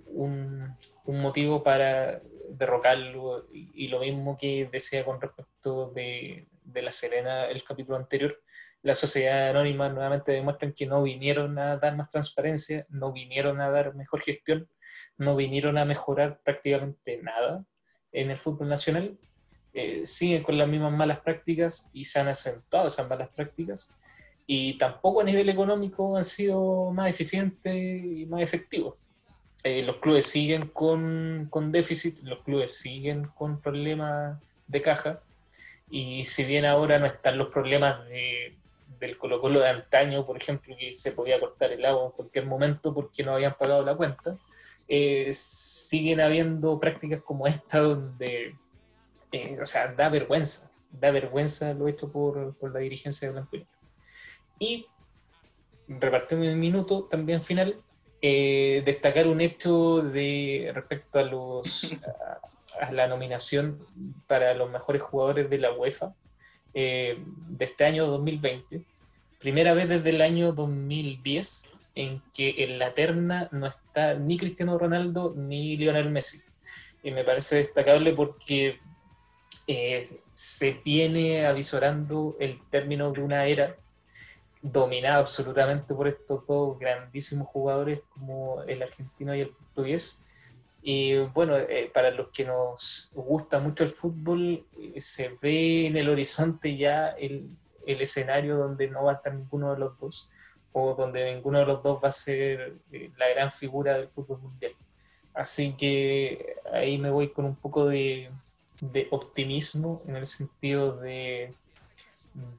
un, 0.07 0.73
un 1.05 1.21
motivo 1.21 1.63
para 1.63 2.21
derrocarlo 2.49 3.47
y, 3.53 3.85
y 3.85 3.87
lo 3.87 3.99
mismo 3.99 4.37
que 4.37 4.69
decía 4.71 5.05
con 5.05 5.21
respecto 5.21 5.91
de, 5.91 6.47
de 6.63 6.81
La 6.81 6.91
Serena 6.91 7.45
el 7.45 7.63
capítulo 7.63 7.97
anterior, 7.97 8.41
la 8.81 8.95
sociedad 8.95 9.49
anónima 9.49 9.89
nuevamente 9.89 10.31
demuestran 10.31 10.73
que 10.73 10.85
no 10.85 11.03
vinieron 11.03 11.57
a 11.59 11.77
dar 11.77 11.95
más 11.95 12.09
transparencia, 12.09 12.85
no 12.89 13.11
vinieron 13.11 13.59
a 13.61 13.69
dar 13.69 13.93
mejor 13.95 14.21
gestión, 14.21 14.69
no 15.17 15.35
vinieron 15.35 15.77
a 15.77 15.85
mejorar 15.85 16.39
prácticamente 16.43 17.19
nada 17.21 17.65
en 18.11 18.31
el 18.31 18.37
fútbol 18.37 18.69
nacional, 18.69 19.17
eh, 19.73 20.05
siguen 20.05 20.43
con 20.43 20.57
las 20.57 20.67
mismas 20.67 20.93
malas 20.93 21.19
prácticas 21.19 21.89
y 21.93 22.05
se 22.05 22.19
han 22.19 22.29
acentuado 22.29 22.87
esas 22.87 23.07
malas 23.07 23.29
prácticas 23.29 23.93
y 24.51 24.79
tampoco 24.79 25.21
a 25.21 25.23
nivel 25.23 25.47
económico 25.47 26.17
han 26.17 26.23
sido 26.23 26.91
más 26.91 27.07
eficientes 27.11 27.71
y 27.75 28.25
más 28.25 28.41
efectivos. 28.41 28.95
Eh, 29.63 29.83
los 29.83 29.97
clubes 29.97 30.25
siguen 30.25 30.67
con, 30.67 31.47
con 31.49 31.71
déficit, 31.71 32.19
los 32.23 32.39
clubes 32.43 32.77
siguen 32.77 33.25
con 33.35 33.61
problemas 33.61 34.39
de 34.67 34.81
caja. 34.81 35.21
Y 35.89 36.23
si 36.25 36.43
bien 36.43 36.65
ahora 36.65 36.99
no 36.99 37.07
están 37.07 37.37
los 37.37 37.49
problemas 37.49 38.07
de, 38.07 38.55
del 38.99 39.17
Colo 39.17 39.41
Colo 39.41 39.59
de 39.59 39.69
antaño, 39.69 40.25
por 40.25 40.37
ejemplo, 40.37 40.75
que 40.77 40.93
se 40.93 41.11
podía 41.11 41.39
cortar 41.39 41.71
el 41.71 41.85
agua 41.85 42.05
en 42.05 42.11
cualquier 42.11 42.45
momento 42.45 42.93
porque 42.93 43.23
no 43.23 43.33
habían 43.33 43.55
pagado 43.57 43.83
la 43.85 43.95
cuenta, 43.95 44.37
eh, 44.87 45.29
siguen 45.33 46.21
habiendo 46.21 46.79
prácticas 46.79 47.21
como 47.21 47.47
esta 47.47 47.79
donde, 47.79 48.55
eh, 49.31 49.57
o 49.61 49.65
sea, 49.65 49.93
da 49.93 50.09
vergüenza, 50.09 50.71
da 50.91 51.11
vergüenza 51.11 51.73
lo 51.73 51.87
hecho 51.87 52.11
por, 52.11 52.55
por 52.55 52.73
la 52.73 52.79
dirigencia 52.79 53.27
de 53.27 53.33
Blanco 53.33 53.57
y 54.59 54.87
repartiendo 55.87 56.51
un 56.51 56.59
minuto 56.59 57.05
también 57.05 57.41
final, 57.41 57.81
eh, 58.21 58.81
destacar 58.85 59.27
un 59.27 59.41
hecho 59.41 60.01
de 60.01 60.71
respecto 60.73 61.19
a 61.19 61.23
los 61.23 61.97
a, 62.81 62.85
a 62.85 62.91
la 62.91 63.07
nominación 63.07 63.85
para 64.27 64.53
los 64.53 64.69
mejores 64.69 65.01
jugadores 65.01 65.49
de 65.49 65.57
la 65.57 65.71
UEFA 65.71 66.13
eh, 66.73 67.17
de 67.25 67.65
este 67.65 67.85
año 67.85 68.05
2020. 68.07 68.81
Primera 69.39 69.73
vez 69.73 69.89
desde 69.89 70.09
el 70.09 70.21
año 70.21 70.51
2010 70.53 71.71
en 71.95 72.21
que 72.33 72.55
en 72.59 72.77
la 72.77 72.93
terna 72.93 73.49
no 73.51 73.67
está 73.67 74.13
ni 74.13 74.37
Cristiano 74.37 74.77
Ronaldo 74.77 75.33
ni 75.35 75.77
Lionel 75.77 76.09
Messi. 76.09 76.41
y 77.03 77.11
me 77.11 77.23
parece 77.23 77.57
destacable 77.57 78.13
porque 78.13 78.79
eh, 79.67 80.07
se 80.33 80.81
viene 80.85 81.45
avisorando 81.45 82.35
el 82.39 82.59
término 82.69 83.11
de 83.11 83.21
una 83.21 83.45
era 83.45 83.75
dominada 84.61 85.17
absolutamente 85.17 85.93
por 85.93 86.07
estos 86.07 86.45
dos 86.45 86.77
grandísimos 86.79 87.47
jugadores 87.47 88.01
como 88.09 88.61
el 88.63 88.83
argentino 88.83 89.33
y 89.35 89.41
el 89.41 89.49
portugués. 89.49 90.19
Y 90.81 91.17
bueno, 91.17 91.57
eh, 91.57 91.89
para 91.93 92.11
los 92.11 92.29
que 92.29 92.45
nos 92.45 93.11
gusta 93.13 93.59
mucho 93.59 93.83
el 93.83 93.89
fútbol, 93.89 94.65
eh, 94.77 94.99
se 95.01 95.35
ve 95.41 95.87
en 95.87 95.97
el 95.97 96.09
horizonte 96.09 96.75
ya 96.77 97.09
el, 97.09 97.49
el 97.85 98.01
escenario 98.01 98.57
donde 98.57 98.87
no 98.87 99.05
va 99.05 99.13
a 99.13 99.15
estar 99.15 99.33
ninguno 99.33 99.73
de 99.73 99.79
los 99.79 99.99
dos 99.99 100.29
o 100.71 100.93
donde 100.93 101.33
ninguno 101.33 101.59
de 101.59 101.65
los 101.65 101.83
dos 101.83 101.99
va 102.03 102.09
a 102.09 102.11
ser 102.11 102.75
eh, 102.91 103.11
la 103.17 103.29
gran 103.29 103.51
figura 103.51 103.97
del 103.97 104.07
fútbol 104.07 104.39
mundial. 104.39 104.73
Así 105.33 105.73
que 105.73 106.55
ahí 106.71 106.97
me 106.97 107.09
voy 107.09 107.29
con 107.29 107.45
un 107.45 107.55
poco 107.55 107.85
de, 107.87 108.29
de 108.81 109.07
optimismo 109.11 110.01
en 110.07 110.15
el 110.15 110.25
sentido 110.25 110.97
de, 110.97 111.53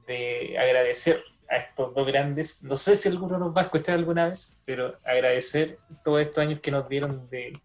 de 0.07 0.57
agradecer 0.57 1.23
a 1.51 1.57
estos 1.57 1.93
dos 1.93 2.07
grandes. 2.07 2.63
No 2.63 2.75
sé 2.75 2.95
si 2.95 3.09
alguno 3.09 3.37
nos 3.37 3.55
va 3.55 3.61
a 3.61 3.63
escuchar 3.65 3.95
alguna 3.95 4.29
vez, 4.29 4.57
pero 4.65 4.95
agradecer 5.03 5.77
todos 6.03 6.21
estos 6.21 6.37
años 6.39 6.61
que 6.61 6.71
nos 6.71 6.87
dieron 6.87 7.29
de, 7.29 7.59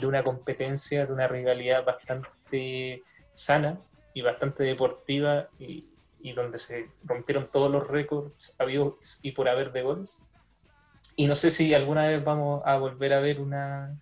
de 0.00 0.06
una 0.06 0.24
competencia, 0.24 1.06
de 1.06 1.12
una 1.12 1.28
rivalidad 1.28 1.84
bastante 1.84 3.02
sana 3.32 3.78
y 4.14 4.22
bastante 4.22 4.64
deportiva 4.64 5.48
y, 5.58 5.84
y 6.20 6.32
donde 6.32 6.56
se 6.56 6.88
rompieron 7.04 7.48
todos 7.50 7.70
los 7.70 7.86
récords 7.86 8.56
habidos 8.58 9.20
y 9.22 9.32
por 9.32 9.48
haber 9.48 9.70
de 9.72 9.82
goles. 9.82 10.26
Y 11.14 11.26
no 11.26 11.34
sé 11.34 11.50
si 11.50 11.74
alguna 11.74 12.06
vez 12.06 12.24
vamos 12.24 12.62
a 12.64 12.76
volver 12.78 13.12
a 13.12 13.20
ver 13.20 13.40
una, 13.40 13.94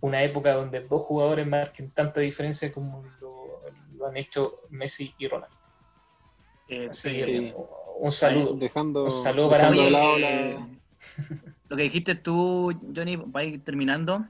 una 0.00 0.22
época 0.22 0.54
donde 0.54 0.80
dos 0.80 1.02
jugadores 1.02 1.46
marquen 1.46 1.90
tanta 1.90 2.20
diferencia 2.20 2.72
como 2.72 3.04
lo, 3.20 3.62
lo 3.96 4.06
han 4.06 4.16
hecho 4.16 4.62
Messi 4.70 5.14
y 5.18 5.28
Ronaldo. 5.28 5.56
Eh, 6.68 6.90
eh, 7.04 7.22
que, 7.22 7.54
un 7.98 8.12
saludo. 8.12 8.54
Dejando, 8.54 9.04
Un 9.04 9.10
saludo 9.10 9.50
para 9.50 9.70
mí. 9.70 9.88
Lo 11.68 11.76
que 11.76 11.82
dijiste 11.82 12.14
tú, 12.14 12.74
Johnny, 12.94 13.16
va 13.16 13.40
a 13.40 13.44
ir 13.44 13.62
terminando. 13.64 14.24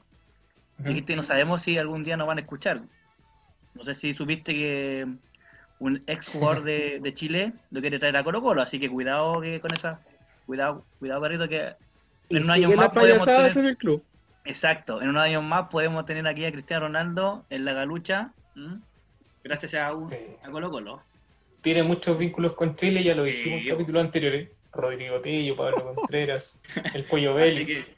Dijiste 0.79 1.17
no 1.17 1.23
sabemos 1.23 1.63
si 1.63 1.77
algún 1.79 2.03
día 2.03 2.17
nos 2.17 2.27
van 2.27 2.39
a 2.39 2.41
escuchar. 2.43 2.83
No 3.75 3.83
sé 3.83 3.95
si 3.95 4.13
supiste 4.13 4.53
que 4.55 5.07
un 5.81 6.03
ex 6.07 6.29
jugador 6.29 6.63
de, 6.65 6.99
de 7.03 7.15
Chile 7.15 7.53
lo 7.71 7.81
quiere 7.81 7.99
traer 7.99 8.17
a 8.17 8.25
Colo 8.25 8.43
Colo, 8.43 8.63
así 8.63 8.79
que 8.81 8.89
cuidado 8.91 9.41
que 9.41 9.61
con 9.61 9.73
esa. 9.75 10.01
Cuidado, 10.47 10.85
cuidado, 10.99 11.21
perrito, 11.21 11.49
que 11.49 11.75
Y 12.31 12.39
en 12.39 12.45
un 12.45 12.51
año 12.51 12.69
más 12.77 12.93
podemos 12.93 13.19
payasadas 13.25 13.53
tener- 13.55 13.67
en 13.67 13.71
el 13.71 13.77
club. 13.77 14.03
Exacto, 14.45 15.03
en 15.03 15.11
unos 15.11 15.23
años 15.23 15.45
más 15.45 15.69
podemos 15.69 16.07
tener 16.07 16.27
aquí 16.27 16.45
a 16.47 16.51
Cristiano 16.53 16.87
Ronaldo 16.87 17.45
en 17.51 17.67
la 17.67 17.75
galucha, 17.75 18.31
¿m? 18.57 18.79
gracias 19.45 19.75
a, 19.75 19.93
un- 19.93 20.09
Sí. 20.09 20.17
a 20.43 20.49
Colo 20.51 20.71
Colo. 20.71 21.03
Tiene 21.61 21.83
muchos 21.83 22.17
vínculos 22.19 22.55
con 22.55 22.77
Chile, 22.77 23.03
ya 23.03 23.15
lo 23.15 23.25
dijimos 23.25 23.61
Sí. 23.61 23.69
en 23.69 23.75
capítulos 23.75 24.05
anteriores. 24.05 24.51
Rodrigo 24.73 25.21
Tello, 25.21 25.57
Pablo 25.57 25.95
Contreras, 25.95 26.63
el 26.95 27.05
Pollo 27.05 27.31
Así 27.37 27.39
Vélez. 27.41 27.97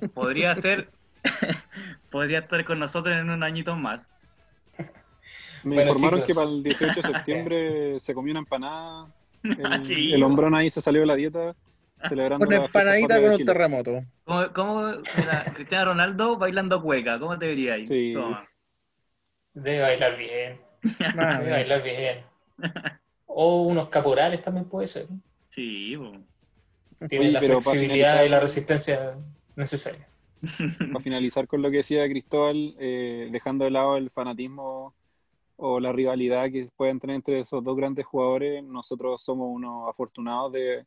que 0.00 0.08
podría 0.08 0.54
ser, 0.54 0.88
podría 2.10 2.40
estar 2.40 2.64
con 2.64 2.78
nosotros 2.78 3.16
en 3.16 3.30
un 3.30 3.42
añito 3.42 3.76
más. 3.76 4.08
Me 5.64 5.74
Bueno, 5.74 5.92
informaron 5.92 6.20
chicos. 6.20 6.26
que 6.26 6.34
para 6.34 6.48
el 6.56 6.62
18 6.62 6.94
de 7.00 7.02
septiembre 7.18 8.00
se 8.00 8.14
comió 8.14 8.30
una 8.32 8.40
empanada. 8.40 9.06
El, 9.42 9.84
Sí. 9.84 10.12
el 10.12 10.22
hombrón 10.22 10.54
ahí 10.54 10.70
se 10.70 10.80
salió 10.80 11.00
de 11.02 11.06
la 11.06 11.14
dieta 11.14 11.54
celebrando 12.08 12.46
Una 12.46 12.58
la 12.58 12.64
empanadita 12.66 13.20
con 13.20 13.30
un 13.32 13.44
terremoto. 13.44 14.04
¿Cómo, 14.24 14.52
cómo 14.52 14.82
mira, 15.16 15.44
Cristiano 15.54 15.84
Ronaldo 15.86 16.36
bailando 16.36 16.80
cueca? 16.82 17.18
¿Cómo 17.18 17.38
te 17.38 17.46
vería 17.46 17.74
ahí? 17.74 17.86
Sí. 17.86 18.12
Toma. 18.14 18.48
Debe 19.54 19.80
bailar 19.80 20.16
bien. 20.16 20.60
Debe 20.82 21.50
bailar 21.50 21.82
bien. 21.82 22.18
O 23.26 23.62
unos 23.62 23.88
caporales 23.88 24.42
también 24.42 24.66
puede 24.66 24.86
ser. 24.86 25.06
Sí, 25.50 25.96
po. 25.96 26.12
Tiene 27.06 27.26
Oye, 27.26 27.32
la 27.32 27.40
flexibilidad 27.40 28.24
y 28.24 28.28
la 28.28 28.40
resistencia 28.40 29.16
necesaria. 29.54 30.08
Para 30.92 31.00
finalizar 31.00 31.46
con 31.46 31.62
lo 31.62 31.70
que 31.70 31.78
decía 31.78 32.08
Cristóbal, 32.08 32.74
eh, 32.78 33.28
dejando 33.30 33.64
de 33.64 33.70
lado 33.70 33.96
el 33.96 34.10
fanatismo 34.10 34.94
o 35.56 35.80
la 35.80 35.92
rivalidad 35.92 36.50
que 36.50 36.68
pueden 36.76 37.00
tener 37.00 37.16
entre 37.16 37.40
esos 37.40 37.62
dos 37.62 37.76
grandes 37.76 38.06
jugadores, 38.06 38.62
nosotros 38.62 39.22
somos 39.22 39.48
unos 39.50 39.88
afortunados 39.88 40.52
de, 40.52 40.84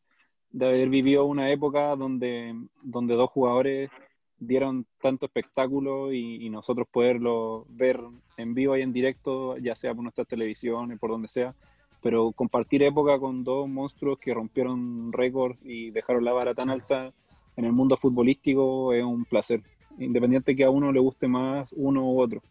de 0.50 0.66
haber 0.66 0.88
vivido 0.88 1.24
una 1.24 1.50
época 1.50 1.94
donde, 1.96 2.54
donde 2.82 3.14
dos 3.14 3.30
jugadores 3.30 3.90
dieron 4.38 4.86
tanto 5.00 5.26
espectáculo 5.26 6.12
y, 6.12 6.46
y 6.46 6.50
nosotros 6.50 6.86
poderlo 6.90 7.66
ver 7.68 8.00
en 8.42 8.54
vivo 8.54 8.76
y 8.76 8.82
en 8.82 8.92
directo, 8.92 9.56
ya 9.58 9.74
sea 9.74 9.94
por 9.94 10.02
nuestras 10.02 10.26
televisiones, 10.26 10.98
por 10.98 11.10
donde 11.10 11.28
sea, 11.28 11.54
pero 12.02 12.32
compartir 12.32 12.82
época 12.82 13.18
con 13.18 13.44
dos 13.44 13.68
monstruos 13.68 14.18
que 14.18 14.34
rompieron 14.34 15.12
récords 15.12 15.58
y 15.62 15.90
dejaron 15.90 16.24
la 16.24 16.32
vara 16.32 16.54
tan 16.54 16.68
alta 16.68 17.12
en 17.56 17.64
el 17.64 17.72
mundo 17.72 17.96
futbolístico 17.96 18.92
es 18.92 19.04
un 19.04 19.24
placer, 19.24 19.62
independiente 19.98 20.56
que 20.56 20.64
a 20.64 20.70
uno 20.70 20.90
le 20.90 21.00
guste 21.00 21.28
más 21.28 21.72
uno 21.76 22.10
u 22.10 22.20
otro, 22.20 22.42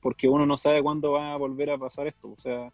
porque 0.00 0.28
uno 0.28 0.46
no 0.46 0.56
sabe 0.56 0.82
cuándo 0.82 1.12
va 1.12 1.32
a 1.32 1.36
volver 1.36 1.70
a 1.70 1.78
pasar 1.78 2.06
esto, 2.06 2.32
o 2.32 2.40
sea, 2.40 2.72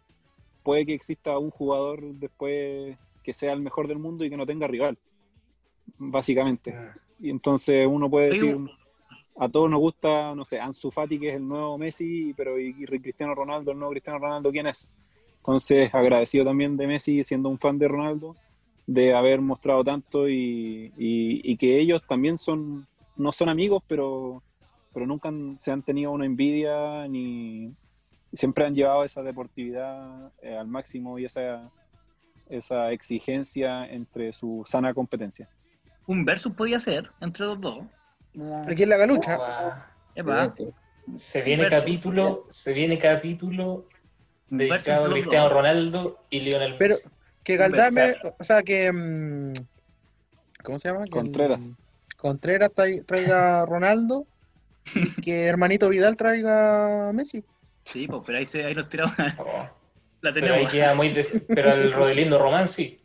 puede 0.63 0.85
que 0.85 0.93
exista 0.93 1.37
un 1.37 1.51
jugador 1.51 2.01
después 2.01 2.97
que 3.23 3.33
sea 3.33 3.53
el 3.53 3.61
mejor 3.61 3.87
del 3.87 3.99
mundo 3.99 4.23
y 4.23 4.29
que 4.29 4.37
no 4.37 4.45
tenga 4.45 4.67
rival, 4.67 4.97
básicamente. 5.97 6.75
Y 7.19 7.29
entonces 7.29 7.85
uno 7.85 8.09
puede 8.09 8.29
decir, 8.29 8.57
a 9.39 9.49
todos 9.49 9.69
nos 9.69 9.79
gusta, 9.79 10.33
no 10.35 10.43
sé, 10.45 10.59
Ansu 10.59 10.89
Fati, 10.91 11.19
que 11.19 11.29
es 11.29 11.35
el 11.35 11.47
nuevo 11.47 11.77
Messi, 11.77 12.33
pero 12.35 12.59
y, 12.59 12.73
Cristiano 12.85 13.35
Ronaldo, 13.35 13.71
el 13.71 13.77
nuevo 13.77 13.91
Cristiano 13.91 14.19
Ronaldo, 14.19 14.51
¿quién 14.51 14.67
es? 14.67 14.93
Entonces, 15.37 15.93
agradecido 15.93 16.43
también 16.45 16.75
de 16.75 16.87
Messi, 16.87 17.23
siendo 17.23 17.47
un 17.49 17.57
fan 17.59 17.77
de 17.77 17.87
Ronaldo, 17.87 18.35
de 18.85 19.13
haber 19.13 19.41
mostrado 19.41 19.83
tanto 19.83 20.27
y, 20.27 20.91
y- 20.97 21.41
y 21.51 21.57
que 21.57 21.79
ellos 21.79 22.01
también 22.07 22.37
son, 22.37 22.87
no 23.15 23.31
son 23.31 23.49
amigos, 23.49 23.83
pero, 23.87 24.41
pero 24.93 25.05
nunca 25.05 25.29
han- 25.29 25.57
se 25.59 25.71
han 25.71 25.83
tenido 25.83 26.11
una 26.11 26.25
envidia 26.25 27.07
ni 27.07 27.73
siempre 28.33 28.65
han 28.65 28.75
llevado 28.75 29.03
esa 29.03 29.21
deportividad 29.23 30.31
eh, 30.41 30.55
al 30.57 30.67
máximo 30.67 31.17
y 31.19 31.25
esa, 31.25 31.69
esa 32.49 32.91
exigencia 32.91 33.85
entre 33.85 34.33
su 34.33 34.63
sana 34.67 34.93
competencia. 34.93 35.49
Un 36.07 36.23
versus 36.25 36.53
podía 36.53 36.79
ser 36.79 37.09
entre 37.21 37.45
los 37.45 37.59
dos. 37.59 37.85
Aquí 38.67 38.83
en 38.83 38.89
la 38.89 38.97
galucha. 38.97 39.37
Se 41.15 41.41
viene 41.41 41.67
capítulo, 41.69 42.45
se 42.49 42.73
viene 42.73 42.97
capítulo 42.97 43.85
dedicado 44.49 45.05
a 45.05 45.09
Cristiano. 45.11 45.49
Ronaldo 45.49 46.19
y 46.29 46.41
Lionel 46.41 46.75
Pero- 46.77 46.95
Messi. 46.95 47.09
Que 47.43 47.55
Galdame, 47.55 48.15
o 48.37 48.43
sea, 48.43 48.61
que. 48.61 48.91
mm, 48.91 49.53
¿Cómo 50.63 50.79
se 50.79 50.89
llama? 50.89 50.99
Que 51.05 51.05
el- 51.05 51.11
Contreras. 51.11 51.69
Contreras 52.17 52.71
trai- 52.75 53.05
traiga 53.05 53.61
a 53.61 53.65
Ronaldo 53.65 54.27
y 54.93 55.21
que 55.21 55.45
Hermanito 55.45 55.87
Vidal 55.87 56.17
traiga 56.17 57.07
a 57.09 57.13
Messi. 57.13 57.45
Sí, 57.85 58.05
pues, 58.07 58.21
pero 58.25 58.39
ahí, 58.39 58.45
se, 58.45 58.65
ahí 58.65 58.75
nos 58.75 58.89
tiramos. 58.89 59.15
Oh, 59.37 59.69
La 60.21 60.33
pero 60.33 60.47
ahí 60.47 60.51
tenemos. 60.51 60.71
queda 60.73 60.93
muy 60.95 61.09
des- 61.13 61.41
pero 61.47 61.71
el 61.73 61.93
Rodelindo 61.93 62.37
Román 62.37 62.67
sí, 62.67 62.99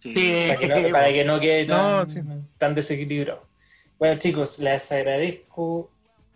Sí. 0.00 0.46
para 0.48 0.58
que 0.58 0.68
no, 0.68 0.90
para 0.92 1.08
que 1.12 1.24
no 1.24 1.38
quede 1.40 1.66
tan, 1.66 1.76
No, 1.98 2.06
sí. 2.06 2.20
tan 2.56 2.74
desequilibrado. 2.74 3.46
Bueno 4.02 4.18
chicos, 4.18 4.58
les 4.58 4.90
agradezco 4.90 5.88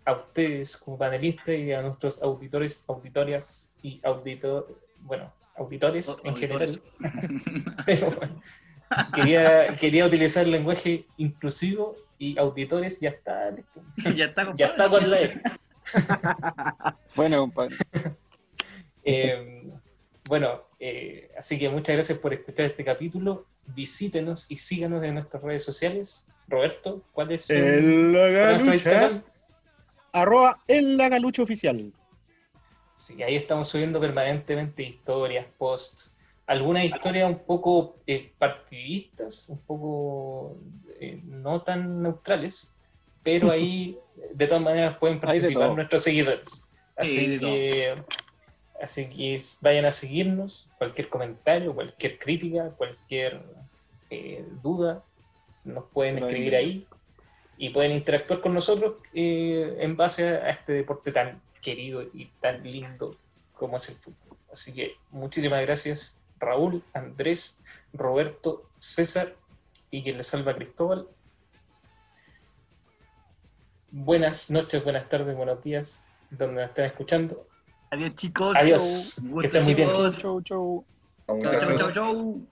a 0.05 0.13
ustedes 0.13 0.77
como 0.77 0.97
panelistas 0.97 1.53
y 1.53 1.73
a 1.73 1.81
nuestros 1.81 2.23
auditores, 2.23 2.85
auditorias 2.87 3.75
y 3.83 3.99
auditor, 4.05 4.79
bueno, 5.01 5.33
auditores 5.53 6.21
en 6.23 6.37
general. 6.37 6.81
Pero 7.85 8.11
bueno, 8.11 8.41
quería, 9.13 9.75
quería 9.75 10.05
utilizar 10.05 10.45
el 10.45 10.51
lenguaje 10.51 11.07
inclusivo 11.17 11.97
y 12.17 12.39
auditores, 12.39 13.01
ya 13.01 13.09
está, 13.09 13.51
listo. 13.51 13.83
ya 14.15 14.27
está, 14.27 14.45
compadre. 14.45 14.57
ya 14.57 14.65
está 14.67 14.89
con 14.89 15.09
la 15.09 15.21
E. 15.21 15.41
Bueno, 17.17 17.39
compadre, 17.41 17.75
Eh, 19.03 19.69
bueno, 20.23 20.61
eh, 20.79 21.31
así 21.37 21.59
que 21.59 21.67
muchas 21.67 21.97
gracias 21.97 22.17
por 22.17 22.33
escuchar 22.33 22.67
este 22.67 22.85
capítulo. 22.85 23.45
Visítenos 23.65 24.49
y 24.49 24.55
síganos 24.55 25.03
en 25.03 25.15
nuestras 25.15 25.43
redes 25.43 25.65
sociales. 25.65 26.29
Roberto, 26.47 27.03
¿cuál 27.11 27.31
es 27.31 27.45
su- 27.45 27.53
En 27.53 28.13
la 28.13 28.19
cuál 28.19 28.29
es 28.29 28.33
nuestro 28.33 28.57
galucha. 28.57 28.73
Instagram? 28.73 29.23
Arroba 30.13 30.61
en 30.67 30.97
la 30.97 31.09
galucha 31.09 31.43
oficial. 31.43 31.93
Sí, 32.95 33.21
ahí 33.21 33.35
estamos 33.35 33.67
subiendo 33.67 33.99
permanentemente 33.99 34.81
historias, 34.83 35.45
posts, 35.57 36.17
algunas 36.47 36.83
historias 36.85 37.29
un 37.29 37.39
poco 37.45 37.97
eh, 38.07 38.33
partidistas, 38.39 39.49
un 39.49 39.59
poco 39.61 40.57
eh, 40.99 41.21
no 41.25 41.61
tan 41.61 42.01
neutrales, 42.01 42.75
pero 43.21 43.51
ahí 43.51 43.99
de 44.33 44.47
todas 44.47 44.63
maneras 44.63 44.97
pueden 44.97 45.19
participar 45.19 45.75
nuestros 45.75 46.01
seguidores. 46.01 46.67
Así 46.95 47.37
que, 47.37 47.93
así 48.81 49.07
que 49.09 49.35
es- 49.35 49.59
vayan 49.61 49.85
a 49.85 49.91
seguirnos, 49.91 50.71
cualquier 50.79 51.09
comentario, 51.09 51.75
cualquier 51.75 52.17
crítica, 52.17 52.71
cualquier 52.71 53.43
eh, 54.09 54.43
duda, 54.63 55.03
nos 55.67 55.85
pueden 55.85 56.17
escribir 56.17 56.55
ahí 56.55 56.87
y 57.57 57.69
pueden 57.69 57.91
interactuar 57.91 58.41
con 58.41 58.53
nosotros 58.53 58.95
eh, 59.13 59.77
en 59.79 59.97
base 59.97 60.27
a 60.27 60.49
este 60.49 60.73
deporte 60.73 61.11
tan 61.11 61.41
querido 61.61 62.03
y 62.13 62.25
tan 62.39 62.63
lindo 62.63 63.17
como 63.53 63.77
es 63.77 63.89
el 63.89 63.95
fútbol. 63.95 64.37
Así 64.51 64.73
que 64.73 64.93
muchísimas 65.11 65.61
gracias 65.61 66.21
Raúl, 66.39 66.83
Andrés, 66.93 67.63
Roberto, 67.93 68.69
César 68.77 69.35
y 69.91 70.03
quien 70.03 70.17
les 70.17 70.27
salva 70.27 70.55
Cristóbal. 70.55 71.07
Buenas 73.89 74.51
noches, 74.51 74.83
buenas 74.83 75.09
tardes, 75.09 75.35
buenos 75.35 75.63
días, 75.63 76.05
donde 76.29 76.61
nos 76.61 76.69
estén 76.69 76.85
escuchando. 76.85 77.47
Adiós, 77.89 78.15
chicos. 78.15 78.55
Adiós. 78.55 79.15
Chau. 79.15 79.39
Que 79.39 79.47
estén 79.47 79.63
muy 79.63 79.73
bien. 79.73 79.89
Chau, 79.89 80.41
chau. 80.41 80.85
Chau, 81.27 81.77
chau, 81.77 81.91
chau. 81.91 82.47